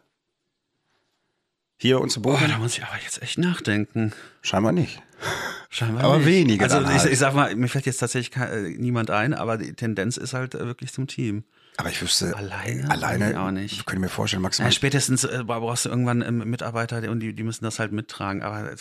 Hier 1.79 2.01
und 2.01 2.11
zu 2.11 2.21
Bochum? 2.21 2.43
Oh, 2.45 2.49
da 2.49 2.59
muss 2.59 2.77
ich 2.77 2.85
aber 2.85 2.97
jetzt 3.03 3.23
echt 3.23 3.39
nachdenken. 3.39 4.13
Scheinbar 4.43 4.73
nicht. 4.73 5.03
Scheinbar 5.71 6.05
aber 6.05 6.19
nicht. 6.19 6.27
wenige. 6.27 6.65
Also 6.65 6.85
halt. 6.85 7.07
ich, 7.07 7.13
ich, 7.13 7.19
sag 7.19 7.35
mal, 7.35 7.55
mir 7.57 7.69
fällt 7.69 7.87
jetzt 7.87 7.99
tatsächlich 7.99 8.31
kein, 8.31 8.73
niemand 8.73 9.11
ein, 9.11 9.33
aber 9.33 9.57
die 9.57 9.73
Tendenz 9.73 10.19
ist 10.19 10.35
halt 10.35 10.55
äh, 10.55 10.67
wirklich 10.67 10.93
zum 10.93 11.07
Team. 11.07 11.45
Aber 11.79 11.89
ich 11.89 12.03
wüsste, 12.03 12.37
alleine, 12.37 12.91
alleine 12.91 13.41
auch 13.41 13.51
nicht. 13.51 13.73
Ich 13.73 13.87
könnte 13.87 14.03
mir 14.03 14.11
vorstellen, 14.11 14.43
maximal. 14.43 14.69
Ja, 14.69 14.73
spätestens 14.73 15.25
äh, 15.25 15.43
brauchst 15.47 15.87
du 15.87 15.89
irgendwann 15.89 16.21
ähm, 16.21 16.39
Mitarbeiter 16.51 17.11
und 17.11 17.21
die, 17.21 17.33
die 17.33 17.43
müssen 17.45 17.65
das 17.65 17.79
halt 17.79 17.93
mittragen. 17.93 18.43
Aber 18.43 18.71
äh, 18.71 18.77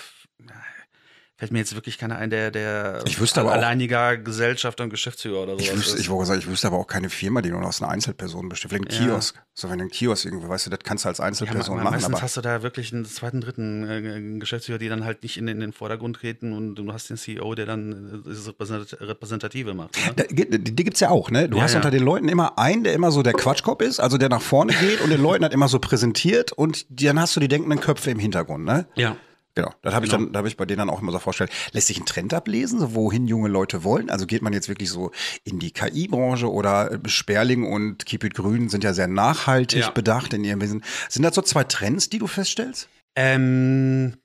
fällt 1.40 1.54
mir 1.54 1.60
jetzt 1.60 1.74
wirklich 1.74 1.98
keiner 1.98 2.18
ein, 2.18 2.30
der, 2.30 2.52
der 2.52 3.02
ich 3.06 3.18
wüsste 3.22 3.40
aber 3.40 3.54
alleiniger 3.54 4.10
auch, 4.10 4.24
Gesellschafter 4.24 4.84
und 4.84 4.90
Geschäftsführer 4.90 5.44
oder 5.44 5.54
so. 5.54 5.60
Ich 5.60 5.74
wüsste, 5.74 5.98
ich 5.98 6.10
wollte 6.10 6.28
sagen, 6.28 6.40
ich 6.42 6.48
wüsste 6.48 6.68
aber 6.68 6.78
auch 6.78 6.88
keine 6.88 7.10
Firma, 7.10 7.42
die 7.42 7.50
nur 7.50 7.66
aus 7.66 7.82
einer 7.82 7.90
Einzelperson 7.90 8.50
besteht. 8.50 8.72
Vielleicht 8.72 8.90
ein 8.90 9.08
ja. 9.08 9.14
Kiosk. 9.14 9.42
So, 9.54 9.70
wenn 9.70 9.80
du 9.80 9.86
ein 9.86 9.90
Kiosk 9.90 10.26
irgendwie, 10.26 10.50
weißt 10.50 10.66
du, 10.66 10.70
das 10.70 10.80
kannst 10.84 11.06
du 11.06 11.10
als 11.10 11.22
Einzelperson 11.22 11.78
ja, 11.78 11.84
machen. 11.84 11.94
Meistens 11.94 12.14
aber 12.14 12.22
hast 12.22 12.36
du 12.36 12.42
da 12.42 12.62
wirklich 12.62 12.92
einen 12.92 13.06
zweiten, 13.06 13.40
dritten 13.40 13.88
äh, 13.88 14.40
Geschäftsführer, 14.40 14.80
die 14.80 14.90
dann 14.90 15.06
halt 15.06 15.24
nicht 15.24 15.38
in, 15.38 15.48
in, 15.48 15.62
den 15.62 15.72
Vordergrund 15.72 16.18
treten 16.18 16.52
und 16.52 16.76
du 16.76 16.92
hast 16.92 17.10
den 17.10 17.16
CEO, 17.16 17.56
der 17.56 17.66
dann 17.66 18.22
das 18.26 18.52
Repräsentative 19.00 19.74
macht. 19.74 19.96
Ne? 19.96 20.14
Da, 20.18 20.24
die, 20.30 20.74
die 20.74 20.84
gibt's 20.84 21.00
ja 21.00 21.10
auch, 21.10 21.32
ne? 21.32 21.48
Du 21.48 21.56
ja, 21.56 21.64
hast 21.64 21.76
unter 21.76 21.90
den 21.90 22.04
Leuten 22.04 22.28
immer 22.28 22.60
einen, 22.60 22.84
der 22.84 22.94
immer 22.94 23.12
so 23.12 23.24
der 23.24 23.34
Quatschkopf 23.34 23.82
ist, 23.82 24.02
also 24.02 24.18
der 24.18 24.28
nach 24.28 24.42
vorne 24.42 24.74
geht 24.74 25.00
und 25.00 25.10
den 25.10 25.22
Leuten 25.22 25.44
halt 25.44 25.54
immer 25.54 25.70
so 25.70 25.80
präsentiert 25.80 26.52
und 26.52 26.86
dann 26.90 27.18
hast 27.18 27.38
du 27.38 27.40
die 27.40 27.48
denkenden 27.48 27.80
Köpfe 27.80 28.12
im 28.12 28.20
Hintergrund, 28.20 28.66
ne? 28.66 28.88
Ja. 28.96 29.16
Genau, 29.60 29.74
das 29.82 29.94
habe 29.94 30.08
genau. 30.08 30.20
ich 30.20 30.26
dann, 30.26 30.34
da 30.34 30.38
habe 30.38 30.48
ich 30.48 30.56
bei 30.56 30.66
denen 30.66 30.80
dann 30.80 30.90
auch 30.90 31.02
immer 31.02 31.12
so 31.12 31.20
vorgestellt. 31.20 31.52
Lässt 31.74 31.88
sich 31.88 32.00
ein 32.00 32.06
Trend 32.06 32.34
ablesen, 32.34 32.80
so 32.80 32.96
wohin 32.96 33.28
junge 33.28 33.50
Leute 33.50 33.84
wollen? 33.84 34.10
Also 34.10 34.26
geht 34.26 34.42
man 34.42 34.54
jetzt 34.54 34.70
wirklich 34.70 34.90
so 34.90 35.12
in 35.44 35.60
die 35.60 35.72
KI-Branche 35.72 36.50
oder 36.50 36.92
äh, 36.92 37.10
Sperling 37.10 37.66
und 37.66 38.06
Keep 38.06 38.24
It 38.24 38.36
Grün 38.36 38.70
sind 38.70 38.86
ja 38.86 38.94
sehr 38.94 39.08
nachhaltig 39.08 39.82
ja. 39.82 39.90
bedacht 39.92 40.34
in 40.34 40.46
ihrem 40.46 40.62
Wesen. 40.62 40.84
Sind 41.10 41.24
das 41.24 41.36
so 41.36 41.42
zwei 41.42 41.66
Trends, 41.66 42.10
die 42.10 42.20
du 42.20 42.28
feststellst? 42.28 42.88
Ähm, 43.18 44.16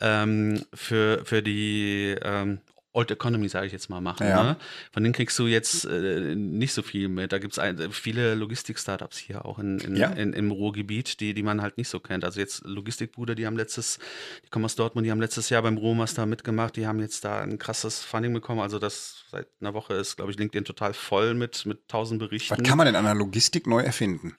ähm, 0.00 0.64
für, 0.72 1.22
für 1.24 1.42
die 1.42 2.16
ähm, 2.22 2.60
Old 2.94 3.10
Economy, 3.10 3.48
sage 3.48 3.66
ich 3.66 3.72
jetzt 3.72 3.88
mal, 3.88 4.00
machen. 4.00 4.26
Ja. 4.26 4.42
Ne? 4.42 4.56
Von 4.92 5.02
denen 5.02 5.14
kriegst 5.14 5.38
du 5.38 5.46
jetzt 5.46 5.86
äh, 5.86 6.34
nicht 6.34 6.74
so 6.74 6.82
viel 6.82 7.08
mit. 7.08 7.32
Da 7.32 7.38
gibt 7.38 7.56
es 7.56 7.96
viele 7.96 8.34
Logistik-Startups 8.34 9.16
hier 9.16 9.46
auch 9.46 9.58
in, 9.58 9.78
in, 9.78 9.96
ja. 9.96 10.10
in, 10.10 10.34
im 10.34 10.50
Ruhrgebiet, 10.50 11.20
die, 11.20 11.32
die 11.32 11.42
man 11.42 11.62
halt 11.62 11.78
nicht 11.78 11.88
so 11.88 12.00
kennt. 12.00 12.24
Also 12.24 12.38
jetzt 12.38 12.64
Logistikbude, 12.64 13.34
die 13.34 13.46
haben 13.46 13.56
letztes, 13.56 13.98
die 14.44 14.50
kommen 14.50 14.66
aus 14.66 14.76
Dortmund, 14.76 15.06
die 15.06 15.10
haben 15.10 15.20
letztes 15.20 15.48
Jahr 15.48 15.62
beim 15.62 15.78
Rohmaster 15.78 16.26
mitgemacht, 16.26 16.76
die 16.76 16.86
haben 16.86 17.00
jetzt 17.00 17.24
da 17.24 17.40
ein 17.40 17.58
krasses 17.58 18.00
Funding 18.00 18.34
bekommen. 18.34 18.60
Also 18.60 18.78
das 18.78 19.24
seit 19.32 19.48
einer 19.62 19.72
Woche 19.72 19.94
ist, 19.94 20.16
glaube 20.16 20.30
ich, 20.30 20.38
LinkedIn 20.38 20.66
total 20.66 20.92
voll 20.92 21.32
mit, 21.32 21.64
mit 21.64 21.88
tausend 21.88 22.18
Berichten. 22.18 22.54
Was 22.58 22.62
kann 22.62 22.76
man 22.76 22.86
denn 22.86 22.96
an 22.96 23.06
der 23.06 23.14
Logistik 23.14 23.66
neu 23.66 23.80
erfinden? 23.80 24.36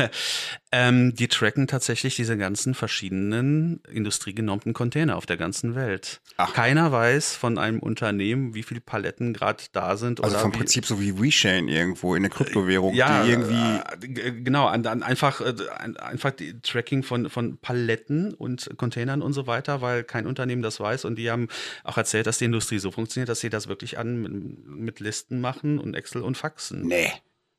ähm, 0.72 1.14
die 1.16 1.26
tracken 1.26 1.66
tatsächlich 1.66 2.14
diese 2.14 2.38
ganzen 2.38 2.74
verschiedenen 2.74 3.82
industriegenormten 3.90 4.72
Container 4.72 5.16
auf 5.16 5.26
der 5.26 5.36
ganzen 5.36 5.74
Welt. 5.74 6.20
Ach. 6.36 6.52
Keiner 6.52 6.92
weiß 6.92 7.34
von 7.34 7.58
einem 7.58 7.80
Unternehmen, 7.88 8.54
wie 8.54 8.62
viele 8.62 8.80
Paletten 8.80 9.32
gerade 9.32 9.64
da 9.72 9.96
sind. 9.96 10.22
Also 10.22 10.38
vom 10.38 10.52
Prinzip 10.52 10.86
so 10.86 11.00
wie 11.00 11.20
WeChain 11.20 11.68
irgendwo 11.68 12.14
in 12.14 12.22
der 12.22 12.30
Kryptowährung, 12.30 12.94
ja, 12.94 13.24
die 13.24 13.30
irgendwie. 13.30 14.20
Äh, 14.20 14.32
genau, 14.42 14.66
an, 14.66 14.86
an 14.86 15.02
einfach, 15.02 15.40
äh, 15.40 15.54
einfach 15.98 16.30
die 16.30 16.60
Tracking 16.60 17.02
von, 17.02 17.30
von 17.30 17.58
Paletten 17.58 18.34
und 18.34 18.70
Containern 18.76 19.22
und 19.22 19.32
so 19.32 19.46
weiter, 19.46 19.80
weil 19.80 20.04
kein 20.04 20.26
Unternehmen 20.26 20.62
das 20.62 20.78
weiß 20.78 21.04
und 21.04 21.16
die 21.16 21.30
haben 21.30 21.48
auch 21.84 21.96
erzählt, 21.96 22.26
dass 22.26 22.38
die 22.38 22.44
Industrie 22.44 22.78
so 22.78 22.90
funktioniert, 22.90 23.28
dass 23.28 23.40
sie 23.40 23.50
das 23.50 23.68
wirklich 23.68 23.98
an 23.98 24.22
mit, 24.22 24.66
mit 24.66 25.00
Listen 25.00 25.40
machen 25.40 25.78
und 25.78 25.94
Excel 25.94 26.22
und 26.22 26.36
Faxen. 26.36 26.82
Nee. 26.82 27.12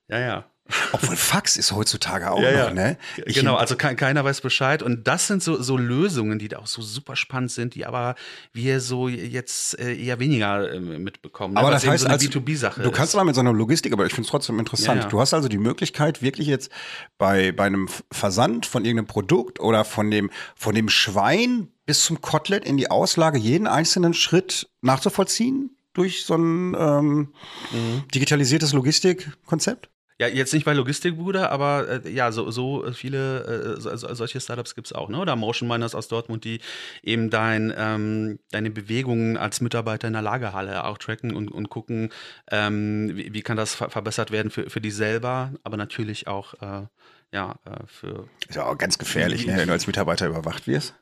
Ja, 0.08 0.20
ja. 0.20 0.52
Obwohl 0.91 1.15
Fax 1.15 1.58
ist 1.58 1.71
heutzutage 1.71 2.32
auch 2.32 2.41
ja, 2.41 2.67
noch, 2.67 2.73
ne? 2.73 2.97
Ich 3.25 3.36
genau, 3.36 3.55
also 3.55 3.75
ke 3.75 3.95
keiner 3.95 4.23
weiß 4.23 4.41
Bescheid. 4.41 4.84
Und 4.84 5.08
das 5.08 5.27
sind 5.27 5.41
so, 5.41 5.62
so 5.62 5.77
Lösungen, 5.77 6.39
die 6.39 6.47
da 6.47 6.60
auch 6.60 6.67
so 6.67 6.82
super 6.82 7.15
spannend 7.15 7.51
sind, 7.51 7.75
die 7.75 7.86
aber 7.86 8.15
wir 8.53 8.79
so 8.79 9.08
jetzt 9.08 9.79
äh, 9.79 9.95
eher 9.95 10.19
weniger 10.19 10.71
äh, 10.71 10.79
mitbekommen. 10.79 11.55
Ne? 11.55 11.60
Aber 11.60 11.71
das 11.71 11.86
heißt, 11.86 12.03
so 12.03 12.10
als, 12.10 12.23
B2B-Sache 12.23 12.82
du 12.82 12.91
kannst 12.91 13.15
mal 13.15 13.23
mit 13.23 13.36
so 13.36 13.41
einer 13.41 13.53
Logistik, 13.53 13.93
aber 13.93 14.05
ich 14.05 14.13
finde 14.13 14.25
es 14.25 14.32
trotzdem 14.32 14.60
interessant. 14.60 14.97
Ja, 14.97 15.03
ja. 15.03 15.10
Du 15.10 15.19
hast 15.19 15.34
also 15.34 15.47
die 15.47 15.58
Möglichkeit, 15.58 16.21
wirklich 16.21 16.47
jetzt 16.47 16.71
bei, 17.17 17.51
bei 17.51 17.65
einem 17.65 17.88
Versand 18.12 18.65
von 18.65 18.86
irgendeinem 18.86 19.08
Produkt 19.08 19.60
oder 19.60 19.86
von 19.86 20.12
dem, 20.12 20.29
von 20.55 20.75
dem 20.75 20.89
Schwein 20.89 21.69
bis 21.86 22.03
zum 22.03 22.21
Kotelett 22.21 22.65
in 22.65 22.77
die 22.77 22.91
Auslage 22.91 23.39
jeden 23.39 23.65
einzelnen 23.65 24.13
Schritt 24.13 24.69
nachzuvollziehen 24.82 25.75
durch 25.93 26.23
so 26.23 26.36
ein 26.36 26.75
ähm, 26.77 27.34
mhm. 27.71 28.03
digitalisiertes 28.13 28.73
Logistikkonzept? 28.73 29.89
Ja, 30.19 30.27
jetzt 30.27 30.53
nicht 30.53 30.65
bei 30.65 30.73
Logistikbruder, 30.73 31.49
aber 31.49 32.03
äh, 32.05 32.12
ja, 32.12 32.34
so, 32.34 32.51
so 32.51 32.91
viele 32.91 33.77
äh, 33.77 33.79
so, 33.79 33.95
solche 33.95 34.41
Startups 34.41 34.75
gibt 34.75 34.88
es 34.88 34.93
auch, 34.93 35.08
ne? 35.08 35.17
Oder 35.17 35.38
Motion 35.38 35.69
Miners 35.69 35.95
aus 35.95 36.10
Dortmund, 36.10 36.43
die 36.43 36.60
eben 37.03 37.29
dein, 37.29 37.73
ähm, 37.77 38.39
deine 38.51 38.69
Bewegungen 38.69 39.38
als 39.38 39.62
Mitarbeiter 39.62 40.08
in 40.08 40.13
der 40.13 40.21
Lagerhalle 40.21 40.84
auch 40.84 40.97
tracken 40.97 41.34
und, 41.34 41.49
und 41.49 41.69
gucken, 41.69 42.10
ähm, 42.51 43.12
wie, 43.15 43.34
wie, 43.34 43.41
kann 43.41 43.55
das 43.55 43.75
ver 43.75 43.89
verbessert 43.89 44.29
werden 44.32 44.51
für, 44.51 44.69
für 44.69 44.82
die 44.82 44.91
selber, 44.91 45.53
aber 45.63 45.77
natürlich 45.77 46.27
auch 46.27 46.53
äh, 46.55 46.88
ja, 47.32 47.55
äh, 47.63 47.88
für. 47.88 48.27
Ist 48.49 48.55
ja 48.55 48.65
auch 48.65 48.77
ganz 48.77 48.97
gefährlich, 48.97 49.47
ne, 49.47 49.55
wenn 49.55 49.67
du 49.67 49.73
als 49.73 49.88
Mitarbeiter 49.88 50.27
überwacht 50.27 50.67
wirst 50.67 50.95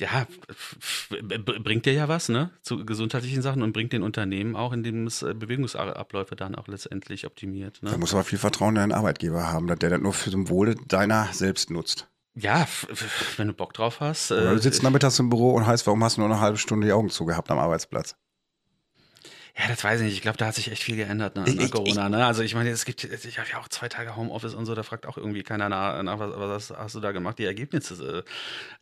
ja, 0.00 0.26
bringt 1.44 1.86
dir 1.86 1.92
ja 1.92 2.08
was, 2.08 2.28
ne, 2.28 2.50
zu 2.62 2.84
gesundheitlichen 2.84 3.42
Sachen 3.42 3.62
und 3.62 3.72
bringt 3.72 3.92
den 3.92 4.02
Unternehmen 4.02 4.56
auch, 4.56 4.72
indem 4.72 5.06
es 5.06 5.22
äh, 5.22 5.34
Bewegungsabläufe 5.34 6.36
dann 6.36 6.54
auch 6.54 6.68
letztendlich 6.68 7.26
optimiert. 7.26 7.82
Ne? 7.82 7.90
Da 7.90 7.98
muss 7.98 8.12
aber 8.12 8.24
viel 8.24 8.38
Vertrauen 8.38 8.70
in 8.70 8.74
deinen 8.76 8.92
Arbeitgeber 8.92 9.50
haben, 9.52 9.66
dass 9.66 9.78
der 9.78 9.90
das 9.90 10.00
nur 10.00 10.12
für 10.12 10.30
zum 10.30 10.48
Wohle 10.48 10.74
deiner 10.86 11.28
selbst 11.32 11.70
nutzt. 11.70 12.08
Ja, 12.34 12.68
wenn 13.38 13.48
du 13.48 13.54
Bock 13.54 13.72
drauf 13.72 14.00
hast. 14.00 14.30
Oder 14.30 14.54
du 14.54 14.60
sitzt 14.60 14.80
äh, 14.80 14.84
nachmittags 14.84 15.18
im 15.18 15.30
Büro 15.30 15.52
und 15.52 15.66
heißt, 15.66 15.86
warum 15.86 16.04
hast 16.04 16.18
du 16.18 16.20
nur 16.20 16.30
eine 16.30 16.40
halbe 16.40 16.58
Stunde 16.58 16.86
die 16.86 16.92
Augen 16.92 17.08
zugehabt 17.08 17.50
am 17.50 17.58
Arbeitsplatz? 17.58 18.14
Ja, 19.58 19.68
das 19.68 19.82
weiß 19.82 20.00
ich 20.00 20.06
nicht. 20.06 20.14
Ich 20.14 20.20
glaube, 20.20 20.36
da 20.36 20.46
hat 20.46 20.54
sich 20.54 20.70
echt 20.70 20.82
viel 20.82 20.96
geändert 20.96 21.34
nach, 21.34 21.46
nach 21.46 21.70
Corona. 21.70 22.10
Ne? 22.10 22.26
Also 22.26 22.42
ich 22.42 22.54
meine, 22.54 22.68
es 22.68 22.84
gibt, 22.84 23.04
ich 23.04 23.38
habe 23.38 23.48
ja 23.50 23.58
auch 23.58 23.68
zwei 23.68 23.88
Tage 23.88 24.14
Homeoffice 24.14 24.54
und 24.54 24.66
so, 24.66 24.74
da 24.74 24.82
fragt 24.82 25.06
auch 25.06 25.16
irgendwie 25.16 25.42
keiner 25.42 25.70
nach, 25.70 26.02
nach 26.02 26.18
was, 26.18 26.70
was 26.70 26.78
hast 26.78 26.94
du 26.94 27.00
da 27.00 27.12
gemacht, 27.12 27.38
die 27.38 27.46
Ergebnisse. 27.46 28.24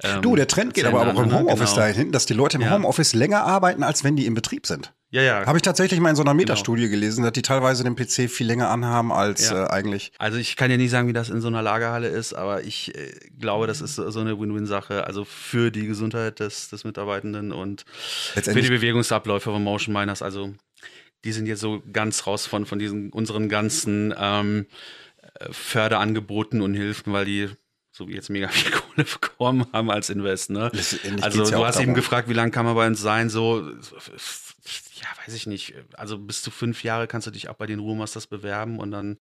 Äh, 0.03 0.09
ähm, 0.09 0.23
du, 0.23 0.35
der 0.35 0.49
Trend 0.49 0.75
geht 0.75 0.85
aber 0.85 1.03
auch 1.03 1.23
im 1.23 1.29
ne? 1.29 1.39
Homeoffice 1.39 1.75
genau. 1.75 1.87
dahin, 1.87 2.11
dass 2.11 2.27
die 2.27 2.35
Leute 2.35 2.57
im 2.57 2.63
ja. 2.65 2.73
Homeoffice 2.73 3.15
länger 3.15 3.45
arbeiten, 3.45 3.85
als 3.85 4.03
wenn 4.03 4.17
die 4.17 4.27
im 4.27 4.35
Betrieb 4.35 4.67
sind. 4.67 4.93
Ja, 5.15 5.23
ja. 5.23 5.47
Habe 5.47 5.59
ich 5.59 5.63
tatsächlich 5.63 6.01
mal 6.01 6.11
in 6.11 6.17
so 6.17 6.23
einer 6.23 6.33
genau. 6.33 6.43
Metastudie 6.43 6.83
genau. 6.83 6.95
gelesen, 6.95 7.23
dass 7.23 7.33
die 7.33 7.43
teilweise 7.43 7.85
den 7.85 7.95
PC 7.95 8.29
viel 8.29 8.49
länger 8.49 8.69
anhaben 8.69 9.13
als 9.13 9.49
ja. 9.49 9.67
äh, 9.67 9.71
eigentlich. 9.71 10.11
Also 10.19 10.39
ich 10.39 10.57
kann 10.57 10.73
ja 10.73 10.77
nicht 10.77 10.91
sagen, 10.91 11.07
wie 11.07 11.13
das 11.13 11.31
in 11.31 11.41
so 11.41 11.47
einer 11.47 11.63
Lagerhalle 11.63 12.09
ist, 12.09 12.33
aber 12.33 12.65
ich 12.65 12.93
äh, 12.97 13.13
glaube, 13.39 13.69
das 13.69 13.81
ist 13.81 13.95
so 13.95 14.19
eine 14.19 14.41
Win-Win-Sache. 14.41 15.07
Also 15.07 15.25
für 15.25 15.71
die 15.71 15.87
Gesundheit 15.87 16.41
des, 16.41 16.69
des 16.69 16.83
Mitarbeitenden 16.83 17.53
und 17.53 17.85
für 17.87 18.61
die 18.61 18.69
Bewegungsabläufe 18.69 19.53
von 19.53 19.63
Motion 19.63 19.95
Miners. 19.95 20.21
Also 20.21 20.53
die 21.23 21.31
sind 21.31 21.47
jetzt 21.47 21.61
so 21.61 21.81
ganz 21.93 22.27
raus 22.27 22.49
von, 22.49 22.67
von 22.67 22.81
diesen 22.81 23.11
unseren 23.11 23.49
ganzen 23.49 24.13
ähm, 24.19 24.67
Förderangeboten 25.49 26.61
und 26.61 26.75
Hilfen, 26.75 27.13
weil 27.13 27.25
die 27.25 27.51
so 27.93 28.09
wie 28.09 28.15
jetzt 28.15 28.31
mega 28.31 28.49
viel 28.51 28.73
Kohle 28.73 29.05
bekommen 29.05 29.67
haben 29.73 29.91
als 29.93 30.11
Invest. 30.11 30.51
Ne? 30.51 30.73
Also 31.21 31.49
du 31.49 31.65
hast 31.65 31.79
eben 31.79 31.95
gefragt, 31.95 32.29
wie 32.29 32.35
lange 32.35 32.51
kann 32.51 32.67
man 32.67 32.75
bei 32.75 32.89
uns 32.89 33.01
sein? 33.01 33.31
So, 33.31 33.71
ja, 34.95 35.07
weiß 35.25 35.35
ich 35.35 35.47
nicht. 35.47 35.75
Also 35.95 36.19
bis 36.19 36.43
zu 36.43 36.51
fünf 36.51 36.85
Jahre 36.85 37.07
kannst 37.07 37.27
du 37.27 37.31
dich 37.31 37.49
auch 37.49 37.55
bei 37.55 37.67
den 37.67 37.79
Ruhrmasters 37.79 38.27
bewerben 38.27 38.79
und 38.79 38.91
dann 38.91 39.19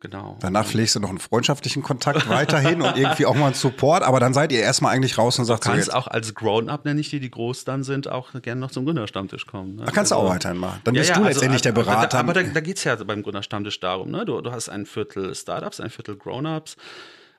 Genau. 0.00 0.38
Danach 0.40 0.64
pflegst 0.64 0.94
du 0.94 1.00
noch 1.00 1.10
einen 1.10 1.18
freundschaftlichen 1.18 1.82
Kontakt 1.82 2.26
weiterhin 2.26 2.80
und 2.80 2.96
irgendwie 2.96 3.26
auch 3.26 3.34
mal 3.34 3.46
einen 3.46 3.54
Support, 3.54 4.02
aber 4.02 4.18
dann 4.18 4.32
seid 4.32 4.50
ihr 4.50 4.60
erstmal 4.60 4.94
eigentlich 4.94 5.18
raus 5.18 5.38
und 5.38 5.44
sagt 5.44 5.66
du 5.66 5.70
kannst 5.70 5.90
so 5.90 5.92
auch 5.92 6.06
als 6.06 6.34
Grown-Up, 6.34 6.86
nenne 6.86 7.00
ich 7.00 7.10
die, 7.10 7.20
die 7.20 7.30
groß 7.30 7.64
dann 7.64 7.82
sind, 7.82 8.08
auch 8.08 8.32
gerne 8.40 8.62
noch 8.62 8.70
zum 8.70 8.86
Gründerstammtisch 8.86 9.46
kommen. 9.46 9.76
Ne? 9.76 9.84
Da 9.84 9.92
kannst 9.92 10.10
also, 10.10 10.22
du 10.22 10.28
auch 10.28 10.34
weiterhin 10.34 10.56
machen. 10.56 10.80
Dann 10.84 10.94
bist 10.94 11.10
ja, 11.10 11.16
ja, 11.16 11.20
du 11.20 11.26
also, 11.26 11.38
letztendlich 11.38 11.60
der 11.60 11.72
Berater. 11.72 12.18
Aber 12.18 12.32
da, 12.32 12.40
aber 12.40 12.48
da, 12.48 12.54
da 12.54 12.60
geht 12.60 12.78
es 12.78 12.84
ja 12.84 12.96
beim 12.96 13.22
Gründerstammtisch 13.22 13.78
darum, 13.78 14.10
ne? 14.10 14.24
Du, 14.24 14.40
du 14.40 14.50
hast 14.52 14.70
ein 14.70 14.86
Viertel 14.86 15.34
Startups, 15.34 15.80
ein 15.80 15.90
Viertel 15.90 16.16
Grown-Ups. 16.16 16.76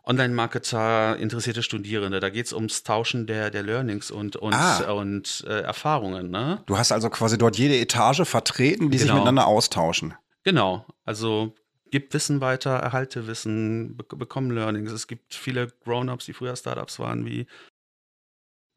Online-Marketer, 0.06 1.18
interessierte 1.18 1.64
Studierende. 1.64 2.20
Da 2.20 2.30
geht 2.30 2.46
es 2.46 2.54
ums 2.54 2.84
Tauschen 2.84 3.26
der, 3.28 3.50
der 3.50 3.64
Learnings 3.64 4.12
und, 4.12 4.36
und, 4.36 4.54
ah. 4.54 4.92
und 4.92 5.44
äh, 5.48 5.62
Erfahrungen. 5.62 6.30
Ne? 6.30 6.62
Du 6.68 6.78
hast 6.78 6.92
also 6.92 7.10
quasi 7.10 7.38
dort 7.38 7.58
jede 7.58 7.78
Etage 7.78 8.22
vertreten, 8.24 8.92
die 8.92 8.98
genau. 8.98 9.08
sich 9.08 9.14
miteinander 9.14 9.48
austauschen. 9.48 10.14
Genau. 10.44 10.86
Also 11.04 11.56
gib 11.92 12.14
Wissen 12.14 12.42
weiter, 12.42 12.72
erhalte 12.72 13.26
Wissen, 13.28 13.98
be 13.98 14.04
bekomm 14.16 14.52
Learnings. 14.52 14.92
Es 14.92 15.08
gibt 15.08 15.34
viele 15.34 15.68
Grown-ups, 15.84 16.26
die 16.26 16.34
früher 16.34 16.56
Startups 16.56 17.00
waren, 17.00 17.26
wie 17.26 17.48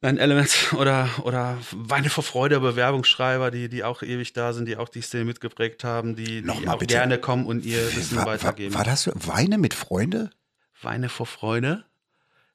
ein 0.01 0.19
Element 0.19 0.73
oder, 0.79 1.11
oder 1.25 1.59
Weine 1.73 2.09
vor 2.09 2.25
Freude, 2.25 2.61
Bewerbungsschreiber, 2.61 3.51
die, 3.51 3.69
die 3.69 3.85
auch 3.85 4.03
ewig 4.03 4.33
da 4.33 4.53
sind, 4.53 4.67
die 4.67 4.77
auch 4.77 4.89
die 4.89 5.01
Szene 5.01 5.25
mitgeprägt 5.25 5.85
haben, 5.85 6.17
die, 6.17 6.43
die 6.43 6.69
auch 6.69 6.79
bitte. 6.79 6.95
gerne 6.95 7.19
kommen 7.19 7.47
und 7.47 7.65
ihr 7.67 7.95
Wissen 7.97 8.17
war, 8.17 8.27
weitergeben. 8.27 8.75
War, 8.75 8.87
war 8.87 8.91
das 8.91 9.11
Weine 9.27 9.59
mit 9.59 9.75
Freunde? 9.75 10.31
Weine 10.83 11.09
vor 11.09 11.27
Freude? 11.27 11.85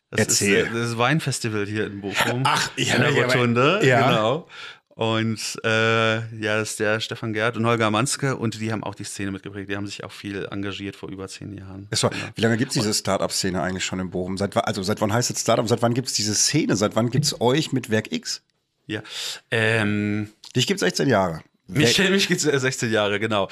Das 0.09 0.27
Erzähl. 0.27 0.65
Ist, 0.65 0.73
das 0.73 0.97
Weinfestival 0.97 1.65
hier 1.65 1.88
in 1.88 2.01
Bochum. 2.01 2.43
Ach, 2.45 2.69
ja, 2.77 2.95
in 2.95 3.01
der 3.01 3.23
Rotunde. 3.23 3.79
Ja. 3.83 4.07
Genau. 4.07 4.47
Und 4.95 5.59
äh, 5.63 6.17
ja, 6.39 6.59
das 6.59 6.71
ist 6.71 6.79
der 6.79 6.99
Stefan 6.99 7.33
Gerd 7.33 7.57
und 7.57 7.65
Holger 7.65 7.89
Manske 7.89 8.36
und 8.36 8.62
die 8.62 8.71
haben 8.71 8.83
auch 8.83 8.93
die 8.93 9.05
Szene 9.05 9.31
mitgeprägt. 9.31 9.67
Die 9.71 9.75
haben 9.75 9.88
sich 9.88 10.03
auch 10.03 10.12
viel 10.12 10.47
engagiert 10.51 10.95
vor 10.95 11.09
über 11.09 11.27
zehn 11.27 11.57
Jahren. 11.57 11.88
War, 11.89 12.09
genau. 12.12 12.23
Wie 12.36 12.41
lange 12.41 12.57
gibt 12.57 12.69
es 12.69 12.75
diese 12.75 12.93
Startup-Szene 12.93 13.59
eigentlich 13.59 13.86
schon 13.86 13.99
in 13.99 14.12
Bochum? 14.12 14.38
Seit, 14.38 14.55
also 14.55 14.83
seit 14.83 15.01
wann 15.01 15.12
heißt 15.12 15.31
es 15.31 15.41
Startup? 15.41 15.67
Seit 15.67 15.81
wann 15.81 15.95
gibt 15.95 16.09
es 16.09 16.13
diese 16.13 16.36
Szene? 16.36 16.75
Seit 16.75 16.95
wann 16.95 17.09
gibt 17.09 17.25
es 17.25 17.41
euch 17.41 17.71
mit 17.71 17.89
Werk 17.89 18.12
X? 18.12 18.43
Ja. 18.86 19.01
Ähm, 19.49 20.29
Dich 20.55 20.67
gibt 20.67 20.77
es 20.77 20.81
16 20.81 21.09
Jahre. 21.09 21.41
Mich, 21.65 21.97
mich 21.97 22.27
gibt 22.27 22.43
es 22.45 22.62
16 22.62 22.91
Jahre, 22.91 23.19
genau 23.19 23.49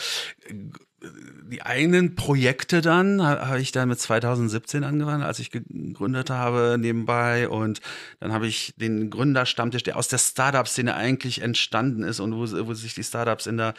die 1.04 1.64
eigenen 1.64 2.16
Projekte 2.16 2.82
dann 2.82 3.22
habe 3.22 3.60
ich 3.60 3.72
dann 3.72 3.90
mit 3.90 4.00
2017 4.00 4.84
angefangen, 4.84 5.24
als 5.24 5.40
ich 5.40 5.50
gegründet 5.50 6.30
habe 6.30 6.78
nebenbei 6.80 7.50
und 7.50 7.82
dann 8.20 8.32
habe 8.32 8.48
ich 8.48 8.74
den 8.78 9.10
Gründerstammtisch, 9.10 9.84
der 9.84 9.98
aus 9.98 10.08
der 10.08 10.20
Startup-Szene 10.20 10.94
eigentlich 10.96 11.42
entstanden 11.42 12.04
ist 12.04 12.20
und 12.20 12.34
wo, 12.34 12.68
wo 12.68 12.74
sich 12.74 12.94
die 12.94 13.04
Startups 13.04 13.48
in 13.48 13.58
der 13.58 13.74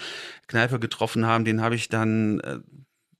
Kneipe 0.48 0.80
getroffen 0.80 1.24
haben, 1.24 1.44
den 1.44 1.60
habe 1.60 1.76
ich 1.76 1.88
dann 1.88 2.40
äh, 2.40 2.58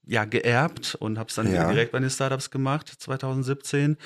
ja 0.05 0.25
geerbt 0.25 0.95
und 0.95 1.17
habe 1.17 1.29
es 1.29 1.35
dann 1.35 1.51
ja. 1.51 1.71
direkt 1.71 1.93
bei 1.93 1.99
den 1.99 2.09
Startups 2.09 2.51
gemacht 2.51 2.89
2017. 2.89 3.97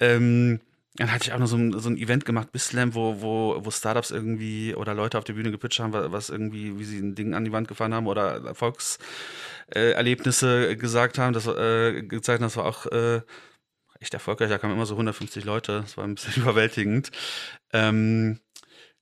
Ähm, 0.00 0.60
Dann 1.00 1.12
hatte 1.12 1.28
ich 1.28 1.32
auch 1.32 1.38
noch 1.38 1.46
so 1.46 1.56
ein, 1.56 1.72
so 1.80 1.88
ein 1.88 1.96
Event 1.96 2.26
gemacht, 2.26 2.52
Bislam, 2.52 2.94
wo, 2.94 3.22
wo, 3.22 3.64
wo 3.64 3.70
Startups 3.70 4.10
irgendwie 4.10 4.74
oder 4.74 4.92
Leute 4.92 5.16
auf 5.16 5.24
der 5.24 5.32
Bühne 5.32 5.50
gepitcht 5.50 5.80
haben, 5.80 5.94
was 5.94 6.28
irgendwie, 6.28 6.78
wie 6.78 6.84
sie 6.84 6.98
ein 6.98 7.14
Ding 7.14 7.32
an 7.32 7.46
die 7.46 7.52
Wand 7.52 7.68
gefahren 7.68 7.94
haben 7.94 8.06
oder 8.06 8.44
Erfolgserlebnisse 8.44 10.72
äh, 10.72 10.76
gesagt 10.76 11.16
haben. 11.16 11.32
Das 11.32 11.46
äh, 11.46 12.02
gezeigt, 12.02 12.42
das 12.42 12.58
war 12.58 12.66
auch 12.66 12.84
äh, 12.84 13.22
echt 13.98 14.12
erfolgreich. 14.12 14.50
Da 14.50 14.58
kamen 14.58 14.74
immer 14.74 14.84
so 14.84 14.92
150 14.92 15.46
Leute. 15.46 15.80
Das 15.80 15.96
war 15.96 16.04
ein 16.04 16.16
bisschen 16.16 16.34
überwältigend. 16.42 17.10
Ähm, 17.72 18.38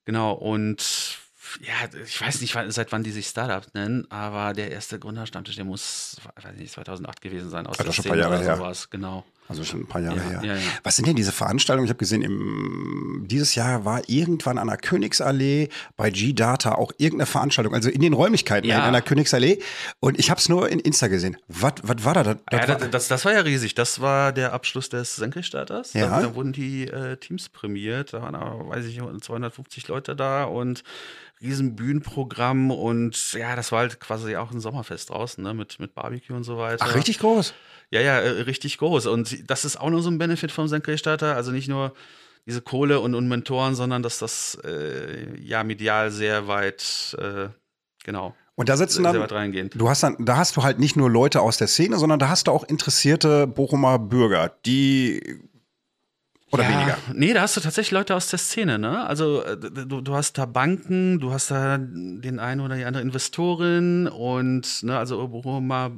genau, 0.04 0.34
und 0.34 1.18
ja, 1.62 1.74
ich 2.04 2.20
weiß 2.20 2.40
nicht, 2.42 2.56
seit 2.68 2.92
wann 2.92 3.02
die 3.02 3.10
sich 3.10 3.26
Startups 3.26 3.74
nennen, 3.74 4.08
aber 4.08 4.52
der 4.52 4.70
erste 4.70 5.00
Gründerstammtisch, 5.00 5.56
der 5.56 5.64
muss, 5.64 6.20
weiß 6.36 6.54
nicht, 6.54 6.72
2008 6.72 7.20
gewesen 7.22 7.50
sein, 7.50 7.66
aus 7.66 7.80
also 7.80 7.90
der 7.90 7.92
schon 7.92 8.04
ein 8.04 8.08
paar 8.10 8.18
Jahre 8.18 8.38
oder 8.38 8.56
sowas, 8.56 8.88
genau. 8.88 9.24
Also 9.48 9.64
schon 9.64 9.80
ein 9.80 9.86
paar 9.86 10.02
Jahre 10.02 10.16
Ja, 10.18 10.22
her. 10.22 10.40
ja, 10.44 10.54
ja. 10.56 10.60
Was 10.82 10.96
sind 10.96 11.08
denn 11.08 11.16
diese 11.16 11.32
Veranstaltungen? 11.32 11.86
Ich 11.86 11.90
habe 11.90 11.98
gesehen, 11.98 12.22
im, 12.22 13.24
dieses 13.26 13.54
Jahr 13.54 13.84
war 13.84 14.02
irgendwann 14.06 14.58
an 14.58 14.68
der 14.68 14.76
Königsallee 14.76 15.70
bei 15.96 16.10
G-Data 16.10 16.72
auch 16.74 16.92
irgendeine 16.98 17.26
Veranstaltung, 17.26 17.74
also 17.74 17.88
in 17.88 18.02
den 18.02 18.12
Räumlichkeiten 18.12 18.68
in 18.68 18.76
einer 18.76 19.00
Königsallee. 19.00 19.58
Und 20.00 20.18
ich 20.18 20.30
habe 20.30 20.38
es 20.38 20.48
nur 20.48 20.68
in 20.68 20.80
Insta 20.80 21.08
gesehen. 21.08 21.36
Was 21.48 21.72
war 22.04 22.14
da? 22.14 22.22
Das, 22.22 22.36
das 22.50 22.90
das, 22.90 23.08
das, 23.08 23.24
war 23.24 23.32
ja 23.32 23.40
riesig. 23.40 23.74
Das 23.74 24.00
war 24.00 24.32
der 24.32 24.52
Abschluss 24.52 24.88
des 24.88 25.16
Senkrechtstarters. 25.16 25.92
Da, 25.92 26.20
da 26.20 26.34
wurden 26.34 26.52
die 26.52 26.86
äh, 26.86 27.16
Teams 27.16 27.48
prämiert. 27.48 28.12
Da 28.12 28.22
waren, 28.22 28.34
weiß 28.68 28.84
ich, 28.84 28.98
250 28.98 29.88
Leute 29.88 30.14
da 30.14 30.44
und 30.44 30.82
riesen 31.40 31.76
Bühnenprogramm 31.76 32.70
und 32.70 33.32
ja, 33.32 33.54
das 33.56 33.72
war 33.72 33.80
halt 33.80 34.00
quasi 34.00 34.36
auch 34.36 34.50
ein 34.50 34.60
Sommerfest 34.60 35.10
draußen, 35.10 35.42
ne, 35.42 35.54
mit, 35.54 35.78
mit 35.78 35.94
Barbecue 35.94 36.34
und 36.34 36.44
so 36.44 36.58
weiter. 36.58 36.84
ach, 36.84 36.94
richtig 36.94 37.18
groß. 37.18 37.54
Ja, 37.90 38.00
ja, 38.00 38.20
äh, 38.20 38.42
richtig 38.42 38.78
groß. 38.78 39.06
Und 39.06 39.50
das 39.50 39.64
ist 39.64 39.80
auch 39.80 39.90
noch 39.90 40.00
so 40.00 40.10
ein 40.10 40.18
Benefit 40.18 40.52
vom 40.52 40.68
Senkrechtstarter. 40.68 41.34
Also 41.34 41.52
nicht 41.52 41.68
nur 41.68 41.94
diese 42.46 42.60
Kohle 42.60 43.00
und, 43.00 43.14
und 43.14 43.28
Mentoren, 43.28 43.74
sondern 43.74 44.02
dass 44.02 44.18
das 44.18 44.58
äh, 44.64 45.38
ja 45.40 45.64
medial 45.64 46.10
sehr 46.10 46.48
weit, 46.48 47.16
äh, 47.18 47.48
genau, 48.04 48.34
Und 48.54 48.68
da 48.68 48.76
sitzen 48.76 49.04
dann, 49.04 49.14
du 49.70 49.88
hast 49.88 50.02
dann, 50.02 50.16
da 50.18 50.36
hast 50.36 50.56
du 50.56 50.62
halt 50.62 50.78
nicht 50.78 50.96
nur 50.96 51.10
Leute 51.10 51.40
aus 51.42 51.58
der 51.58 51.68
Szene, 51.68 51.98
sondern 51.98 52.18
da 52.18 52.28
hast 52.28 52.46
du 52.46 52.50
auch 52.50 52.64
interessierte 52.64 53.46
Bochumer 53.46 53.98
Bürger, 53.98 54.52
die 54.64 55.40
oder 56.50 56.62
ja, 56.64 56.70
weniger. 56.70 56.98
Nee, 57.14 57.32
da 57.34 57.42
hast 57.42 57.56
du 57.56 57.60
tatsächlich 57.60 57.90
Leute 57.92 58.14
aus 58.14 58.28
der 58.28 58.38
Szene, 58.38 58.78
ne? 58.78 59.04
Also 59.06 59.42
äh, 59.44 59.56
du, 59.58 60.00
du 60.00 60.14
hast 60.14 60.38
da 60.38 60.46
Banken, 60.46 61.20
du 61.20 61.32
hast 61.32 61.50
da 61.50 61.78
den 61.78 62.38
einen 62.38 62.60
oder 62.60 62.76
die 62.76 62.84
andere 62.84 63.02
Investorin 63.02 64.08
und 64.08 64.82
ne, 64.82 64.98
also 64.98 65.28
Bochumer, 65.28 65.90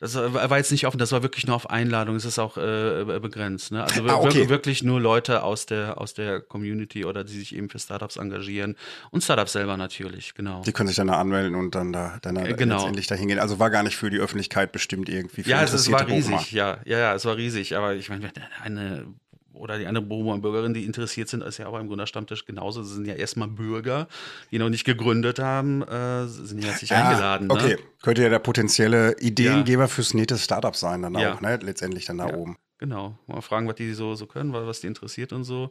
das 0.00 0.14
war 0.16 0.58
jetzt 0.58 0.72
nicht 0.72 0.86
offen, 0.86 0.98
das 0.98 1.12
war 1.12 1.22
wirklich 1.22 1.46
nur 1.46 1.56
auf 1.56 1.70
Einladung, 1.70 2.16
es 2.16 2.24
ist 2.24 2.38
auch 2.38 2.56
äh, 2.58 3.04
begrenzt, 3.20 3.72
ne? 3.72 3.82
Also 3.82 4.02
Ah, 4.06 4.16
okay. 4.16 4.48
wirklich, 4.48 4.82
nur 4.82 5.00
Leute 5.00 5.42
aus 5.42 5.66
der 5.66 5.98
aus 5.98 6.12
der 6.14 6.40
Community 6.40 7.04
oder 7.04 7.24
die 7.24 7.38
sich 7.38 7.54
eben 7.54 7.68
für 7.70 7.78
Startups 7.78 8.16
engagieren 8.16 8.76
und 9.10 9.22
Startups 9.24 9.52
selber 9.52 9.76
natürlich, 9.76 10.34
genau. 10.34 10.62
Die 10.62 10.72
können 10.72 10.88
sich 10.88 10.96
dann 10.96 11.06
da 11.06 11.14
anmelden 11.20 11.54
und 11.54 11.74
dann 11.74 11.92
da, 11.92 12.18
dann 12.20 12.34
da 12.34 12.44
Äh, 12.44 12.54
genau. 12.54 12.76
letztendlich 12.76 13.06
dahin 13.06 13.28
gehen. 13.28 13.38
Also 13.38 13.58
war 13.58 13.70
gar 13.70 13.82
nicht 13.82 13.96
für 13.96 14.10
die 14.10 14.18
Öffentlichkeit 14.18 14.72
bestimmt 14.72 15.08
irgendwie. 15.08 15.42
Für 15.44 15.50
Ja, 15.50 15.62
es, 15.62 15.72
es 15.72 15.90
war 15.90 16.06
riesig, 16.06 16.52
ja, 16.52 16.78
ja, 16.84 16.98
ja, 16.98 17.14
es 17.14 17.24
war 17.24 17.36
riesig. 17.36 17.76
Aber 17.76 17.94
ich 17.94 18.08
meine, 18.10 18.30
eine 18.62 19.06
oder 19.54 19.78
die 19.78 19.86
andere 19.86 20.04
Bochumer 20.04 20.38
Bürgerin, 20.38 20.74
die 20.74 20.84
interessiert 20.84 21.28
sind, 21.28 21.42
ist 21.42 21.58
ja 21.58 21.66
auch 21.66 21.72
beim 21.72 21.88
Gründerstammtisch 21.88 22.44
genauso. 22.44 22.82
Sie 22.82 22.94
sind 22.94 23.06
ja 23.06 23.14
erstmal 23.14 23.48
Bürger, 23.48 24.08
die 24.50 24.58
noch 24.58 24.68
nicht 24.70 24.84
gegründet 24.84 25.38
haben, 25.38 25.82
äh, 25.82 26.26
sind 26.26 26.58
ja 26.60 26.68
herzlich 26.70 26.92
eingeladen. 26.92 27.50
Ah, 27.50 27.54
okay, 27.54 27.74
Ne? 27.76 27.78
könnte 28.02 28.22
ja 28.22 28.28
der 28.28 28.38
potenzielle 28.38 29.16
Ideengeber 29.20 29.88
fürs 29.88 30.14
nächste 30.14 30.38
Startup 30.38 30.74
sein, 30.76 31.02
dann 31.02 31.14
Ja. 31.14 31.34
auch, 31.34 31.40
ne? 31.40 31.58
Letztendlich 31.62 32.04
dann 32.06 32.18
da 32.18 32.28
Ja. 32.28 32.34
oben. 32.34 32.56
Genau. 32.78 33.16
Mal 33.28 33.40
fragen, 33.42 33.68
was 33.68 33.76
die 33.76 33.92
so, 33.92 34.16
so 34.16 34.26
können, 34.26 34.52
was 34.52 34.80
die 34.80 34.88
interessiert 34.88 35.32
und 35.32 35.44
so. 35.44 35.70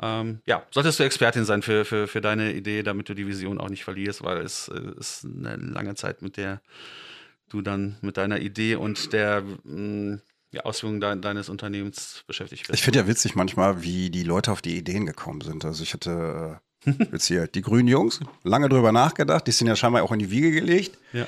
Ähm, 0.00 0.40
ja, 0.46 0.62
solltest 0.70 1.00
du 1.00 1.04
Expertin 1.04 1.44
sein 1.44 1.62
für, 1.62 1.84
für, 1.84 2.06
für 2.06 2.20
deine 2.20 2.52
Idee, 2.52 2.82
damit 2.84 3.08
du 3.08 3.14
die 3.14 3.26
Vision 3.26 3.58
auch 3.58 3.68
nicht 3.68 3.82
verlierst, 3.82 4.22
weil 4.22 4.38
es 4.38 4.68
äh, 4.68 4.80
ist 4.96 5.24
eine 5.24 5.56
lange 5.56 5.94
Zeit, 5.96 6.22
mit 6.22 6.36
der 6.36 6.60
du 7.48 7.62
dann 7.62 7.96
mit 8.00 8.16
deiner 8.16 8.38
Idee 8.40 8.76
und 8.76 9.12
der 9.12 9.42
mh, 9.64 10.18
ja, 10.52 10.62
Ausführung 10.62 11.00
dein, 11.00 11.20
deines 11.20 11.48
Unternehmens 11.48 12.22
beschäftigt 12.26 12.66
bist. 12.66 12.78
Ich 12.78 12.82
finde 12.82 13.00
ja 13.00 13.06
witzig 13.06 13.34
manchmal, 13.34 13.82
wie 13.82 14.10
die 14.10 14.22
Leute 14.22 14.52
auf 14.52 14.62
die 14.62 14.76
Ideen 14.76 15.06
gekommen 15.06 15.40
sind. 15.40 15.64
Also 15.64 15.82
ich 15.82 15.92
hatte 15.92 16.60
äh, 16.86 16.92
jetzt 17.12 17.26
hier 17.26 17.46
die 17.46 17.62
grünen 17.62 17.88
Jungs, 17.88 18.20
lange 18.44 18.68
drüber 18.68 18.92
nachgedacht, 18.92 19.46
die 19.46 19.52
sind 19.52 19.66
ja 19.66 19.76
scheinbar 19.76 20.02
auch 20.02 20.12
in 20.12 20.18
die 20.18 20.30
Wiege 20.30 20.50
gelegt. 20.50 20.98
ja. 21.12 21.26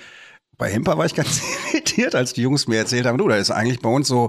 Bei 0.56 0.68
Hemper 0.68 0.98
war 0.98 1.06
ich 1.06 1.14
ganz 1.14 1.40
irritiert, 1.72 2.16
als 2.16 2.32
die 2.32 2.42
Jungs 2.42 2.66
mir 2.66 2.78
erzählt 2.78 3.06
haben, 3.06 3.16
du, 3.16 3.28
da 3.28 3.36
ist 3.36 3.52
eigentlich 3.52 3.78
bei 3.78 3.88
uns 3.88 4.08
so 4.08 4.28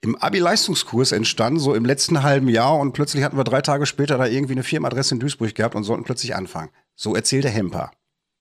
im 0.00 0.16
Abi-Leistungskurs 0.16 1.12
entstanden, 1.12 1.60
so 1.60 1.74
im 1.74 1.84
letzten 1.84 2.22
halben 2.22 2.48
Jahr 2.48 2.78
und 2.78 2.92
plötzlich 2.92 3.22
hatten 3.22 3.36
wir 3.36 3.44
drei 3.44 3.60
Tage 3.60 3.84
später 3.84 4.16
da 4.16 4.26
irgendwie 4.26 4.54
eine 4.54 4.62
Firmenadresse 4.62 5.14
in 5.14 5.20
Duisburg 5.20 5.54
gehabt 5.54 5.74
und 5.74 5.84
sollten 5.84 6.04
plötzlich 6.04 6.34
anfangen. 6.34 6.70
So 6.96 7.14
erzählte 7.14 7.50
Hemper. 7.50 7.90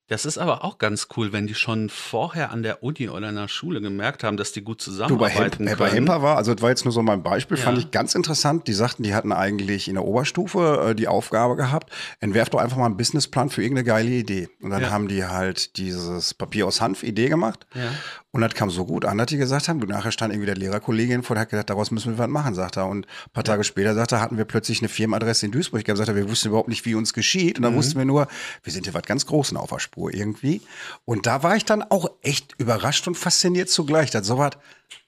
Das 0.09 0.25
ist 0.25 0.37
aber 0.37 0.63
auch 0.63 0.77
ganz 0.77 1.07
cool, 1.17 1.33
wenn 1.33 1.47
die 1.47 1.53
schon 1.53 1.89
vorher 1.89 2.51
an 2.51 2.63
der 2.63 2.81
Uni 2.81 3.09
oder 3.09 3.27
in 3.27 3.35
der 3.35 3.49
Schule 3.49 3.81
gemerkt 3.81 4.23
haben, 4.23 4.37
dass 4.37 4.53
die 4.53 4.61
gut 4.61 4.79
Du, 4.85 4.91
bei, 4.91 4.93
zusammenarbeiten 5.29 5.67
Hemp, 5.67 5.79
äh, 5.79 5.83
bei. 5.83 5.89
Hemper 5.91 6.21
war, 6.21 6.37
also 6.37 6.53
das 6.53 6.61
war 6.61 6.69
jetzt 6.69 6.85
nur 6.85 6.93
so 6.93 7.01
mein 7.01 7.23
Beispiel, 7.23 7.57
Ja. 7.57 7.63
fand 7.65 7.77
ich 7.77 7.91
ganz 7.91 8.15
interessant. 8.15 8.67
Die 8.67 8.73
sagten, 8.73 9.03
die 9.03 9.13
hatten 9.13 9.33
eigentlich 9.33 9.89
in 9.89 9.95
der 9.95 10.05
Oberstufe 10.05 10.87
äh, 10.91 10.95
die 10.95 11.09
Aufgabe 11.09 11.57
gehabt, 11.57 11.91
entwerf 12.21 12.49
doch 12.49 12.59
einfach 12.59 12.77
mal 12.77 12.85
einen 12.85 12.95
Businessplan 12.97 13.49
für 13.49 13.61
irgendeine 13.61 13.85
geile 13.85 14.09
Idee. 14.09 14.47
Und 14.61 14.69
dann 14.69 14.81
Ja. 14.83 14.91
haben 14.91 15.09
die 15.09 15.25
halt 15.25 15.75
dieses 15.77 16.33
Papier 16.33 16.67
aus 16.67 16.79
Hanf 16.79 17.03
Idee 17.03 17.27
gemacht. 17.27 17.67
Ja. 17.75 17.91
Und 18.31 18.41
das 18.41 18.53
kam 18.53 18.69
so 18.69 18.85
gut 18.85 19.05
an, 19.05 19.17
dass 19.17 19.27
die 19.27 19.37
gesagt 19.37 19.69
haben, 19.69 19.79
nachher 19.79 20.11
stand 20.11 20.33
irgendwie 20.33 20.47
der 20.47 20.57
Lehrerkollegin 20.57 21.23
vor, 21.23 21.35
der 21.35 21.41
hat 21.43 21.49
gesagt, 21.49 21.69
daraus 21.69 21.91
müssen 21.91 22.13
wir 22.13 22.17
was 22.17 22.27
machen, 22.27 22.53
sagt 22.55 22.77
er. 22.77 22.87
Und 22.87 23.07
ein 23.07 23.31
paar 23.31 23.45
Tage 23.45 23.63
später, 23.63 23.95
sagt 23.95 24.11
er, 24.11 24.21
hatten 24.21 24.37
wir 24.37 24.45
plötzlich 24.45 24.79
eine 24.79 24.89
Firmenadresse 24.89 25.45
in 25.45 25.51
Duisburg 25.53 25.85
gehabt, 25.85 25.97
sagt 25.97 26.09
er, 26.09 26.15
wir 26.15 26.29
wussten 26.29 26.49
überhaupt 26.49 26.67
nicht, 26.67 26.85
wie 26.85 26.95
uns 26.95 27.13
geschieht. 27.13 27.57
Und 27.57 27.63
dann 27.63 27.75
wussten 27.75 27.97
wir 27.97 28.05
nur, 28.05 28.27
wir 28.63 28.73
sind 28.73 28.85
hier 28.85 28.93
was 28.93 29.03
ganz 29.03 29.25
Großen 29.25 29.55
auf 29.55 29.69
der 29.69 29.79
Spur 29.79 30.13
irgendwie. 30.13 30.61
Und 31.05 31.25
da 31.25 31.41
war 31.41 31.55
ich 31.55 31.63
dann 31.63 31.81
auch 31.83 32.11
echt 32.21 32.53
überrascht 32.57 33.07
und 33.07 33.15
fasziniert 33.15 33.69
zugleich, 33.69 34.11
dass 34.11 34.27
sowas 34.27 34.51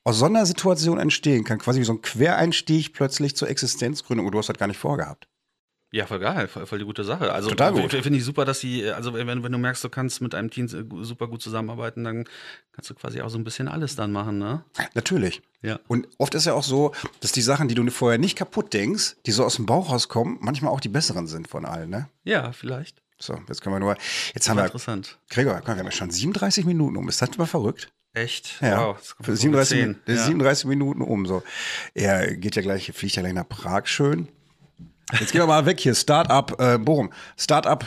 aus 0.06 0.18
so 0.18 0.26
einer 0.26 0.46
Situation 0.46 0.98
entstehen 0.98 1.44
kann. 1.44 1.60
Quasi 1.60 1.82
wie 1.82 1.86
so 1.86 1.94
ein 1.94 2.02
Quereinstieg 2.02 2.94
plötzlich 2.94 3.36
zur 3.36 3.50
Existenzgründung. 3.50 4.28
Und 4.28 4.32
du 4.32 4.40
hast 4.40 4.48
das 4.48 4.58
gar 4.58 4.68
nicht 4.68 4.80
vorgehabt. 4.80 5.28
Ja, 5.92 6.06
voll 6.06 6.20
geil, 6.20 6.48
voll, 6.48 6.68
voll 6.68 6.78
die 6.80 6.86
gute 6.86 7.04
Sache. 7.04 7.34
Also 7.34 7.50
Total 7.50 7.74
gut. 7.74 7.92
Finde 7.92 8.18
ich 8.20 8.24
super, 8.24 8.46
dass 8.46 8.60
die, 8.60 8.88
also 8.90 9.14
wenn, 9.14 9.44
wenn 9.44 9.52
du 9.52 9.58
merkst, 9.58 9.84
du 9.84 9.90
kannst 9.90 10.22
mit 10.22 10.36
einem 10.36 10.52
Team 10.52 10.66
äh, 10.66 11.04
super 11.04 11.28
gut 11.28 11.42
zusammenarbeiten, 11.42 12.04
dann 12.04 12.26
kannst 12.74 12.90
du 12.92 12.94
quasi 12.94 13.22
auch 13.22 13.30
so 13.30 13.40
ein 13.40 13.44
bisschen 13.44 13.68
alles 13.68 13.96
dann 13.96 14.12
machen, 14.12 14.38
ne? 14.38 14.64
Natürlich. 14.94 15.42
Ja. 15.64 15.80
Und 15.88 16.08
oft 16.20 16.36
ist 16.36 16.46
ja 16.46 16.54
auch 16.54 16.64
so, 16.64 16.94
dass 17.22 17.32
die 17.32 17.42
Sachen, 17.42 17.68
die 17.68 17.76
du 17.76 17.90
vorher 17.90 18.20
nicht 18.20 18.38
kaputt 18.38 18.72
denkst, 18.74 19.16
die 19.26 19.32
so 19.32 19.44
aus 19.44 19.56
dem 19.56 19.66
Bauch 19.66 19.90
rauskommen, 19.92 20.38
manchmal 20.42 20.72
auch 20.72 20.80
die 20.80 20.90
besseren 20.90 21.26
sind 21.28 21.48
von 21.48 21.66
allen, 21.66 21.90
ne? 21.90 22.08
Ja, 22.24 22.52
vielleicht. 22.52 23.02
So, 23.18 23.38
jetzt 23.50 23.62
können 23.62 23.76
wir 23.76 23.80
nur. 23.80 23.98
Jetzt 24.36 24.48
haben 24.48 24.58
wir. 24.58 24.66
interessant. 24.66 25.18
Gregor, 25.30 25.60
wir 25.66 25.76
haben 25.76 25.84
ja 25.86 25.92
schon 25.92 26.12
37 26.12 26.66
Minuten 26.66 26.96
um. 26.98 27.10
Ist 27.10 27.22
das 27.22 27.36
mal 27.38 27.48
verrückt? 27.48 27.92
Echt? 28.14 28.62
Ja. 28.62 28.90
Wow, 28.90 29.16
Für 29.22 29.34
auf 29.34 29.38
37, 29.40 29.78
10. 29.78 29.88
Min- 29.88 30.00
das 30.06 30.16
ist 30.16 30.22
Ja. 30.22 30.26
37 30.28 30.66
Minuten 30.66 31.02
um. 31.02 31.26
So. 31.26 31.44
Er 31.94 32.36
geht 32.38 32.56
ja 32.56 32.62
gleich, 32.62 32.92
fliegt 32.94 33.16
ja 33.16 33.22
gleich 33.22 33.34
nach 33.34 33.48
Prag 33.50 33.88
schön. 33.88 34.30
Jetzt 35.18 35.32
gehen 35.32 35.42
wir 35.42 35.48
mal 35.48 35.66
weg 35.66 35.80
hier. 35.80 35.96
Start-up, 35.96 36.60
äh, 36.60 36.78
Bochum. 36.78 37.12
Start-up 37.38 37.86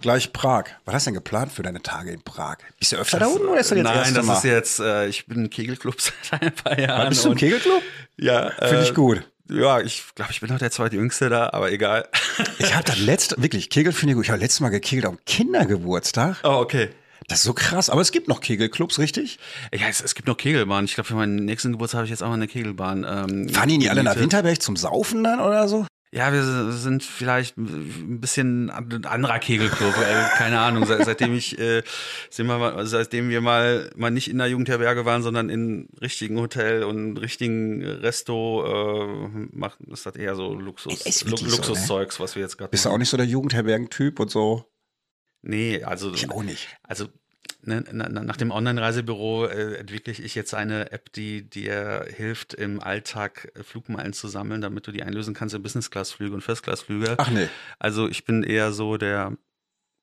gleich 0.00 0.32
Prag. 0.32 0.64
Was 0.84 0.94
hast 0.94 1.06
du 1.06 1.10
denn 1.10 1.14
geplant 1.14 1.52
für 1.52 1.62
deine 1.62 1.82
Tage 1.82 2.10
in 2.10 2.22
Prag? 2.22 2.58
Bist 2.78 2.92
du 2.92 2.96
öfter 2.96 3.18
da 3.18 3.26
unten 3.26 3.46
oder 3.48 3.60
ist 3.60 3.70
das 3.70 3.78
jetzt 3.78 3.84
das 3.86 3.92
Nein, 3.94 3.98
erste 4.02 4.14
das 4.14 4.26
Mal? 4.26 4.36
ist 4.36 4.44
jetzt, 4.44 4.80
äh, 4.80 5.06
ich 5.08 5.26
bin 5.26 5.44
im 5.44 5.50
Kegelclub 5.50 5.96
seit 6.30 6.42
ein 6.42 6.52
paar 6.52 6.78
Jahren. 6.78 7.08
bist 7.08 7.24
du 7.24 7.30
im 7.32 7.36
Kegelclub? 7.36 7.82
Ja. 8.16 8.50
Finde 8.58 8.82
ich 8.84 8.90
äh, 8.90 8.94
gut. 8.94 9.22
Ja, 9.50 9.80
ich 9.80 10.04
glaube, 10.14 10.30
ich 10.30 10.40
bin 10.40 10.48
noch 10.48 10.58
der 10.58 10.70
zweitjüngste 10.70 11.28
da, 11.28 11.50
aber 11.52 11.72
egal. 11.72 12.08
Ich 12.58 12.72
habe 12.74 12.84
das 12.84 13.00
letzte, 13.00 13.42
wirklich, 13.42 13.68
Kegel 13.68 13.92
finde 13.92 14.12
ich 14.12 14.16
gut. 14.16 14.24
Ich 14.26 14.30
habe 14.30 14.40
letztes 14.40 14.60
Mal 14.60 14.68
gekegelt 14.68 15.06
am 15.06 15.18
Kindergeburtstag. 15.26 16.36
oh, 16.44 16.58
okay. 16.60 16.90
Das 17.26 17.38
ist 17.40 17.44
so 17.44 17.52
krass. 17.52 17.90
Aber 17.90 18.00
es 18.00 18.10
gibt 18.12 18.26
noch 18.28 18.40
Kegelclubs, 18.40 18.98
richtig? 18.98 19.38
Ja, 19.72 19.86
es, 19.88 20.00
es 20.00 20.14
gibt 20.14 20.26
noch 20.26 20.36
Kegelbahnen. 20.36 20.86
Ich 20.86 20.94
glaube, 20.94 21.06
für 21.06 21.14
meinen 21.14 21.36
nächsten 21.44 21.72
Geburtstag 21.72 21.98
habe 21.98 22.06
ich 22.06 22.10
jetzt 22.10 22.22
auch 22.22 22.28
mal 22.28 22.34
eine 22.34 22.48
Kegelbahn. 22.48 23.04
Ähm, 23.04 23.48
Fahren 23.48 23.68
die 23.68 23.78
nicht 23.78 23.90
alle 23.90 24.02
nach. 24.02 24.16
Winterberg 24.16 24.60
zum 24.62 24.76
Saufen 24.76 25.22
dann 25.22 25.38
oder 25.40 25.68
so? 25.68 25.86
Ja, 26.12 26.32
wir 26.32 26.72
sind 26.72 27.04
vielleicht 27.04 27.56
ein 27.56 28.20
bisschen 28.20 28.68
ein 28.68 29.04
anderer 29.04 29.38
Kegelclub. 29.38 29.96
äh, 29.96 30.24
keine 30.36 30.58
Ahnung. 30.58 30.84
Seit, 30.84 31.04
seitdem 31.04 31.34
ich, 31.34 31.56
äh, 31.56 31.84
sind 32.30 32.48
wir 32.48 32.58
mal, 32.58 32.84
seitdem 32.84 33.28
wir 33.28 33.40
mal, 33.40 33.92
mal 33.94 34.10
nicht 34.10 34.28
in 34.28 34.38
der 34.38 34.48
Jugendherberge 34.48 35.04
waren, 35.04 35.22
sondern 35.22 35.48
in 35.48 35.88
richtigen 36.00 36.40
Hotel 36.40 36.82
und 36.82 37.16
richtigen 37.16 37.84
Resto, 37.84 38.64
äh, 38.66 39.48
machen, 39.52 39.86
ist 39.92 40.04
das 40.04 40.16
eher 40.16 40.34
so 40.34 40.52
Luxus, 40.52 41.24
Lu 41.24 41.30
wirklich 41.30 41.38
so, 41.38 41.46
ne? 41.46 41.50
Luxuszeugs, 41.56 42.18
was 42.18 42.34
wir 42.34 42.42
jetzt 42.42 42.58
gerade 42.58 42.70
Bist 42.70 42.86
du 42.86 42.88
auch 42.90 42.98
nicht 42.98 43.08
so 43.08 43.16
der 43.16 43.26
Jugendherbergen-Typ 43.26 44.18
und 44.18 44.32
so? 44.32 44.64
Nee, 45.42 45.84
also. 45.84 46.12
Ich 46.12 46.28
auch 46.28 46.42
nicht. 46.42 46.68
Also 46.82 47.06
ne, 47.62 47.84
na, 47.92 48.08
na, 48.08 48.22
nach 48.22 48.36
dem 48.36 48.50
Online-Reisebüro 48.50 49.46
äh, 49.46 49.74
entwickle 49.76 50.12
ich 50.12 50.34
jetzt 50.34 50.54
eine 50.54 50.92
App, 50.92 51.12
die 51.12 51.48
dir 51.48 52.06
hilft, 52.14 52.54
im 52.54 52.80
Alltag 52.80 53.52
äh, 53.54 53.62
Flugmeilen 53.62 54.12
zu 54.12 54.28
sammeln, 54.28 54.60
damit 54.60 54.86
du 54.86 54.92
die 54.92 55.02
einlösen 55.02 55.34
kannst 55.34 55.54
in 55.54 55.62
Business-Class-Flüge 55.62 56.34
und 56.34 56.42
First-Class-Flüge. 56.42 57.14
Ach 57.18 57.30
nee. 57.30 57.48
Also 57.78 58.08
ich 58.08 58.24
bin 58.24 58.42
eher 58.42 58.72
so 58.72 58.96
der 58.96 59.36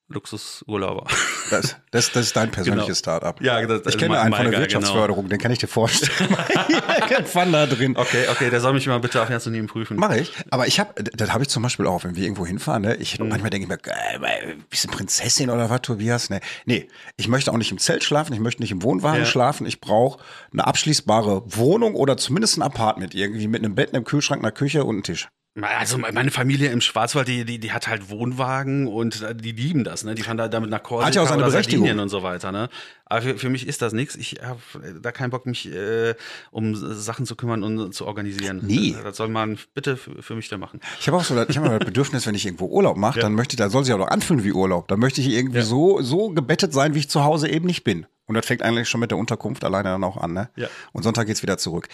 Luxusurlauber. 0.09 1.05
Das, 1.49 1.75
das, 1.91 2.11
das 2.11 2.27
ist 2.27 2.35
dein 2.35 2.49
persönliches 2.51 3.03
genau. 3.03 3.19
Startup. 3.19 3.41
Ja, 3.41 3.65
das, 3.65 3.81
ich 3.85 3.97
kenne 3.97 4.19
einen 4.19 4.33
von 4.33 4.43
der 4.43 4.51
genau. 4.51 4.61
Wirtschaftsförderung, 4.61 5.23
genau. 5.23 5.29
den 5.29 5.39
kann 5.39 5.51
ich 5.51 5.59
dir 5.59 5.67
vorstellen. 5.67 6.29
Irgendwann 7.09 7.51
da 7.51 7.65
drin. 7.65 7.97
Okay, 7.97 8.25
okay, 8.31 8.49
der 8.49 8.61
soll 8.61 8.73
mich 8.73 8.87
mal 8.87 8.99
bitte 8.99 9.21
auf 9.21 9.29
Herz 9.29 9.45
und 9.47 9.51
Nehmen 9.51 9.67
prüfen. 9.67 9.97
Mache 9.97 10.19
ich. 10.19 10.31
Aber 10.49 10.67
ich 10.67 10.79
habe, 10.79 11.03
das 11.03 11.33
habe 11.33 11.43
ich 11.43 11.49
zum 11.49 11.63
Beispiel 11.63 11.87
auch, 11.87 12.05
wenn 12.05 12.15
wir 12.15 12.23
irgendwo 12.23 12.45
hinfahren, 12.45 12.83
ne? 12.83 12.95
ich 12.95 13.15
hm. 13.17 13.27
manchmal 13.27 13.49
denke 13.49 13.63
ich 13.65 13.69
mir, 13.69 13.93
äh, 13.93 14.55
bisschen 14.69 14.91
Prinzessin 14.91 15.49
oder 15.49 15.69
was, 15.69 15.81
Tobias? 15.81 16.29
Ne, 16.29 16.39
nee, 16.65 16.87
ich 17.17 17.27
möchte 17.27 17.51
auch 17.51 17.57
nicht 17.57 17.71
im 17.71 17.77
Zelt 17.77 18.03
schlafen, 18.03 18.33
ich 18.33 18.39
möchte 18.39 18.61
nicht 18.61 18.71
im 18.71 18.83
Wohnwagen 18.83 19.19
ja. 19.19 19.25
schlafen, 19.25 19.67
ich 19.67 19.81
brauche 19.81 20.23
eine 20.53 20.65
abschließbare 20.65 21.43
Wohnung 21.45 21.95
oder 21.95 22.15
zumindest 22.17 22.57
ein 22.57 22.61
Apartment 22.61 23.13
irgendwie 23.13 23.47
mit 23.47 23.63
einem 23.63 23.75
Bett, 23.75 23.93
einem 23.93 24.05
Kühlschrank, 24.05 24.41
einer 24.41 24.51
Küche 24.51 24.83
und 24.83 24.95
einem 24.95 25.03
Tisch. 25.03 25.29
Also 25.61 25.97
meine 25.97 26.29
Familie 26.29 26.69
im 26.69 26.81
Schwarzwald, 26.81 27.27
die, 27.27 27.43
die, 27.43 27.59
die 27.59 27.71
hat 27.71 27.87
halt 27.87 28.09
Wohnwagen 28.09 28.87
und 28.87 29.21
äh, 29.21 29.35
die 29.35 29.53
lieben 29.53 29.83
das, 29.83 30.03
ne? 30.03 30.13
Die 30.13 30.21
fahren 30.21 30.37
da 30.37 30.47
damit 30.47 30.69
nach 30.69 30.83
Korsika 30.83 31.07
hat 31.07 31.15
ja 31.15 31.21
auch 31.23 31.27
seine 31.27 31.43
Berechtigung. 31.43 31.99
und 31.99 32.09
so 32.09 32.21
weiter, 32.21 32.51
ne? 32.51 32.69
Aber 33.05 33.21
für, 33.21 33.37
für 33.37 33.49
mich 33.49 33.67
ist 33.67 33.81
das 33.81 33.93
nichts. 33.93 34.15
Ich 34.15 34.37
habe 34.43 34.59
da 35.01 35.11
keinen 35.11 35.31
Bock, 35.31 35.45
mich 35.45 35.73
äh, 35.73 36.13
um 36.51 36.75
Sachen 36.75 37.25
zu 37.25 37.35
kümmern 37.35 37.63
und 37.63 37.93
zu 37.93 38.05
organisieren. 38.05 38.61
Nie. 38.65 38.95
Das, 39.03 39.17
soll 39.17 39.29
man 39.29 39.57
bitte 39.73 39.97
für, 39.97 40.21
für 40.21 40.35
mich 40.35 40.49
da 40.49 40.57
machen. 40.57 40.79
Ich 40.99 41.07
habe 41.07 41.17
auch 41.17 41.23
so, 41.23 41.41
ich 41.41 41.57
habe 41.57 41.69
das 41.69 41.85
Bedürfnis, 41.85 42.27
wenn 42.27 42.35
ich 42.35 42.45
irgendwo 42.45 42.67
Urlaub 42.67 42.97
mache, 42.97 43.19
ja. 43.19 43.23
dann 43.23 43.33
möchte 43.33 43.53
ich, 43.53 43.57
da 43.57 43.69
soll 43.69 43.83
sich 43.83 43.93
auch 43.93 43.99
noch 43.99 44.09
anfühlen 44.09 44.43
wie 44.43 44.51
Urlaub. 44.51 44.87
Dann 44.89 44.99
möchte 44.99 45.21
ich 45.21 45.29
irgendwie 45.29 45.59
ja. 45.59 45.63
so 45.63 46.01
so 46.01 46.29
gebettet 46.29 46.73
sein, 46.73 46.93
wie 46.93 46.99
ich 46.99 47.09
zu 47.09 47.23
Hause 47.23 47.49
eben 47.49 47.65
nicht 47.65 47.83
bin. 47.83 48.05
Und 48.27 48.35
das 48.35 48.45
fängt 48.45 48.61
eigentlich 48.61 48.89
schon 48.89 48.99
mit 48.99 49.09
der 49.09 49.17
Unterkunft 49.17 49.63
alleine 49.63 49.89
dann 49.89 50.03
auch 50.03 50.17
an, 50.17 50.33
ne? 50.33 50.49
Ja. 50.55 50.67
Und 50.91 51.03
Sonntag 51.03 51.27
geht's 51.27 51.41
wieder 51.41 51.57
zurück. 51.57 51.87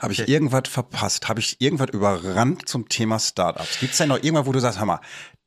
Habe 0.00 0.14
ich 0.14 0.22
okay. 0.22 0.32
irgendwas 0.32 0.62
verpasst? 0.68 1.28
Habe 1.28 1.40
ich 1.40 1.60
irgendwas 1.60 1.90
überrannt 1.90 2.68
zum 2.68 2.88
Thema 2.88 3.18
Startups? 3.18 3.80
Gibt 3.80 3.92
es 3.92 3.98
da 3.98 4.06
noch 4.06 4.16
irgendwas, 4.16 4.46
wo 4.46 4.52
du 4.52 4.58
sagst, 4.58 4.78
hör 4.78 4.86
mal, 4.86 5.00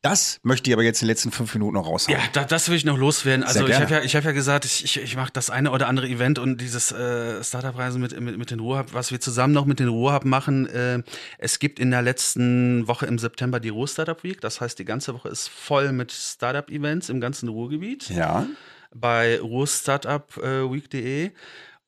das 0.04 0.40
möchte 0.44 0.70
ich 0.70 0.74
aber 0.76 0.84
jetzt 0.84 1.02
in 1.02 1.08
den 1.08 1.14
letzten 1.14 1.32
fünf 1.32 1.54
Minuten 1.54 1.76
noch 1.76 1.88
raushauen. 1.88 2.20
Ja, 2.20 2.24
da, 2.34 2.44
das 2.44 2.68
will 2.68 2.76
ich 2.76 2.84
noch 2.84 2.98
loswerden. 2.98 3.46
Also 3.46 3.66
ich 3.66 3.74
habe 3.74 3.90
ja, 3.90 4.02
ich 4.02 4.18
hab 4.18 4.26
ja 4.26 4.34
gesagt, 4.34 4.66
ich, 4.66 4.84
ich, 4.84 4.98
ich 4.98 5.16
mache 5.16 5.32
das 5.32 5.50
eine 5.50 5.72
oder 5.72 5.88
andere 5.88 6.08
Event 6.08 6.40
und 6.40 6.60
dieses 6.60 6.92
äh, 6.92 7.42
Startup-Reisen 7.42 8.02
mit, 8.02 8.20
mit, 8.20 8.38
mit 8.38 8.52
den 8.52 8.60
Ruhrhub, 8.60 8.94
was 8.94 9.12
wir 9.12 9.22
zusammen 9.22 9.54
noch 9.54 9.64
mit 9.66 9.80
den 9.80 9.88
Ruhrhub 9.88 10.26
machen. 10.26 10.68
Äh, 10.68 11.04
es 11.38 11.58
gibt 11.58 11.80
in 11.80 11.90
der 11.90 12.02
letzten 12.02 12.86
Woche 12.86 13.06
im 13.06 13.18
September 13.18 13.62
die 13.62 13.70
Ruhr 13.70 13.88
Startup 13.88 14.22
Week. 14.24 14.42
Das 14.42 14.60
heißt, 14.60 14.78
die 14.78 14.84
ganze 14.86 15.14
Woche 15.14 15.30
ist 15.30 15.48
voll 15.48 15.94
mit 15.94 16.12
Startup-Events 16.12 17.08
im 17.08 17.22
ganzen 17.22 17.48
Ruhrgebiet. 17.48 18.10
Ja. 18.10 18.46
Bei 18.94 19.40
ruhrstartupweek.de. 19.40 21.26
Äh, 21.28 21.32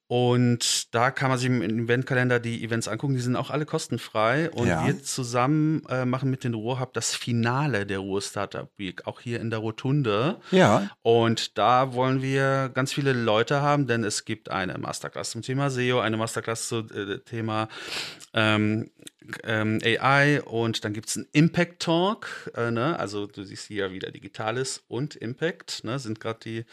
und 0.08 0.94
da 0.94 1.10
kann 1.10 1.30
man 1.30 1.40
sich 1.40 1.48
im 1.48 1.64
Eventkalender 1.64 2.40
die 2.40 2.64
Events 2.64 2.88
angucken. 2.88 3.16
Die 3.16 3.22
sind 3.22 3.36
auch 3.36 3.50
alle 3.50 3.66
kostenfrei. 3.66 4.52
Und 4.52 4.68
ja. 4.68 4.86
wir 4.86 5.02
zusammen 5.02 5.82
äh, 5.90 6.06
machen 6.06 6.30
mit 6.30 6.44
den 6.44 6.54
Ruhrhub 6.54 6.94
das 6.94 7.16
Finale 7.16 7.88
der 7.88 8.00
Ruhr 8.00 8.22
Startup 8.22 8.70
Week, 8.78 9.08
auch 9.08 9.20
hier 9.20 9.40
in 9.40 9.50
der 9.50 9.60
Rotunde. 9.60 10.38
Ja. 10.52 10.92
Und 11.02 11.58
da 11.58 11.94
wollen 11.94 12.22
wir 12.22 12.70
ganz 12.74 12.94
viele 12.94 13.14
Leute 13.14 13.64
haben, 13.64 13.88
denn 13.88 14.04
es 14.04 14.26
gibt 14.26 14.52
eine 14.52 14.78
Masterclass 14.78 15.32
zum 15.32 15.42
Thema 15.42 15.72
SEO, 15.72 16.00
eine 16.00 16.18
Masterclass 16.18 16.68
zum 16.68 16.88
äh, 16.92 17.18
Thema 17.20 17.68
ähm, 18.34 18.92
ähm, 19.44 19.80
AI 19.84 20.42
und 20.42 20.84
dann 20.84 20.94
gibt 20.94 21.10
es 21.10 21.18
einen 21.18 21.28
Impact 21.32 21.82
Talk. 21.82 22.52
Äh, 22.56 22.72
ne? 22.72 22.98
Also 23.00 23.28
du 23.28 23.44
siehst 23.44 23.68
hier 23.68 23.92
wieder 23.92 24.12
Digitales 24.12 24.84
und 24.88 25.16
Impact, 25.16 25.84
ne? 25.84 26.00
sind 26.00 26.20
gerade 26.20 26.40
die 26.44 26.66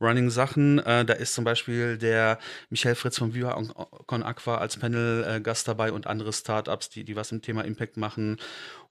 Running-Sachen. 0.00 0.78
Äh, 0.78 1.04
da 1.04 1.14
ist 1.14 1.34
zum 1.34 1.44
Beispiel 1.44 1.98
der 1.98 2.38
Michael 2.78 2.94
Fritz 2.94 3.18
von 3.18 3.34
Viva 3.34 3.60
Con 4.06 4.22
Aqua 4.22 4.58
als 4.58 4.76
Panel-Gast 4.76 5.66
äh, 5.66 5.70
dabei 5.70 5.90
und 5.90 6.06
andere 6.06 6.32
Startups, 6.32 6.88
die, 6.88 7.02
die 7.02 7.16
was 7.16 7.32
im 7.32 7.42
Thema 7.42 7.64
Impact 7.64 7.96
machen. 7.96 8.36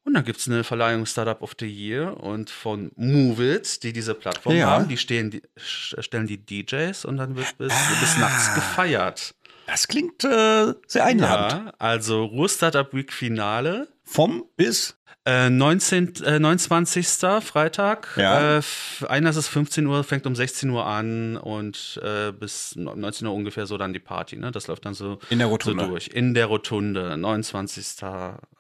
Und 0.04 0.14
dann 0.14 0.26
gibt 0.26 0.40
es 0.40 0.48
eine 0.48 0.66
Verleihung 0.66 1.06
Startup 1.06 1.42
of 1.42 1.56
the 1.58 1.68
Year 1.68 2.22
und 2.22 2.50
von 2.50 2.92
Movit, 2.98 3.84
die 3.84 3.94
diese 3.94 4.14
Plattform 4.14 4.56
ja. 4.56 4.68
haben. 4.68 4.90
Die, 4.90 4.98
stehen, 4.98 5.32
die 5.32 5.42
stellen 5.56 6.28
die 6.28 6.38
DJs 6.38 7.06
und 7.06 7.16
dann 7.16 7.38
wird 7.38 7.58
bis, 7.58 7.72
ah. 7.72 7.98
bis 8.02 8.18
nachts 8.18 8.56
gefeiert. 8.56 9.36
Das 9.68 9.88
klingt 9.88 10.26
äh, 10.26 10.74
sehr 10.88 11.06
einladend. 11.06 11.68
Ja, 11.68 11.74
also 11.78 12.26
Ruhr 12.26 12.50
Startup 12.50 12.94
Week 12.94 13.14
Finale. 13.14 13.88
Vom 14.04 14.44
bis? 14.58 14.97
Äh, 15.28 15.50
19, 15.50 16.24
äh, 16.24 16.40
29. 16.40 17.06
Freitag. 17.44 18.16
Ja. 18.16 18.60
Äh, 18.60 18.62
einer 19.10 19.32
ist 19.32 19.48
15 19.50 19.86
Uhr, 19.86 20.06
fängt 20.06 20.26
um 20.26 20.36
16 20.36 20.70
Uhr 20.70 20.86
an 20.86 21.36
und 21.36 22.00
äh, 22.02 22.32
bis 22.32 22.78
19 22.78 23.28
Uhr 23.28 23.34
ungefähr 23.34 23.66
so 23.66 23.78
dann 23.78 23.92
die 23.92 24.00
Party. 24.00 24.38
Ne? 24.38 24.52
Das 24.52 24.68
läuft 24.68 24.86
dann 24.86 24.94
so, 24.94 25.20
In 25.30 25.40
der 25.40 25.48
Rotunde. 25.48 25.84
so 25.84 25.90
durch. 25.90 26.08
In 26.08 26.34
der 26.34 26.46
Rotunde. 26.46 27.18
29. 27.18 28.04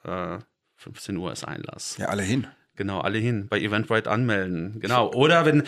Äh, 0.03 0.39
15 0.75 1.15
Uhr 1.15 1.31
ist 1.31 1.45
Einlass. 1.47 1.95
Ja, 1.97 2.07
alle 2.07 2.23
hin. 2.23 2.47
Genau, 2.77 3.01
alle 3.01 3.17
hin. 3.17 3.47
Bei 3.49 3.59
Eventbrite 3.59 4.09
anmelden. 4.09 4.79
Genau. 4.79 5.11
Oder 5.11 5.45
wenn, 5.45 5.63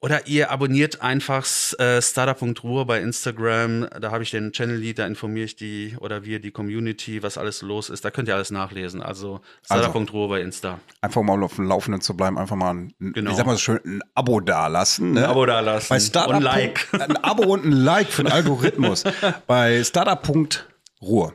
oder 0.00 0.28
ihr 0.28 0.50
abonniert 0.50 1.02
einfach 1.02 1.44
äh, 1.78 2.00
Startup.ruhr 2.00 2.86
bei 2.86 3.00
Instagram. 3.00 3.88
Da 4.00 4.12
habe 4.12 4.22
ich 4.22 4.30
den 4.30 4.52
Channel 4.52 4.76
Lead, 4.76 4.98
da 5.00 5.06
informiere 5.06 5.46
ich 5.46 5.56
die 5.56 5.96
oder 5.98 6.24
wir 6.24 6.40
die 6.40 6.52
Community, 6.52 7.22
was 7.22 7.36
alles 7.36 7.62
los 7.62 7.90
ist. 7.90 8.04
Da 8.04 8.10
könnt 8.10 8.28
ihr 8.28 8.34
alles 8.34 8.50
nachlesen. 8.50 9.02
Also 9.02 9.40
Startup.ruhr 9.64 10.04
also, 10.04 10.28
bei 10.28 10.40
Insta. 10.40 10.78
Einfach 11.00 11.22
mal 11.22 11.42
auf 11.42 11.56
dem 11.56 11.66
Laufenden 11.66 12.00
zu 12.00 12.16
bleiben, 12.16 12.38
einfach 12.38 12.56
mal 12.56 12.74
ein, 12.74 12.94
genau. 12.98 13.32
ich 13.32 13.36
sag 13.36 13.46
mal 13.46 13.52
so 13.52 13.58
schön, 13.58 13.80
ein 13.84 14.02
Abo 14.14 14.38
dalassen. 14.40 15.12
Ne? 15.12 15.24
Ein 15.24 15.30
Abo 15.30 15.46
dalassen. 15.46 15.88
Bei 15.88 16.00
Startup. 16.00 16.30
Und 16.30 16.36
ein 16.36 16.42
Like. 16.42 16.88
Ein 16.92 17.16
Abo 17.16 17.42
und 17.52 17.64
ein 17.64 17.72
Like 17.72 18.08
für 18.08 18.22
den 18.22 18.32
Algorithmus. 18.32 19.02
bei 19.48 19.82
Startup.ruhr. 19.82 21.34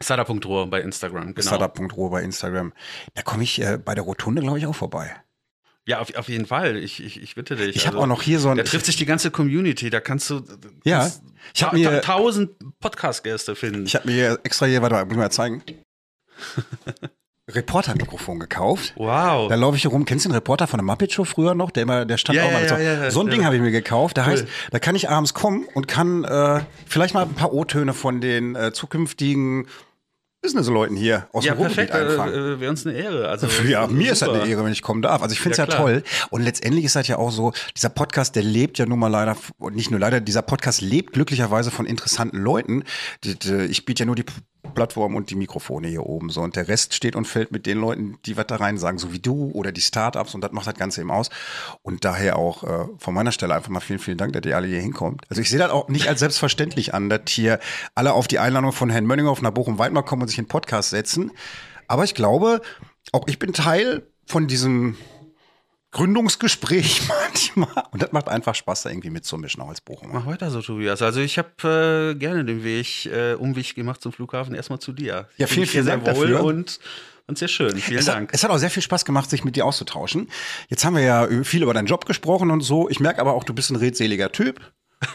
Startup.ruhr 0.00 0.68
bei 0.68 0.80
Instagram, 0.80 1.34
genau. 1.34 1.46
Startup.ruhr 1.46 2.10
bei 2.10 2.22
Instagram. 2.22 2.72
Da 3.14 3.22
komme 3.22 3.42
ich 3.42 3.60
äh, 3.60 3.78
bei 3.82 3.94
der 3.94 4.04
Rotunde, 4.04 4.42
glaube 4.42 4.58
ich, 4.58 4.66
auch 4.66 4.74
vorbei. 4.74 5.14
Ja, 5.86 6.00
auf, 6.00 6.14
auf 6.16 6.28
jeden 6.28 6.46
Fall. 6.46 6.76
Ich, 6.76 7.02
ich, 7.02 7.22
ich 7.22 7.34
bitte 7.36 7.54
dich. 7.54 7.76
Ich 7.76 7.86
also, 7.86 7.88
habe 7.88 7.98
auch 7.98 8.06
noch 8.06 8.22
hier 8.22 8.40
so 8.40 8.48
ein. 8.48 8.56
Da 8.56 8.64
trifft 8.64 8.86
sich 8.86 8.96
die 8.96 9.06
ganze 9.06 9.30
Community. 9.30 9.88
Da 9.88 10.00
kannst 10.00 10.28
du. 10.28 10.42
Ja. 10.84 11.10
Ich 11.54 11.62
habe 11.62 11.78
mir 11.78 12.00
tausend 12.00 12.50
Podcast-Gäste 12.80 13.54
finden. 13.54 13.86
Ich 13.86 13.94
habe 13.94 14.08
mir 14.08 14.40
extra 14.42 14.66
hier, 14.66 14.82
warte 14.82 14.96
mal, 14.96 15.04
muss 15.04 15.12
ich 15.12 15.18
mal 15.18 15.30
zeigen. 15.30 15.62
Reporter-Mikrofon 17.48 18.40
gekauft. 18.40 18.92
Wow. 18.96 19.48
Da 19.48 19.54
laufe 19.54 19.76
ich 19.76 19.82
hier 19.82 19.92
rum. 19.92 20.04
Kennst 20.04 20.24
du 20.24 20.30
den 20.30 20.34
Reporter 20.34 20.66
von 20.66 20.78
der 20.78 20.84
Muppet 20.84 21.12
Show 21.12 21.24
früher 21.24 21.54
noch? 21.54 21.70
Der 21.70 21.84
immer, 21.84 22.04
der 22.04 22.16
stand 22.16 22.36
ja, 22.36 22.44
auch 22.44 22.52
mal 22.52 22.62
ja, 22.62 22.68
so. 22.68 22.74
Ja, 22.76 23.10
so 23.12 23.20
ein 23.20 23.28
Ding 23.28 23.44
habe 23.44 23.54
ich 23.54 23.62
mir 23.62 23.70
gekauft. 23.70 24.18
Da 24.18 24.22
cool. 24.22 24.32
heißt, 24.32 24.46
da 24.72 24.80
kann 24.80 24.96
ich 24.96 25.08
abends 25.08 25.32
kommen 25.32 25.68
und 25.74 25.86
kann 25.86 26.24
äh, 26.24 26.62
vielleicht 26.86 27.14
mal 27.14 27.22
ein 27.22 27.34
paar 27.34 27.52
O-Töne 27.52 27.94
von 27.94 28.20
den 28.20 28.56
äh, 28.56 28.72
zukünftigen 28.72 29.68
Business-Leuten 30.42 30.96
hier 30.96 31.28
aus 31.32 31.44
ja, 31.44 31.54
dem 31.54 31.58
Ruhrgebiet 31.58 31.90
perfekt, 31.90 32.10
einfangen. 32.10 32.34
Äh, 32.34 32.60
Wäre 32.60 32.70
uns 32.70 32.86
eine 32.86 32.96
Ehre. 32.96 33.28
Also, 33.28 33.46
ja, 33.68 33.86
mir 33.86 34.12
ist 34.12 34.22
das 34.22 34.28
eine 34.28 34.46
Ehre, 34.46 34.64
wenn 34.64 34.72
ich 34.72 34.82
kommen 34.82 35.02
darf. 35.02 35.22
Also 35.22 35.32
ich 35.32 35.40
finde 35.40 35.52
es 35.52 35.58
ja, 35.58 35.64
ja 35.64 35.76
toll. 35.76 36.02
Und 36.30 36.42
letztendlich 36.42 36.84
ist 36.84 36.96
das 36.96 37.08
ja 37.08 37.18
auch 37.18 37.30
so, 37.30 37.52
dieser 37.76 37.88
Podcast, 37.88 38.36
der 38.36 38.42
lebt 38.42 38.78
ja 38.78 38.86
nun 38.86 38.98
mal 38.98 39.08
leider, 39.08 39.36
und 39.58 39.74
nicht 39.74 39.90
nur 39.90 40.00
leider, 40.00 40.20
dieser 40.20 40.42
Podcast 40.42 40.80
lebt 40.80 41.12
glücklicherweise 41.12 41.70
von 41.70 41.86
interessanten 41.86 42.38
Leuten. 42.38 42.84
Ich 43.24 43.84
biete 43.84 44.02
ja 44.02 44.06
nur 44.06 44.16
die 44.16 44.24
Plattform 44.76 45.16
und 45.16 45.30
die 45.30 45.34
Mikrofone 45.34 45.88
hier 45.88 46.06
oben 46.06 46.30
so. 46.30 46.42
Und 46.42 46.54
der 46.54 46.68
Rest 46.68 46.94
steht 46.94 47.16
und 47.16 47.26
fällt 47.26 47.50
mit 47.50 47.66
den 47.66 47.78
Leuten, 47.78 48.18
die 48.26 48.36
was 48.36 48.46
da 48.46 48.56
rein 48.56 48.78
sagen, 48.78 48.98
so 48.98 49.12
wie 49.12 49.18
du 49.18 49.50
oder 49.52 49.72
die 49.72 49.80
Startups 49.80 50.34
und 50.34 50.42
das 50.42 50.52
macht 50.52 50.68
das 50.68 50.74
Ganze 50.74 51.00
eben 51.00 51.10
aus. 51.10 51.30
Und 51.82 52.04
daher 52.04 52.36
auch 52.36 52.62
äh, 52.62 52.86
von 52.98 53.14
meiner 53.14 53.32
Stelle 53.32 53.54
einfach 53.54 53.70
mal 53.70 53.80
vielen, 53.80 53.98
vielen 53.98 54.18
Dank, 54.18 54.32
dass 54.34 54.44
ihr 54.44 54.54
alle 54.54 54.68
hier 54.68 54.80
hinkommt. 54.80 55.22
Also 55.28 55.42
ich 55.42 55.50
sehe 55.50 55.58
das 55.58 55.70
auch 55.70 55.88
nicht 55.88 56.08
als 56.08 56.20
selbstverständlich 56.20 56.94
an, 56.94 57.08
dass 57.08 57.22
hier 57.28 57.58
alle 57.96 58.12
auf 58.12 58.28
die 58.28 58.38
Einladung 58.38 58.72
von 58.72 58.90
Herrn 58.90 59.06
Mönninger 59.06 59.34
nach 59.40 59.50
Bochum-Weidmar 59.50 60.04
kommen 60.04 60.22
und 60.22 60.28
sich 60.28 60.38
in 60.38 60.46
Podcast 60.46 60.90
setzen. 60.90 61.32
Aber 61.88 62.04
ich 62.04 62.14
glaube, 62.14 62.60
auch 63.12 63.26
ich 63.26 63.38
bin 63.38 63.52
Teil 63.52 64.06
von 64.26 64.46
diesem 64.46 64.96
Gründungsgespräch 65.96 67.08
manchmal. 67.08 67.84
Und 67.90 68.02
das 68.02 68.12
macht 68.12 68.28
einfach 68.28 68.54
Spaß, 68.54 68.82
da 68.82 68.90
irgendwie 68.90 69.08
mitzumischen, 69.08 69.62
auch 69.62 69.70
als 69.70 69.80
Bochum. 69.80 70.10
Mach 70.12 70.26
weiter 70.26 70.50
so, 70.50 70.60
Tobias. 70.60 71.00
Also 71.00 71.20
ich 71.20 71.38
habe 71.38 72.12
äh, 72.12 72.18
gerne 72.18 72.44
den 72.44 72.62
Weg, 72.64 73.06
äh, 73.06 73.32
Umweg 73.32 73.74
gemacht 73.74 74.02
zum 74.02 74.12
Flughafen, 74.12 74.54
erstmal 74.54 74.78
zu 74.78 74.92
dir. 74.92 75.26
Ja, 75.38 75.46
vielen, 75.46 75.66
vielen 75.66 75.86
Dank 75.86 76.04
dafür. 76.04 76.44
Und, 76.44 76.80
und 77.26 77.38
sehr 77.38 77.48
schön. 77.48 77.74
Vielen 77.78 78.00
es 78.00 78.04
Dank. 78.04 78.28
Hat, 78.28 78.34
es 78.34 78.44
hat 78.44 78.50
auch 78.50 78.58
sehr 78.58 78.68
viel 78.68 78.82
Spaß 78.82 79.06
gemacht, 79.06 79.30
sich 79.30 79.42
mit 79.42 79.56
dir 79.56 79.64
auszutauschen. 79.64 80.28
Jetzt 80.68 80.84
haben 80.84 80.96
wir 80.96 81.02
ja 81.02 81.44
viel 81.44 81.62
über 81.62 81.72
deinen 81.72 81.86
Job 81.86 82.04
gesprochen 82.04 82.50
und 82.50 82.60
so. 82.60 82.90
Ich 82.90 83.00
merke 83.00 83.22
aber 83.22 83.32
auch, 83.32 83.44
du 83.44 83.54
bist 83.54 83.70
ein 83.70 83.76
redseliger 83.76 84.30
Typ. 84.30 84.60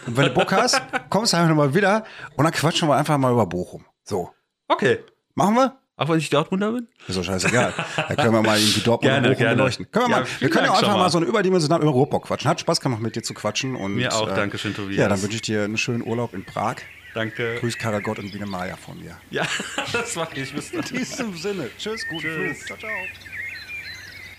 Und 0.08 0.18
wenn 0.18 0.26
du 0.26 0.34
Bock 0.34 0.52
hast, 0.52 0.82
kommst 1.12 1.34
du 1.34 1.38
einfach 1.38 1.50
nochmal 1.50 1.76
wieder 1.76 2.06
und 2.38 2.44
dann 2.44 2.54
quatschen 2.54 2.90
wir 2.90 2.96
einfach 2.96 3.20
mal 3.20 3.32
über 3.32 3.46
Bochum. 3.46 3.86
So. 4.04 4.32
Okay. 4.68 4.98
Machen 5.36 5.56
wir? 5.56 5.81
Auch 6.02 6.10
wenn 6.10 6.18
ich 6.18 6.32
Dortmunder 6.32 6.72
bin? 6.72 6.88
Ist 7.08 7.16
doch 7.16 7.24
scheißegal. 7.24 7.76
Da 7.96 8.16
können 8.16 8.34
wir 8.34 8.42
mal 8.42 8.58
irgendwie 8.58 8.80
Dortmund 8.80 9.14
gerne, 9.14 9.36
gerne. 9.36 9.56
beleuchten. 9.56 9.92
Können 9.92 10.08
wir, 10.08 10.16
ja, 10.16 10.22
mal, 10.22 10.28
wir 10.40 10.50
können 10.50 10.66
ja 10.66 10.74
einfach 10.74 10.98
mal 10.98 11.12
so 11.12 11.20
eine 11.20 11.28
überdimensionale 11.28 11.84
über 11.84 11.92
Ruhrbock 11.92 12.26
quatschen. 12.26 12.50
Hat 12.50 12.60
Spaß 12.60 12.82
gemacht, 12.82 13.04
mit 13.04 13.16
dir 13.16 13.22
zu 13.22 13.36
quatschen. 13.36 13.76
Und, 13.76 13.94
mir 13.94 14.12
auch, 14.12 14.28
äh, 14.28 14.34
danke 14.34 14.58
schön, 14.58 14.74
Tobias. 14.74 14.98
Ja, 14.98 15.08
dann 15.10 15.22
wünsche 15.22 15.36
ich 15.36 15.44
dir 15.44 15.64
einen 15.64 15.78
schönen 15.78 16.02
Urlaub 16.02 16.34
in 16.34 16.44
Prag. 16.44 16.78
Danke. 17.14 17.58
Grüß 17.60 17.78
Karagott 17.78 18.18
und 18.18 18.32
Biene 18.32 18.48
Maya 18.48 18.78
von 18.78 19.00
mir. 19.00 19.16
Ja, 19.30 19.46
das 19.94 20.16
mache 20.16 20.40
ich. 20.40 20.52
Bis 20.56 20.72
dann. 20.72 20.80
In 20.80 20.98
diesem 20.98 21.38
Sinne. 21.38 21.70
Tschüss, 21.78 22.08
guten 22.08 22.22
Tschüss. 22.22 22.64
Flug. 22.64 22.80
Ciao, 22.80 22.90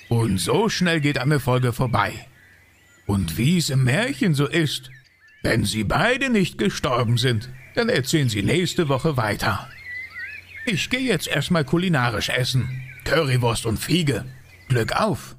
ciao. 0.09 0.19
Und 0.19 0.39
so 0.39 0.69
schnell 0.69 1.01
geht 1.01 1.19
eine 1.19 1.39
Folge 1.39 1.73
vorbei. 1.73 2.27
Und 3.07 3.39
wie 3.39 3.57
es 3.59 3.71
im 3.71 3.85
Märchen 3.85 4.35
so 4.35 4.49
ist, 4.49 4.91
wenn 5.45 5.65
sie 5.65 5.85
beide 5.85 6.29
nicht 6.29 6.59
gestorben 6.59 7.19
sind, 7.19 7.51
dann 7.77 7.89
erzählen 7.89 8.29
sie 8.29 8.43
nächste 8.43 8.89
Woche 8.89 9.17
weiter. 9.17 9.69
Ich 10.65 10.91
gehe 10.91 11.01
jetzt 11.01 11.27
erstmal 11.27 11.65
kulinarisch 11.65 12.29
essen. 12.29 12.83
Currywurst 13.05 13.67
und 13.67 13.79
Fiege. 13.79 14.25
Glück 14.69 14.93
auf! 14.93 15.37